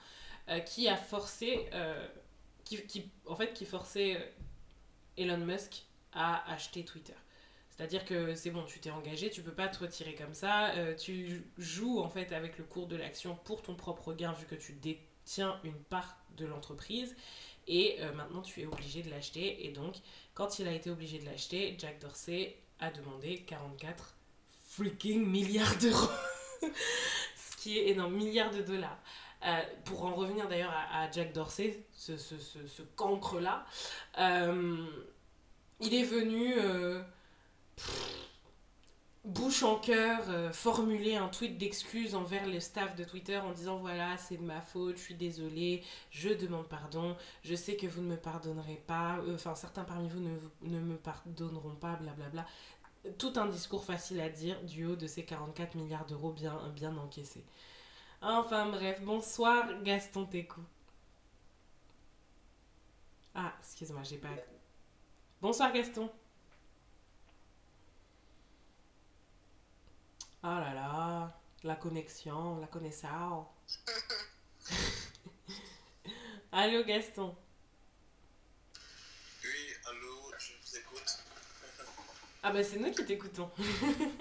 qui 0.65 0.89
a 0.89 0.97
forcé, 0.97 1.69
qui, 2.65 2.81
qui- 2.87 3.09
en 3.25 3.35
fait, 3.37 3.53
qui 3.53 3.65
forçait 3.65 4.33
Elon 5.17 5.37
Musk 5.39 5.83
à 6.13 6.51
acheter 6.51 6.85
Twitter. 6.85 7.13
C'est-à-dire 7.77 8.05
que 8.05 8.33
c'est 8.33 8.49
bon, 8.49 8.63
tu 8.63 8.79
t'es 8.79 8.89
engagé, 8.89 9.29
tu 9.29 9.43
peux 9.43 9.53
pas 9.53 9.67
te 9.67 9.77
retirer 9.77 10.15
comme 10.15 10.33
ça, 10.33 10.71
euh, 10.71 10.95
tu 10.95 11.45
joues 11.59 11.99
en 11.99 12.09
fait 12.09 12.31
avec 12.31 12.57
le 12.57 12.63
cours 12.63 12.87
de 12.87 12.95
l'action 12.95 13.37
pour 13.43 13.61
ton 13.61 13.75
propre 13.75 14.13
gain 14.13 14.31
vu 14.31 14.47
que 14.47 14.55
tu 14.55 14.73
détiens 14.73 15.59
une 15.63 15.77
part 15.77 16.17
de 16.37 16.47
l'entreprise 16.47 17.15
et 17.67 17.97
euh, 17.99 18.11
maintenant 18.13 18.41
tu 18.41 18.61
es 18.61 18.65
obligé 18.65 19.03
de 19.03 19.11
l'acheter 19.11 19.67
et 19.67 19.71
donc 19.71 19.97
quand 20.33 20.57
il 20.57 20.67
a 20.67 20.71
été 20.71 20.89
obligé 20.89 21.19
de 21.19 21.25
l'acheter, 21.25 21.75
Jack 21.77 21.99
Dorsey 21.99 22.57
a 22.79 22.89
demandé 22.89 23.43
44 23.43 24.15
freaking 24.69 25.23
milliards 25.23 25.77
d'euros. 25.77 26.09
Ce 27.35 27.57
qui 27.57 27.77
est 27.77 27.89
énorme, 27.89 28.15
milliards 28.15 28.51
de 28.51 28.63
dollars. 28.63 28.99
Euh, 29.45 29.61
pour 29.85 30.03
en 30.03 30.15
revenir 30.15 30.47
d'ailleurs 30.47 30.73
à, 30.91 31.11
Jack 31.11 31.31
Dorsey, 31.31 31.83
ce, 31.93 32.17
ce, 32.17 32.39
ce, 32.39 32.65
ce 32.65 32.81
cancre-là, 32.95 33.67
il 35.79 35.93
est 35.93 36.03
venu 36.03 36.55
bouche 39.27 39.63
en 39.63 39.75
cœur 39.75 40.21
euh, 40.29 40.51
formuler 40.53 41.17
un 41.17 41.27
tweet 41.27 41.57
d'excuse 41.57 42.15
envers 42.15 42.47
le 42.47 42.59
staff 42.59 42.95
de 42.95 43.03
Twitter 43.03 43.37
en 43.37 43.51
disant 43.51 43.77
voilà 43.77 44.17
c'est 44.17 44.37
de 44.37 44.43
ma 44.43 44.61
faute, 44.61 44.97
je 44.97 45.01
suis 45.01 45.15
désolé, 45.15 45.83
je 46.11 46.29
demande 46.29 46.67
pardon, 46.67 47.15
je 47.43 47.53
sais 47.53 47.75
que 47.75 47.87
vous 47.87 48.01
ne 48.01 48.07
me 48.07 48.17
pardonnerez 48.17 48.81
pas, 48.87 49.17
euh, 49.19 49.35
enfin 49.35 49.53
certains 49.55 49.83
parmi 49.83 50.07
vous 50.07 50.21
ne, 50.21 50.37
ne 50.61 50.79
me 50.79 50.95
pardonneront 50.95 51.75
pas, 51.75 51.95
blablabla. 51.97 52.45
Tout 53.17 53.33
un 53.35 53.47
discours 53.47 53.83
facile 53.85 54.19
à 54.21 54.29
dire 54.29 54.61
du 54.63 54.85
haut 54.85 54.95
de 54.95 55.07
ces 55.07 55.23
44 55.23 55.75
milliards 55.75 56.05
d'euros 56.05 56.31
bien, 56.31 56.57
bien 56.75 56.95
encaissés. 56.97 57.43
Enfin 58.21 58.69
bref, 58.69 59.01
bonsoir 59.03 59.65
Gaston 59.83 60.25
Técou. 60.25 60.61
Ah, 63.35 63.53
excuse-moi, 63.59 64.01
j'ai 64.03 64.17
pas. 64.17 64.29
Bonsoir 65.41 65.71
Gaston. 65.71 66.09
Oh 70.49 70.59
là 70.63 70.73
là, 70.73 71.37
la 71.63 71.75
connexion, 71.75 72.57
la 72.61 72.67
connaissance. 72.67 73.47
Allô 76.53 76.83
Gaston. 76.85 77.35
Oui, 79.43 79.73
allô, 79.85 80.31
je 80.39 80.53
vous 80.53 80.77
écoute. 80.77 81.17
Ah 82.43 82.51
bah 82.53 82.63
c'est 82.63 82.77
nous 82.77 82.91
qui 82.91 83.03
t'écoutons. 83.03 83.51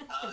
Ah. 0.08 0.32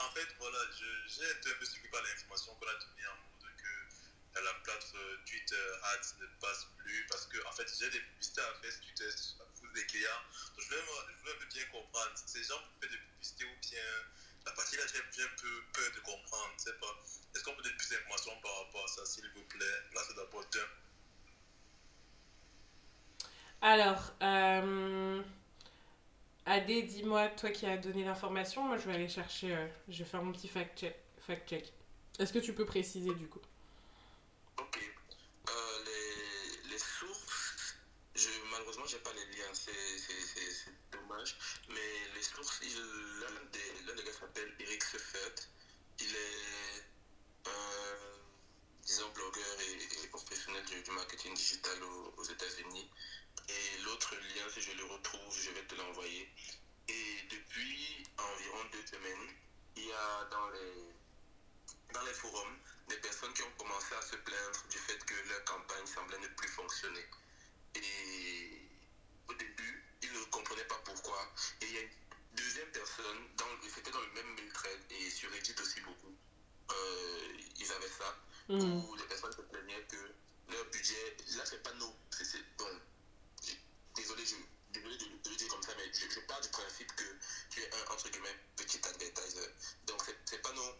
en 0.00 0.10
fait, 0.10 0.26
voilà, 0.40 0.58
je- 0.76 1.06
j'ai 1.06 1.30
été 1.38 1.50
un 1.50 1.54
peu 1.60 1.64
suivi 1.66 1.86
par 1.90 2.02
l'information 2.02 2.54
qu'on 2.56 2.66
a 2.66 2.72
donnée 2.74 3.06
en 3.06 3.14
mode 3.38 3.54
que 3.54 4.38
euh, 4.38 4.42
la 4.42 4.54
plateforme 4.64 5.22
Twitter 5.26 5.64
Ads 5.94 6.14
ne 6.18 6.26
passe 6.40 6.66
plus 6.78 7.06
parce 7.08 7.26
que, 7.26 7.38
en 7.46 7.52
fait, 7.52 7.68
j'ai 7.78 7.90
des 7.90 8.00
publicités 8.00 8.40
à 8.40 8.52
faire 8.62 8.72
sur 8.72 8.80
Twitter 8.82 9.10
pour 9.60 9.70
des 9.74 9.86
clients. 9.86 10.22
Donc, 10.56 10.64
je 10.64 10.68
voulais, 10.70 10.82
me- 10.82 11.12
je 11.14 11.18
voulais 11.20 11.34
un 11.36 11.38
peu 11.38 11.46
bien 11.54 11.64
comprendre. 11.70 12.10
Ces 12.26 12.42
gens 12.42 12.58
qui 12.58 12.72
font 12.86 12.90
des 12.90 12.98
ou 13.40 13.60
bien 13.60 13.80
la 14.44 14.52
partie 14.52 14.76
là, 14.76 14.82
j'ai 14.92 14.98
un 14.98 15.36
peu 15.40 15.62
peur 15.72 15.90
de 15.94 16.00
comprendre. 16.00 16.52
Je 16.58 16.72
pas. 16.72 16.98
Est-ce 17.34 17.44
qu'on 17.44 17.54
peut 17.54 17.62
donner 17.62 17.76
plus 17.76 17.90
d'informations 17.90 18.32
par 18.42 18.58
rapport 18.58 18.84
à 18.84 18.88
ça, 18.88 19.06
s'il 19.06 19.28
vous 19.30 19.44
plaît? 19.44 19.64
Là, 19.94 20.00
c'est 20.06 20.16
d'abord 20.16 20.44
deux. 20.52 20.66
Alors, 23.60 24.12
euh... 24.22 25.22
Adé, 26.44 26.82
dis-moi, 26.82 27.28
toi 27.28 27.50
qui 27.50 27.66
as 27.66 27.76
donné 27.76 28.04
l'information, 28.04 28.64
moi 28.64 28.76
je 28.76 28.88
vais 28.88 28.94
aller 28.94 29.08
chercher, 29.08 29.54
euh, 29.54 29.66
je 29.88 29.98
vais 29.98 30.04
faire 30.04 30.22
mon 30.22 30.32
petit 30.32 30.48
fact-check. 30.48 30.96
Fact 31.24 31.48
check. 31.48 31.72
Est-ce 32.18 32.32
que 32.32 32.40
tu 32.40 32.52
peux 32.52 32.66
préciser 32.66 33.14
du 33.14 33.28
coup? 33.28 33.40
Mais 41.68 42.08
les 42.14 42.22
sources, 42.22 42.60
l'un 42.62 43.44
des, 43.52 43.94
des 43.94 44.04
gars 44.04 44.12
s'appelle 44.12 44.54
Eric 44.58 44.82
Seifert. 44.82 45.48
Il 46.00 46.14
est 46.16 46.84
un, 47.46 47.92
disons, 48.84 49.08
blogueur 49.10 49.56
et, 49.60 50.08
professionnel 50.08 50.64
du, 50.64 50.90
marketing 50.90 51.34
digital 51.34 51.82
aux, 51.82 52.14
aux 52.16 52.24
États-Unis. 52.24 52.90
Et 53.48 53.82
l'autre 53.84 54.14
lien, 54.14 54.44
si 54.52 54.60
je 54.60 54.72
le 54.72 54.84
retrouve, 54.84 55.38
je 55.38 55.50
vais 55.50 55.64
te 55.66 55.74
l'envoyer. 55.74 56.28
Et 56.88 57.22
depuis 57.30 58.04
environ 58.18 58.64
deux 58.72 58.86
semaines, 58.86 59.28
il 59.76 59.86
y 59.86 59.92
a 59.92 60.24
dans 60.30 60.48
les, 60.50 61.92
dans 61.92 62.02
les 62.02 62.14
forums 62.14 62.58
des 62.88 62.96
personnes 62.96 63.32
qui 63.34 63.42
ont 63.42 63.52
commencé 63.58 63.94
à 63.94 64.02
se 64.02 64.16
plaindre 64.16 64.64
du 64.70 64.78
fait 64.78 64.98
que 65.04 65.14
leur 65.28 65.44
campagne 65.44 65.86
semblait 65.86 66.18
ne 66.18 66.28
plus 66.28 66.48
fonctionner. 66.48 67.06
Et 67.74 68.41
ne 70.12 70.24
comprenaient 70.30 70.64
pas 70.64 70.80
pourquoi. 70.84 71.32
Et 71.60 71.66
il 71.66 71.74
y 71.74 71.78
a 71.78 71.80
une 71.82 71.90
deuxième 72.36 72.68
personne, 72.72 73.18
c'était 73.74 73.90
dans 73.90 74.00
le 74.00 74.12
même 74.12 74.34
mail 74.34 74.52
et 74.90 75.10
sur 75.10 75.30
Reddit 75.30 75.54
aussi 75.60 75.80
beaucoup, 75.80 76.14
euh, 76.70 77.36
ils 77.56 77.72
avaient 77.72 77.88
ça, 77.88 78.16
Hmm. 78.48 78.84
où 78.84 78.94
les 78.96 79.04
personnes 79.04 79.32
se 79.32 79.40
plaignaient 79.42 79.86
que 79.88 79.96
leur 80.50 80.64
budget, 80.70 81.16
là 81.36 81.44
c'est 81.46 81.62
pas 81.62 81.72
nous, 81.74 81.94
c'est 82.10 82.42
bon, 82.58 82.66
désolé, 83.94 84.26
je, 84.26 84.34
désolé 84.72 84.96
de, 84.98 85.30
le 85.30 85.36
dire 85.36 85.48
comme 85.48 85.62
ça, 85.62 85.72
mais 85.76 85.90
je, 85.92 86.12
je 86.12 86.20
pars 86.26 86.40
du 86.40 86.48
principe 86.48 86.92
que 86.96 87.04
tu 87.50 87.62
es 87.62 87.70
un 87.72 87.92
entre 87.92 88.08
guillemets 88.10 88.36
petit 88.56 88.80
advertiser. 88.84 89.48
Donc 89.86 90.02
c'est 90.04 90.16
c'est 90.24 90.42
pas 90.42 90.52
nos 90.52 90.74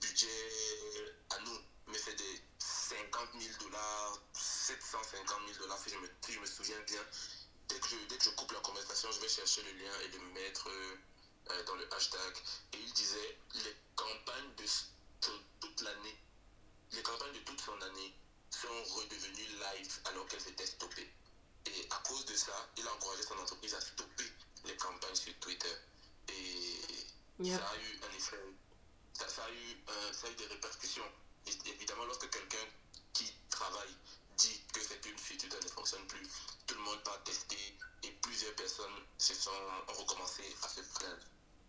budgets 0.00 1.14
à 1.30 1.38
nous, 1.40 1.58
mais 1.88 1.98
c'est 1.98 2.14
des 2.14 2.42
50 2.58 3.28
000 3.40 3.58
dollars, 3.58 4.22
750 4.34 5.40
000 5.46 5.58
dollars 5.60 5.78
si 5.82 5.90
je 5.90 5.96
me, 5.96 6.08
si 6.24 6.32
je 6.32 6.40
me 6.40 6.46
souviens 6.46 6.80
bien. 6.86 7.02
Dès 7.72 7.78
que, 7.80 7.88
je, 7.88 7.96
dès 8.08 8.18
que 8.18 8.24
je 8.24 8.30
coupe 8.30 8.52
la 8.52 8.60
conversation, 8.60 9.10
je 9.12 9.20
vais 9.20 9.28
chercher 9.28 9.62
le 9.62 9.72
lien 9.72 9.92
et 10.04 10.08
le 10.08 10.18
mettre 10.34 10.68
euh, 10.68 10.96
euh, 11.50 11.64
dans 11.64 11.74
le 11.76 11.94
hashtag. 11.94 12.36
Et 12.74 12.78
il 12.78 12.92
disait 12.92 13.38
les 13.54 13.76
campagnes 13.96 14.54
de 14.56 14.64
toute 15.60 15.80
l'année, 15.80 16.18
les 16.92 17.02
campagnes 17.02 17.32
de 17.32 17.38
toute 17.40 17.60
son 17.60 17.80
année 17.80 18.14
sont 18.50 18.84
redevenues 18.94 19.46
live 19.46 19.98
alors 20.04 20.26
qu'elles 20.26 20.46
étaient 20.48 20.66
stoppées. 20.66 21.10
Et 21.66 21.86
à 21.90 21.96
cause 22.06 22.26
de 22.26 22.34
ça, 22.36 22.68
il 22.76 22.86
a 22.86 22.92
encouragé 22.92 23.22
son 23.22 23.38
entreprise 23.38 23.74
à 23.74 23.80
stopper 23.80 24.30
les 24.64 24.76
campagnes 24.76 25.14
sur 25.14 25.34
Twitter. 25.40 25.74
Et 26.28 26.78
Yep. 27.40 27.58
ça 27.58 27.66
a 27.70 27.76
eu 27.76 28.00
un 28.08 28.16
effet, 28.16 28.36
ça, 29.14 29.28
ça 29.28 29.44
a 29.44 29.50
eu, 29.50 29.76
ça 30.12 30.26
a 30.26 30.30
eu 30.30 30.34
des 30.34 30.46
répercussions. 30.46 31.10
Et- 31.46 31.68
évidemment, 31.70 32.04
lorsque 32.04 32.28
quelqu'un 32.30 32.66
qui 33.14 33.32
travaille 33.48 33.94
dit 34.36 34.60
que 34.72 34.80
cette 34.80 35.04
une 35.06 35.18
feature 35.18 35.48
ne 35.62 35.68
fonctionne 35.68 36.06
plus, 36.06 36.26
tout 36.66 36.74
le 36.74 36.80
monde 36.82 37.02
part 37.04 37.22
tester 37.24 37.56
et 38.02 38.10
plusieurs 38.22 38.54
personnes 38.54 38.92
se 39.18 39.34
sont, 39.34 39.50
ont 39.88 39.92
recommencé 39.92 40.42
à 40.62 40.68
se 40.68 40.80
plaindre. 40.80 41.22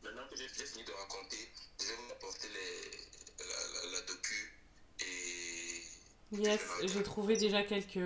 Maintenant 0.04 0.28
que 0.30 0.36
j'ai 0.36 0.48
fini 0.48 0.84
de 0.84 0.92
raconter, 0.92 1.50
je 1.80 1.86
vais 1.86 1.96
vous 1.96 2.12
apporter 2.12 2.48
les, 2.50 3.46
la, 3.46 3.82
la, 3.86 3.92
la 3.92 4.02
docu 4.02 4.60
et 5.00 5.84
Yes, 6.32 6.62
j'ai 6.86 7.04
trouvé 7.04 7.38
déjà 7.38 7.64
quelques, 7.64 8.00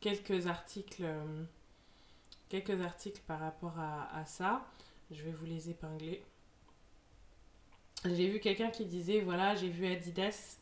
quelques 0.00 0.46
articles 0.46 1.06
quelques 2.48 2.80
articles 2.82 3.20
par 3.26 3.40
rapport 3.40 3.78
à, 3.78 4.14
à 4.16 4.26
ça. 4.26 4.64
Je 5.10 5.22
vais 5.22 5.32
vous 5.32 5.46
les 5.46 5.70
épingler. 5.70 6.24
J'ai 8.04 8.28
vu 8.28 8.38
quelqu'un 8.40 8.70
qui 8.70 8.84
disait, 8.84 9.20
voilà, 9.20 9.54
j'ai 9.54 9.68
vu 9.68 9.86
Adidas. 9.86 10.58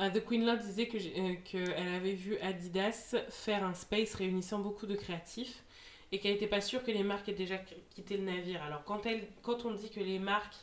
Euh, 0.00 0.10
The 0.10 0.24
Queen 0.24 0.44
Lord 0.44 0.58
disait 0.58 0.88
que 0.88 0.96
euh, 0.98 1.34
qu'elle 1.44 1.94
avait 1.94 2.14
vu 2.14 2.36
Adidas 2.38 3.14
faire 3.30 3.64
un 3.64 3.74
space 3.74 4.14
réunissant 4.14 4.58
beaucoup 4.58 4.86
de 4.86 4.96
créatifs 4.96 5.62
et 6.10 6.18
qu'elle 6.18 6.32
n'était 6.32 6.48
pas 6.48 6.60
sûre 6.60 6.82
que 6.82 6.90
les 6.90 7.04
marques 7.04 7.28
aient 7.28 7.32
déjà 7.34 7.58
qu- 7.58 7.74
quitté 7.94 8.16
le 8.16 8.24
navire. 8.24 8.62
Alors 8.62 8.84
quand, 8.84 9.06
elle, 9.06 9.26
quand 9.42 9.64
on 9.64 9.72
dit 9.72 9.90
que 9.90 10.00
les 10.00 10.18
marques 10.18 10.56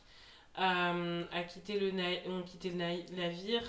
a 0.55 1.43
quitté 1.47 1.79
le, 1.79 1.91
ont 2.29 2.43
quitté 2.43 2.69
le 2.71 2.75
navire. 3.15 3.63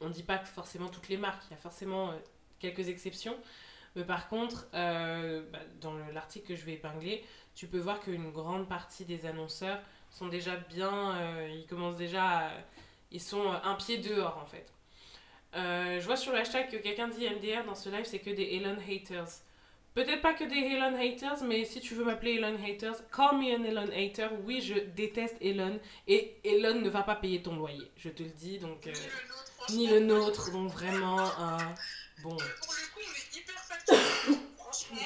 on 0.00 0.08
ne 0.08 0.12
dit 0.12 0.22
pas 0.22 0.38
que 0.38 0.48
forcément 0.48 0.88
toutes 0.88 1.08
les 1.08 1.16
marques, 1.16 1.42
il 1.48 1.52
y 1.52 1.54
a 1.54 1.58
forcément 1.58 2.12
quelques 2.58 2.88
exceptions. 2.88 3.36
Mais 3.96 4.04
par 4.04 4.28
contre, 4.28 4.66
bah, 4.72 5.58
dans 5.80 5.94
l'article 6.12 6.48
que 6.48 6.56
je 6.56 6.64
vais 6.64 6.74
épingler, 6.74 7.24
tu 7.54 7.66
peux 7.66 7.78
voir 7.78 8.00
qu'une 8.00 8.30
grande 8.32 8.68
partie 8.68 9.04
des 9.06 9.24
annonceurs 9.26 9.80
sont 10.10 10.28
déjà 10.28 10.56
bien, 10.56 11.46
ils 11.48 11.66
commencent 11.66 11.96
déjà, 11.96 12.50
ils 13.12 13.20
sont 13.20 13.50
un 13.50 13.74
pied 13.74 13.98
dehors 13.98 14.38
en 14.42 14.46
fait. 14.46 14.72
Euh, 15.54 16.00
je 16.00 16.06
vois 16.06 16.16
sur 16.16 16.32
le 16.32 16.38
hashtag 16.38 16.70
que 16.70 16.76
quelqu'un 16.76 17.08
dit 17.08 17.28
MDR 17.28 17.64
dans 17.66 17.74
ce 17.74 17.90
live, 17.90 18.04
c'est 18.04 18.18
que 18.18 18.30
des 18.30 18.56
Elon 18.56 18.76
haters. 18.88 19.28
Peut-être 19.94 20.22
pas 20.22 20.32
que 20.32 20.44
des 20.44 20.56
Elon 20.56 20.94
haters, 20.98 21.44
mais 21.44 21.66
si 21.66 21.80
tu 21.80 21.94
veux 21.94 22.04
m'appeler 22.04 22.36
Elon 22.36 22.56
haters, 22.64 22.96
call 23.14 23.36
me 23.36 23.54
an 23.54 23.62
Elon 23.62 23.90
hater. 23.92 24.28
Oui, 24.46 24.62
je 24.62 24.74
déteste 24.96 25.36
Elon. 25.42 25.78
Et 26.08 26.34
Elon 26.44 26.80
ne 26.80 26.88
va 26.88 27.02
pas 27.02 27.16
payer 27.16 27.42
ton 27.42 27.56
loyer, 27.56 27.90
je 27.96 28.08
te 28.08 28.22
le 28.22 28.30
dis. 28.30 28.58
Donc, 28.58 28.86
euh, 28.86 28.92
ni 29.70 29.86
le 29.86 30.00
nôtre, 30.00 30.50
donc 30.50 30.70
vraiment, 30.70 31.20
euh, 31.20 31.58
bon. 32.22 32.30
Pour 32.30 32.38
le 32.38 32.94
coup, 32.94 33.00
on 33.00 33.00
est 33.00 33.36
hyper 33.36 33.54
franchement. 34.56 34.96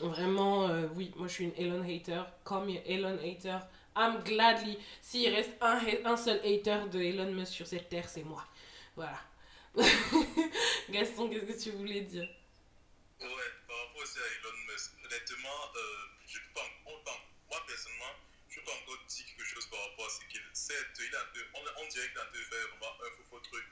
Vraiment, 0.00 0.68
oui, 0.96 1.12
moi 1.16 1.26
je 1.28 1.32
suis 1.32 1.44
une 1.44 1.54
Elon 1.56 1.82
hater. 1.82 2.22
Call 2.44 2.66
me 2.66 2.76
Elon 2.90 3.18
hater. 3.22 3.58
I'm 3.96 4.22
gladly. 4.22 4.78
S'il 5.00 5.34
reste 5.34 5.56
un, 5.62 5.80
un 6.04 6.16
seul 6.16 6.38
hater 6.44 6.88
de 6.90 7.00
Elon 7.00 7.32
Musk 7.32 7.52
sur 7.52 7.66
cette 7.66 7.88
terre, 7.88 8.08
c'est 8.08 8.24
moi. 8.24 8.44
Voilà. 8.94 9.18
Gaston, 10.90 11.30
qu'est-ce 11.30 11.46
que 11.46 11.70
tu 11.70 11.70
voulais 11.76 12.02
dire? 12.02 12.28
Ouais, 13.20 13.50
par 13.66 13.76
rapport 13.78 14.02
aussi 14.02 14.18
à 14.18 14.28
Elon 14.38 14.56
Musk, 14.68 14.92
honnêtement, 15.02 15.72
euh, 15.74 15.80
je 16.26 16.38
pas, 16.54 16.68
moi 17.48 17.64
personnellement, 17.66 18.14
je 18.50 18.60
ne 18.60 18.64
peux 18.64 18.70
pas 18.70 18.76
encore 18.76 19.04
dire 19.08 19.26
quelque 19.26 19.44
chose 19.44 19.66
par 19.66 19.80
rapport 19.80 20.06
à 20.06 20.10
ce 20.10 20.20
qu'il. 20.28 20.42
Il 20.42 21.14
a 21.14 21.20
on, 21.54 21.82
on, 21.82 21.88
dirait 21.88 22.08
qu'il 22.08 22.18
a 22.18 22.24
de 22.32 22.38
faire 22.44 22.68
vraiment 22.68 22.92
un 23.00 23.10
faux, 23.16 23.24
faux 23.30 23.40
truc. 23.40 23.64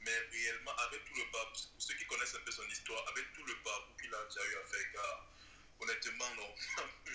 Mais 0.00 0.12
réellement, 0.30 0.74
avec 0.86 1.04
tout 1.04 1.14
le 1.14 1.30
pas, 1.30 1.46
pour 1.46 1.58
ceux 1.78 1.94
qui 1.94 2.04
connaissent 2.06 2.34
un 2.34 2.44
peu 2.44 2.50
son 2.50 2.68
histoire, 2.68 3.02
avec 3.08 3.32
tout 3.34 3.44
le 3.44 3.54
pas 3.62 3.88
qu'il 4.00 4.12
a 4.14 4.24
déjà 4.24 4.42
eu 4.46 4.56
à 4.56 4.64
faire, 4.66 5.26
honnêtement, 5.82 6.34
non. 6.36 6.54
je, 7.06 7.12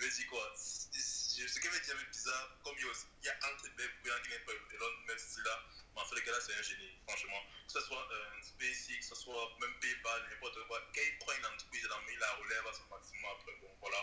vais 0.00 0.10
dire 0.10 0.26
quoi? 0.28 0.52
Ce 0.56 1.60
qui 1.60 1.68
m'a 1.68 1.78
dit 1.78 2.06
bizarre, 2.10 2.58
comme 2.64 2.74
il 2.76 2.84
y 3.24 3.28
a, 3.28 3.34
entre 3.46 3.64
les 3.78 3.84
gens 3.84 4.22
qui 4.22 4.30
n'aiment 4.30 4.44
pas 4.44 4.52
Elon 4.52 4.96
Musk 5.06 5.38
là, 5.44 5.64
mais 5.94 6.00
en 6.02 6.04
fait, 6.06 6.14
le 6.16 6.20
gars 6.22 6.32
là, 6.32 6.40
c'est 6.40 6.54
un 6.54 6.62
génie, 6.62 6.98
franchement. 7.06 7.42
Que 7.66 7.72
ce 7.72 7.86
soit 7.86 8.08
euh, 8.10 8.42
SpaceX, 8.42 8.98
que 8.98 9.04
ce 9.04 9.14
soit 9.14 9.56
même 9.60 9.74
PayPal, 9.80 10.28
n'importe 10.30 10.58
quoi. 10.66 10.80
Quand 10.94 11.02
il 11.02 11.18
prend 11.18 11.32
une 11.32 11.46
entreprise, 11.46 11.82
il 11.82 12.18
la 12.18 12.32
relève 12.34 12.66
à 12.66 12.72
son 12.72 12.86
maximum 12.90 13.30
après. 13.38 13.54
Bon, 13.60 13.74
voilà. 13.80 13.98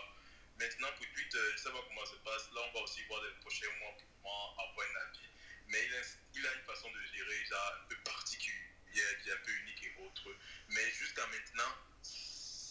Maintenant, 0.57 0.91
pour 0.97 1.05
Twitter, 1.13 1.37
je 1.37 1.53
ne 1.53 1.57
sais 1.57 1.71
pas 1.71 1.83
comment 1.87 2.05
ça 2.05 2.13
se 2.13 2.23
passe. 2.23 2.51
Là, 2.51 2.61
on 2.67 2.73
va 2.73 2.79
aussi 2.81 3.03
voir 3.05 3.21
les 3.23 3.31
prochains 3.41 3.71
mois 3.79 3.93
vraiment 3.93 4.51
avoir 4.57 4.87
un 4.87 4.95
avis. 5.07 5.29
Mais 5.67 5.85
il 6.33 6.45
a, 6.47 6.53
une 6.53 6.65
façon 6.65 6.89
de 6.91 7.01
gérer 7.13 7.45
genre, 7.45 7.73
un 7.83 7.87
peu 7.87 7.97
particulière, 8.03 9.21
qui 9.21 9.29
est 9.29 9.33
un 9.33 9.43
peu 9.43 9.51
unique 9.51 9.83
et 9.83 9.95
autre. 10.01 10.27
Mais 10.69 10.91
jusqu'à 10.91 11.27
maintenant, 11.27 11.71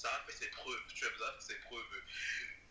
ça 0.06 0.14
a 0.14 0.20
fait 0.26 0.38
ses 0.38 0.50
preuves. 0.50 0.86
Tu 0.94 1.04
as 1.04 1.10
fait 1.10 1.40
ses 1.40 1.58
preuves. 1.66 2.02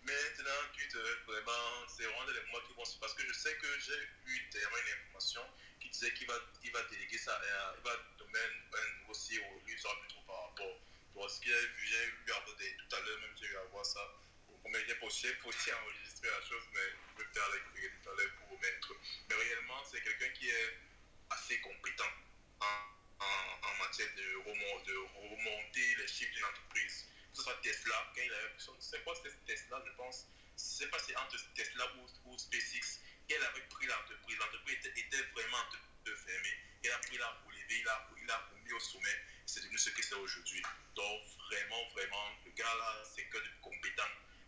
Maintenant, 0.03 0.61
Twitter, 0.73 1.09
vraiment, 1.27 1.88
c'est 1.89 2.03
vraiment 2.03 2.25
des 2.31 2.51
mois 2.51 2.61
qui 2.61 2.73
vont 2.73 2.83
Parce 3.01 3.13
que 3.15 3.27
je 3.27 3.33
sais 3.33 3.55
que 3.57 3.67
j'ai 3.79 3.99
eu 4.27 4.38
une 4.38 4.93
information 5.01 5.41
qui 5.81 5.89
disait 5.89 6.13
qu'il 6.13 6.27
va, 6.27 6.36
il 6.63 6.71
va 6.71 6.81
déléguer 6.83 7.17
ça, 7.17 7.41
il 7.77 7.83
va 7.83 7.97
donner 8.17 8.39
un 8.39 9.13
sera 9.13 9.99
plus 9.99 10.07
trop 10.09 10.21
par 10.27 10.49
rapport. 10.49 10.79
Donc, 11.15 11.29
ce 11.29 11.39
que 11.41 11.47
j'ai 11.47 11.67
vu, 11.67 11.88
j'ai 11.88 12.05
eu 12.05 12.77
tout 12.77 12.95
à 12.95 12.99
l'heure, 13.01 13.19
même 13.19 13.36
j'ai 13.36 13.47
eu 13.47 13.57
à 13.57 13.63
voir 13.65 13.86
ça. 13.86 13.99
Pour 14.47 14.71
j'ai 14.73 14.97
aussi, 15.01 15.27
aussi 15.45 15.73
enregistrer 15.73 16.29
la 16.29 16.41
chose, 16.47 16.63
mais 16.73 16.88
je 17.17 17.23
vais 17.23 17.29
faire 17.33 17.43
avec 17.45 17.63
tout 18.01 18.09
à 18.09 18.13
l'heure 18.15 18.31
pour 18.47 18.59
mettre. 18.59 18.93
Mais 19.29 19.36
réellement, 19.36 19.83
c'est 19.91 20.01
quelqu'un 20.01 20.29
qui 20.29 20.49
est 20.49 20.77
assez 21.29 21.59
compétent 21.61 22.11
en, 22.61 23.25
en, 23.25 23.75
matière 23.83 24.07
de 24.15 24.36
remonter 24.36 25.95
les 25.97 26.07
chiffres 26.07 26.33
d'une 26.33 26.45
entreprise. 26.45 27.05
Que 27.36 27.38
ce 27.38 27.43
soit 27.43 27.59
Tesla, 27.61 27.95
quand 28.15 28.21
il 28.23 28.31
a 28.31 28.38
c'est 28.79 29.03
quoi 29.03 29.13
Tesla, 29.45 29.83
je 29.86 29.91
pense, 29.97 30.25
c'est 30.55 30.89
pas 30.89 30.99
c'est 30.99 31.17
entre 31.17 31.36
Tesla 31.53 31.86
ou, 31.97 32.31
ou 32.31 32.38
SpaceX 32.38 33.01
elle 33.33 33.43
avait 33.43 33.65
pris 33.69 33.88
l'entreprise. 33.88 34.38
L'entreprise 34.38 34.77
était, 34.86 35.23
vraiment 35.33 35.57
de 36.05 36.15
fermée. 36.15 36.57
Elle 36.83 36.91
a 36.91 36.99
pris 36.99 37.17
la 37.17 37.29
relevée, 37.45 37.79
il 37.79 37.88
a, 37.88 38.07
il 38.21 38.29
a 38.29 38.49
mis 38.63 38.73
au 38.73 38.79
sommet. 38.79 39.17
C'est 39.45 39.61
devenu 39.61 39.77
ce 39.77 39.89
que 39.89 40.03
c'est 40.03 40.15
aujourd'hui. 40.15 40.61
Donc, 40.95 41.21
vraiment, 41.49 41.88
vraiment, 41.93 42.31
le 42.45 42.51
gars 42.51 42.75
là, 42.77 43.03
c'est 43.15 43.25
que 43.25 43.38
de 43.38 43.49
compétent. 43.61 44.03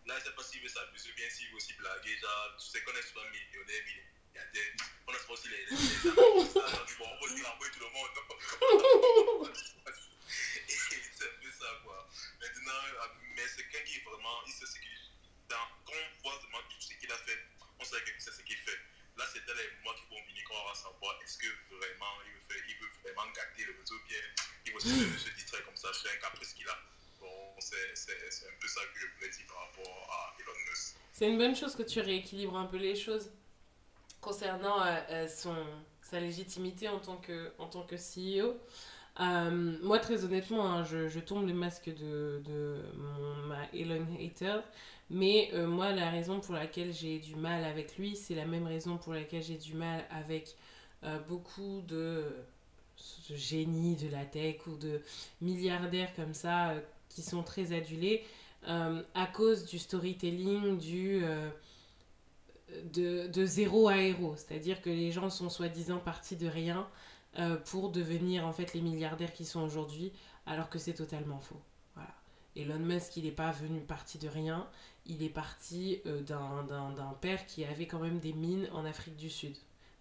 Là, 0.05 0.19
je 0.19 0.25
sais 0.25 0.31
pas 0.31 0.43
s'il 0.43 0.61
veut 0.61 0.69
s'abuser 0.69 1.11
bien, 1.13 1.29
s'il 1.29 1.49
veut 1.49 1.55
aussi 1.55 1.73
blaguer. 1.73 2.15
Genre, 2.17 2.55
tu 2.59 2.67
sais 2.67 2.83
qu'on 2.83 2.93
est 2.93 3.01
souvent 3.01 3.25
millionnaire, 3.29 3.83
milliardaire. 4.33 4.73
On 5.07 5.13
a 5.13 5.17
aussi 5.31 5.49
les. 5.49 5.65
les, 5.65 5.65
les 5.65 5.73
ça, 5.73 6.09
on 6.19 6.43
va 7.03 7.19
aussi 7.21 7.41
l'envoyer 7.41 7.73
tout 7.73 7.79
le 7.79 7.87
monde. 10.27 11.07
c'est 11.17 11.25
un 11.25 11.37
peu 11.41 11.51
ça, 11.51 11.69
quoi. 11.83 12.09
Maintenant, 12.41 12.81
mais 13.35 13.47
c'est 13.47 13.63
quelqu'un 13.69 13.85
qui 13.85 13.97
est 13.97 14.03
vraiment. 14.03 14.43
Il 14.45 14.53
sait 14.53 14.65
ce 14.65 14.79
qu'il. 14.79 14.91
Quand 15.49 15.63
on 15.87 16.21
voit 16.23 16.37
vraiment 16.39 16.63
tout 16.69 16.81
ce 16.81 16.93
qu'il 16.93 17.11
a 17.11 17.17
fait 17.17 17.39
on 17.79 17.85
sait 17.85 18.01
que 18.01 18.11
c'est 18.17 18.31
ce 18.31 18.41
qu'il 18.41 18.57
fait. 18.57 18.79
Là, 19.17 19.25
c'était 19.33 19.53
les 19.53 19.69
mois 19.83 19.95
qui 19.95 20.03
vont 20.13 20.21
venir 20.27 20.43
qu'on 20.45 20.67
va 20.67 20.75
savoir 20.75 21.17
est-ce 21.23 21.37
que 21.37 21.47
vraiment 21.69 22.13
il 22.25 22.33
veut, 22.33 22.45
faire, 22.47 22.63
il 22.67 22.75
veut 22.77 22.89
vraiment 23.03 23.31
gâter 23.33 23.65
le 23.65 23.75
réseau 23.79 23.95
bien 24.07 24.21
il 24.65 24.73
veut 24.73 24.79
se, 24.79 24.89
se 24.89 25.29
distraire 25.35 25.65
comme 25.65 25.75
ça 25.75 25.89
c'est 25.93 26.09
un 26.09 26.17
caprice 26.17 26.53
qu'il 26.53 26.67
a. 26.67 26.77
Bon, 27.19 27.55
c'est 27.59 27.75
un 27.75 28.59
peu 28.59 28.67
ça 28.67 28.81
que 28.93 28.99
je 28.99 29.07
voulais 29.15 29.29
dire 29.29 29.47
par 29.47 29.57
rapport 29.65 30.09
à 30.11 30.35
Elon 30.39 30.53
Musk. 30.69 30.95
C'est 31.13 31.27
une 31.27 31.37
bonne 31.37 31.55
chose 31.55 31.75
que 31.75 31.83
tu 31.83 31.99
rééquilibres 31.99 32.57
un 32.57 32.65
peu 32.65 32.77
les 32.77 32.95
choses 32.95 33.31
concernant 34.21 34.83
euh, 34.83 34.99
euh, 35.09 35.27
son, 35.27 35.55
sa 36.01 36.19
légitimité 36.19 36.89
en 36.89 36.99
tant 36.99 37.17
que, 37.17 37.53
en 37.57 37.67
tant 37.67 37.83
que 37.83 37.95
CEO. 37.95 38.59
Euh, 39.19 39.77
moi, 39.81 39.99
très 39.99 40.23
honnêtement, 40.25 40.71
hein, 40.71 40.83
je, 40.83 41.07
je, 41.07 41.19
tombe 41.19 41.47
le 41.47 41.53
masque 41.53 41.89
de, 41.89 42.41
de 42.45 42.77
mon, 42.95 43.47
ma 43.47 43.65
Elon 43.73 44.05
hater. 44.19 44.59
Mais 45.09 45.49
euh, 45.53 45.67
moi, 45.67 45.91
la 45.91 46.09
raison 46.09 46.39
pour 46.39 46.53
laquelle 46.53 46.93
j'ai 46.93 47.17
du 47.19 47.35
mal 47.35 47.63
avec 47.63 47.97
lui, 47.97 48.15
c'est 48.15 48.35
la 48.35 48.45
même 48.45 48.67
raison 48.67 48.97
pour 48.97 49.13
laquelle 49.13 49.41
j'ai 49.41 49.57
du 49.57 49.73
mal 49.73 50.05
avec 50.11 50.55
euh, 51.03 51.17
beaucoup 51.27 51.81
de, 51.87 52.25
génies 53.33 53.95
de 53.95 54.09
la 54.09 54.25
tech 54.25 54.67
ou 54.67 54.75
de 54.77 55.01
milliardaires 55.41 56.13
comme 56.15 56.33
ça 56.33 56.73
qui 57.09 57.21
sont 57.21 57.43
très 57.43 57.73
adulés 57.73 58.23
à 58.63 59.27
cause 59.33 59.65
du 59.65 59.79
storytelling, 59.79 60.77
du, 60.77 61.21
de, 62.93 63.27
de 63.27 63.45
zéro 63.45 63.87
à 63.87 63.97
héros. 63.97 64.35
C'est-à-dire 64.35 64.81
que 64.81 64.89
les 64.89 65.11
gens 65.11 65.29
sont 65.29 65.49
soi-disant 65.49 65.99
partis 65.99 66.35
de 66.35 66.47
rien 66.47 66.85
pour 67.65 67.89
devenir 67.91 68.45
en 68.45 68.53
fait 68.53 68.73
les 68.73 68.81
milliardaires 68.81 69.33
qui 69.33 69.45
sont 69.45 69.61
aujourd'hui, 69.61 70.11
alors 70.45 70.69
que 70.69 70.79
c'est 70.79 70.93
totalement 70.93 71.39
faux. 71.39 71.61
Voilà. 71.95 72.13
Elon 72.55 72.79
Musk, 72.79 73.17
il 73.17 73.25
n'est 73.25 73.31
pas 73.31 73.51
venu 73.51 73.81
parti 73.81 74.17
de 74.17 74.27
rien 74.27 74.67
il 75.07 75.23
est 75.23 75.29
parti 75.29 76.01
euh, 76.05 76.21
d'un 76.21 77.13
père 77.21 77.45
qui 77.45 77.63
avait 77.65 77.87
quand 77.87 77.99
même 77.99 78.19
des 78.19 78.33
mines 78.33 78.67
en 78.73 78.85
Afrique 78.85 79.15
du 79.15 79.29
Sud. 79.29 79.55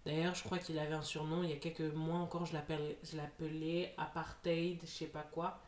D'ailleurs, 0.05 0.35
je 0.35 0.45
crois 0.45 0.59
qu'il 0.59 0.79
avait 0.79 0.95
un 0.95 1.03
surnom, 1.03 1.43
il 1.43 1.51
y 1.51 1.53
a 1.53 1.57
quelques 1.57 1.81
mois 1.81 2.19
encore, 2.19 2.47
je 2.47 2.55
l'appelais 2.55 3.95
apartheid, 3.99 4.79
je 4.83 4.87
sais 4.87 5.07
pas 5.07 5.27
quoi. 5.33 5.61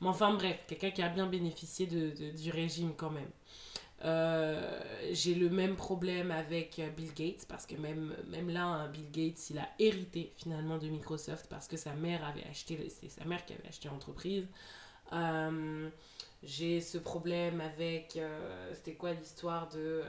Mais 0.00 0.08
enfin 0.08 0.32
bref, 0.32 0.64
quelqu'un 0.66 0.90
qui 0.90 1.02
a 1.02 1.10
bien 1.10 1.26
bénéficié 1.26 1.86
de, 1.86 2.30
du 2.30 2.50
régime 2.50 2.94
quand 2.96 3.10
même. 3.10 3.30
Euh, 4.04 4.80
j'ai 5.12 5.34
le 5.34 5.48
même 5.48 5.76
problème 5.76 6.30
avec 6.30 6.80
Bill 6.96 7.12
Gates 7.14 7.46
parce 7.48 7.66
que 7.66 7.76
même, 7.76 8.14
même 8.28 8.50
là, 8.50 8.64
hein, 8.64 8.88
Bill 8.88 9.10
Gates, 9.10 9.50
il 9.50 9.58
a 9.58 9.68
hérité 9.78 10.32
finalement 10.36 10.78
de 10.78 10.88
Microsoft 10.88 11.46
parce 11.48 11.68
que 11.68 11.76
sa 11.76 11.94
mère 11.94 12.24
avait 12.24 12.44
acheté, 12.50 12.88
c'est 12.88 13.08
sa 13.08 13.24
mère 13.24 13.44
qui 13.44 13.52
avait 13.52 13.68
acheté 13.68 13.88
l'entreprise. 13.88 14.46
Euh, 15.12 15.88
j'ai 16.42 16.80
ce 16.80 16.98
problème 16.98 17.60
avec, 17.60 18.16
euh, 18.16 18.72
c'était 18.74 18.94
quoi 18.94 19.12
l'histoire 19.12 19.68
de, 19.68 20.02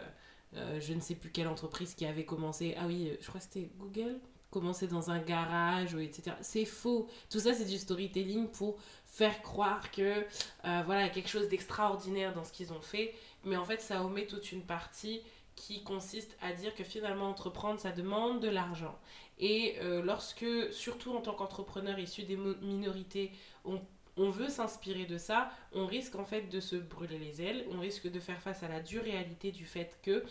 euh, 0.56 0.80
je 0.80 0.94
ne 0.94 1.00
sais 1.00 1.16
plus 1.16 1.30
quelle 1.32 1.48
entreprise 1.48 1.94
qui 1.94 2.06
avait 2.06 2.26
commencé, 2.26 2.76
ah 2.80 2.86
oui, 2.88 3.12
je 3.22 3.28
crois 3.28 3.40
que 3.40 3.46
c'était 3.46 3.70
Google, 3.78 4.20
commencé 4.50 4.88
dans 4.88 5.10
un 5.10 5.20
garage, 5.20 5.96
etc. 5.96 6.36
C'est 6.42 6.66
faux. 6.66 7.08
Tout 7.30 7.40
ça, 7.40 7.54
c'est 7.54 7.66
du 7.66 7.78
storytelling 7.78 8.48
pour 8.48 8.78
faire 9.06 9.42
croire 9.42 9.92
que, 9.92 10.24
euh, 10.66 10.82
voilà, 10.86 11.10
quelque 11.10 11.30
chose 11.30 11.48
d'extraordinaire 11.50 12.34
dans 12.34 12.44
ce 12.44 12.52
qu'ils 12.52 12.72
ont 12.72 12.82
fait. 12.82 13.14
Mais 13.44 13.58
en 13.58 13.66
fait, 13.66 13.82
ça 13.82 14.04
omet 14.04 14.26
toute 14.26 14.52
une 14.52 14.64
partie 14.64 15.22
qui 15.56 15.84
consiste 15.84 16.36
à 16.42 16.54
dire 16.54 16.74
que 16.76 16.84
finalement, 16.84 17.30
entreprendre, 17.30 17.80
ça 17.80 17.92
demande 17.92 18.40
de 18.42 18.50
l'argent. 18.50 18.98
Et 19.40 19.78
lorsque, 20.04 20.46
surtout 20.72 21.12
en 21.12 21.22
tant 21.22 21.34
qu'entrepreneur 21.34 22.00
issu 22.00 22.24
des 22.24 22.38
minorités, 22.38 23.32
on 23.66 23.82
on 24.18 24.30
veut 24.30 24.50
s'inspirer 24.50 25.06
de 25.06 25.18
ça, 25.18 25.50
on 25.74 25.86
risque 25.86 26.16
en 26.16 26.26
fait 26.26 26.44
de 26.44 26.60
se 26.60 26.76
brûler 26.76 27.18
les 27.18 27.42
ailes, 27.42 27.66
on 27.72 27.80
risque 27.80 28.10
de 28.10 28.20
faire 28.20 28.40
face 28.42 28.64
à 28.64 28.68
la 28.68 28.80
dure 28.80 29.04
réalité 29.04 29.52
du 29.52 29.66
fait 29.66 29.98
que 30.04 30.24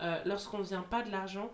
euh, 0.00 0.22
lorsqu'on 0.24 0.58
ne 0.58 0.64
vient 0.64 0.82
pas 0.82 1.02
de 1.02 1.10
l'argent, 1.10 1.50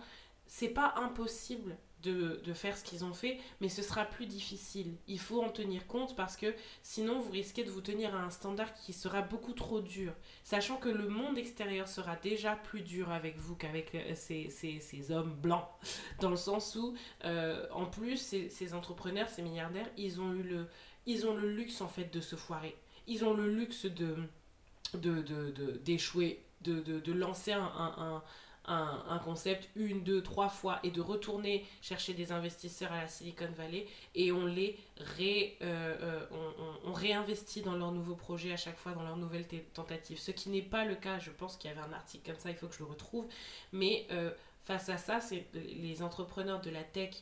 c'est 0.47 0.69
pas 0.69 0.95
impossible 0.97 1.77
de, 2.03 2.41
de, 2.45 2.53
faire 2.53 2.77
ce 2.77 2.85
qu'ils 2.85 3.05
ont 3.05 3.15
fait, 3.15 3.39
mais 3.61 3.69
ce 3.69 3.83
sera 3.83 4.05
plus 4.05 4.27
difficile. 4.27 4.95
Il 5.09 5.19
faut 5.19 5.43
en 5.43 5.49
tenir 5.49 5.87
compte 5.87 6.15
parce 6.15 6.37
que 6.37 6.55
sinon 6.83 7.19
vous 7.19 7.31
risquez 7.31 7.65
de 7.65 7.71
vous 7.71 7.81
tenir 7.81 8.15
à 8.15 8.19
un 8.19 8.31
standard 8.31 8.73
qui 8.75 8.93
sera 8.93 9.23
beaucoup 9.23 9.53
trop 9.53 9.81
dur, 9.81 10.13
sachant 10.43 10.77
que 10.77 10.89
le 10.89 11.09
monde 11.09 11.39
extérieur 11.39 11.89
sera 11.89 12.17
déjà 12.17 12.55
plus 12.57 12.83
dur 12.83 13.11
avec 13.11 13.39
vous 13.39 13.57
qu'avec 13.57 13.95
euh, 13.95 14.15
ces, 14.15 14.51
ces, 14.51 14.81
ces, 14.81 15.11
hommes 15.11 15.35
blancs, 15.35 15.67
dans 16.21 16.31
le 16.31 16.37
sens 16.37 16.77
où, 16.77 16.95
euh, 17.25 17.67
en 17.73 17.87
plus, 17.87 18.19
ces, 18.19 18.49
ces, 18.49 18.75
entrepreneurs, 18.75 19.29
ces 19.29 19.43
milliardaires, 19.43 19.89
ils 19.97 20.21
ont 20.21 20.33
eu 20.35 20.43
le, 20.43 20.69
ils 21.07 21.27
ont 21.27 21.35
le 21.35 21.51
luxe 21.51 21.81
en 21.81 21.89
fait 21.89 22.13
de 22.13 22.21
se 22.21 22.37
foirer. 22.37 22.77
Ils 23.07 23.25
ont 23.25 23.35
le 23.35 23.49
luxe 23.49 23.87
de 23.87 24.17
d'échouer, 24.95 26.45
de, 26.63 26.75
de, 26.75 26.81
de, 26.81 27.01
de, 27.01 27.13
lancer 27.13 27.53
un, 27.53 28.23
un, 28.67 29.19
concept 29.19 29.69
une, 29.77 30.03
deux, 30.03 30.23
trois 30.23 30.49
fois 30.49 30.81
et 30.83 30.91
de 30.91 31.01
retourner 31.01 31.65
chercher 31.81 32.15
des 32.15 32.33
investisseurs 32.33 32.93
à 32.93 33.03
la 33.03 33.09
Silicon 33.09 33.49
Valley 33.57 33.87
et 34.15 34.33
on 34.33 34.47
les 34.47 34.79
ré, 34.99 35.57
euh, 35.63 35.97
euh, 36.01 36.79
on, 36.85 36.93
réinvestit 36.93 37.63
dans 37.63 37.77
leurs 37.77 37.93
nouveaux 37.93 38.15
projets 38.15 38.53
à 38.53 38.57
chaque 38.57 38.79
fois, 38.79 38.93
dans 38.93 39.03
leurs 39.03 39.17
nouvelles 39.17 39.47
tentatives. 39.75 40.19
Ce 40.19 40.31
qui 40.31 40.49
n'est 40.49 40.63
pas 40.63 40.85
le 40.85 40.95
cas, 40.95 41.19
je 41.19 41.31
pense 41.31 41.57
qu'il 41.57 41.71
y 41.71 41.73
avait 41.73 41.87
un 41.87 41.93
article 41.93 42.31
comme 42.31 42.41
ça, 42.41 42.51
il 42.51 42.57
faut 42.57 42.67
que 42.67 42.75
je 42.75 42.81
le 42.81 42.87
retrouve. 42.87 43.27
Mais 43.73 44.07
euh, 44.11 44.31
face 44.63 44.89
à 44.89 44.97
ça, 44.97 45.21
c'est 45.21 45.47
les 45.55 46.03
entrepreneurs 46.03 46.61
de 46.61 46.71
la 46.71 46.83
tech. 46.83 47.15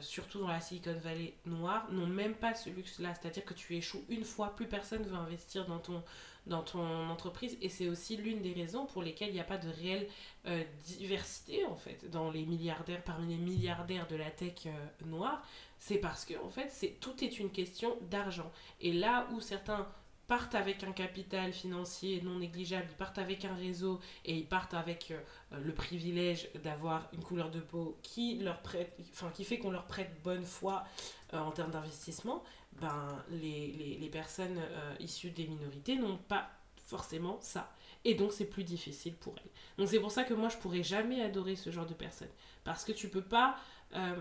Surtout 0.00 0.40
dans 0.40 0.48
la 0.48 0.62
Silicon 0.62 0.96
Valley 0.98 1.34
noire, 1.44 1.86
n'ont 1.92 2.06
même 2.06 2.32
pas 2.32 2.54
ce 2.54 2.70
luxe-là. 2.70 3.12
C'est-à-dire 3.14 3.44
que 3.44 3.52
tu 3.52 3.76
échoues 3.76 4.02
une 4.08 4.24
fois, 4.24 4.54
plus 4.56 4.66
personne 4.66 5.02
ne 5.02 5.08
veut 5.08 5.16
investir 5.16 5.66
dans 5.66 5.78
ton, 5.78 6.02
dans 6.46 6.62
ton 6.62 7.08
entreprise. 7.08 7.56
Et 7.60 7.68
c'est 7.68 7.88
aussi 7.88 8.16
l'une 8.16 8.42
des 8.42 8.52
raisons 8.52 8.86
pour 8.86 9.02
lesquelles 9.02 9.28
il 9.28 9.34
n'y 9.34 9.40
a 9.40 9.44
pas 9.44 9.58
de 9.58 9.68
réelle 9.68 10.06
euh, 10.46 10.62
diversité, 10.86 11.64
en 11.66 11.76
fait, 11.76 12.10
dans 12.10 12.30
les 12.30 12.44
milliardaires, 12.44 13.02
parmi 13.02 13.36
les 13.36 13.42
milliardaires 13.42 14.06
de 14.06 14.16
la 14.16 14.30
tech 14.30 14.66
euh, 14.66 14.70
noire. 15.06 15.42
C'est 15.78 15.98
parce 15.98 16.24
que, 16.24 16.34
en 16.44 16.50
fait, 16.50 16.70
c'est, 16.70 17.00
tout 17.00 17.24
est 17.24 17.38
une 17.38 17.50
question 17.50 17.96
d'argent. 18.10 18.50
Et 18.80 18.92
là 18.92 19.26
où 19.32 19.40
certains 19.40 19.86
partent 20.26 20.54
avec 20.54 20.82
un 20.84 20.92
capital 20.92 21.52
financier 21.52 22.22
non 22.22 22.38
négligeable, 22.38 22.86
ils 22.90 22.96
partent 22.96 23.18
avec 23.18 23.44
un 23.44 23.54
réseau 23.54 24.00
et 24.24 24.34
ils 24.34 24.46
partent 24.46 24.72
avec 24.72 25.10
euh, 25.10 25.20
le 25.62 25.72
privilège 25.74 26.48
d'avoir 26.62 27.08
une 27.12 27.22
couleur 27.22 27.50
de 27.50 27.60
peau 27.60 27.98
qui 28.02 28.38
leur 28.38 28.62
prête, 28.62 28.98
enfin 29.12 29.30
qui 29.34 29.44
fait 29.44 29.58
qu'on 29.58 29.70
leur 29.70 29.84
prête 29.86 30.22
bonne 30.22 30.44
foi 30.44 30.84
en 31.32 31.50
termes 31.50 31.72
d'investissement, 31.72 32.44
ben 32.80 33.24
les, 33.30 33.68
les, 33.72 33.98
les 33.98 34.08
personnes 34.08 34.58
euh, 34.58 34.94
issues 35.00 35.30
des 35.30 35.46
minorités 35.46 35.96
n'ont 35.96 36.18
pas 36.18 36.50
forcément 36.86 37.38
ça. 37.40 37.72
Et 38.04 38.14
donc 38.14 38.32
c'est 38.32 38.44
plus 38.44 38.64
difficile 38.64 39.14
pour 39.14 39.34
elles. 39.38 39.50
Donc 39.78 39.88
c'est 39.88 40.00
pour 40.00 40.10
ça 40.10 40.24
que 40.24 40.34
moi 40.34 40.48
je 40.48 40.56
pourrais 40.58 40.82
jamais 40.82 41.22
adorer 41.22 41.56
ce 41.56 41.70
genre 41.70 41.86
de 41.86 41.94
personnes. 41.94 42.28
Parce 42.64 42.84
que 42.84 42.92
tu 42.92 43.08
peux 43.08 43.22
pas... 43.22 43.56
Euh, 43.94 44.16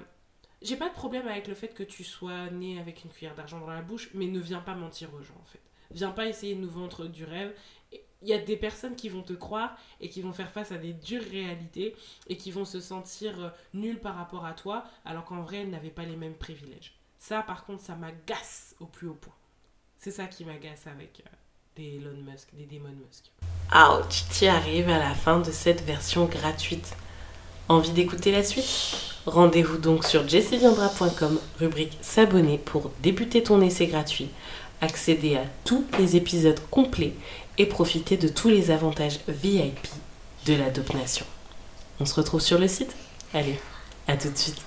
j'ai 0.61 0.77
pas 0.77 0.87
de 0.87 0.93
problème 0.93 1.27
avec 1.27 1.47
le 1.47 1.55
fait 1.55 1.73
que 1.73 1.83
tu 1.83 2.05
sois 2.05 2.49
né 2.49 2.79
avec 2.79 3.03
une 3.03 3.09
cuillère 3.09 3.35
d'argent 3.35 3.59
dans 3.59 3.67
la 3.67 3.81
bouche, 3.81 4.09
mais 4.13 4.27
ne 4.27 4.39
viens 4.39 4.61
pas 4.61 4.75
mentir 4.75 5.13
aux 5.13 5.21
gens 5.21 5.37
en 5.41 5.45
fait. 5.45 5.59
Viens 5.91 6.11
pas 6.11 6.27
essayer 6.27 6.55
de 6.55 6.61
nous 6.61 6.69
vendre 6.69 7.07
du 7.07 7.25
rêve. 7.25 7.53
Il 7.91 8.29
y 8.29 8.33
a 8.33 8.37
des 8.37 8.55
personnes 8.55 8.95
qui 8.95 9.09
vont 9.09 9.23
te 9.23 9.33
croire 9.33 9.77
et 9.99 10.07
qui 10.07 10.21
vont 10.21 10.31
faire 10.31 10.49
face 10.49 10.71
à 10.71 10.77
des 10.77 10.93
dures 10.93 11.29
réalités 11.29 11.97
et 12.27 12.37
qui 12.37 12.51
vont 12.51 12.63
se 12.63 12.79
sentir 12.79 13.53
nulles 13.73 13.99
par 13.99 14.15
rapport 14.15 14.45
à 14.45 14.53
toi, 14.53 14.85
alors 15.03 15.25
qu'en 15.25 15.41
vrai 15.41 15.57
elles 15.57 15.69
n'avaient 15.69 15.89
pas 15.89 16.05
les 16.05 16.15
mêmes 16.15 16.37
privilèges. 16.37 16.93
Ça, 17.25 17.41
par 17.41 17.63
contre, 17.63 17.81
ça 17.81 17.95
m'agace 17.95 18.75
au 18.81 18.85
plus 18.85 19.07
haut 19.07 19.13
point. 19.13 19.33
C'est 19.97 20.11
ça 20.11 20.25
qui 20.25 20.43
m'agace 20.43 20.87
avec 20.87 21.23
euh, 21.25 21.29
des 21.77 21.95
Elon 21.95 22.21
Musk, 22.29 22.49
des 22.51 22.65
Demon 22.65 22.89
Musk. 22.89 23.31
Ouch, 23.73 24.25
tu 24.37 24.45
arrives 24.47 24.89
à 24.89 24.99
la 24.99 25.15
fin 25.15 25.39
de 25.39 25.49
cette 25.49 25.83
version 25.83 26.25
gratuite. 26.25 26.97
Envie 27.69 27.91
d'écouter 27.91 28.33
la 28.33 28.43
suite? 28.43 28.65
Rendez-vous 29.25 29.77
donc 29.77 30.03
sur 30.03 30.27
jessieviendra.com, 30.27 31.39
rubrique 31.59 31.97
s'abonner 32.01 32.57
pour 32.57 32.91
débuter 33.01 33.41
ton 33.41 33.61
essai 33.61 33.87
gratuit, 33.87 34.27
accéder 34.81 35.37
à 35.37 35.45
tous 35.63 35.85
les 35.99 36.17
épisodes 36.17 36.59
complets 36.71 37.13
et 37.57 37.65
profiter 37.65 38.17
de 38.17 38.27
tous 38.27 38.49
les 38.49 38.69
avantages 38.69 39.21
VIP 39.29 39.87
de 40.45 40.55
la 40.55 40.69
Dope 40.71 40.93
Nation. 40.93 41.25
On 42.01 42.05
se 42.05 42.15
retrouve 42.15 42.41
sur 42.41 42.59
le 42.59 42.67
site? 42.67 42.93
Allez, 43.33 43.57
à 44.09 44.17
tout 44.17 44.29
de 44.29 44.37
suite 44.37 44.61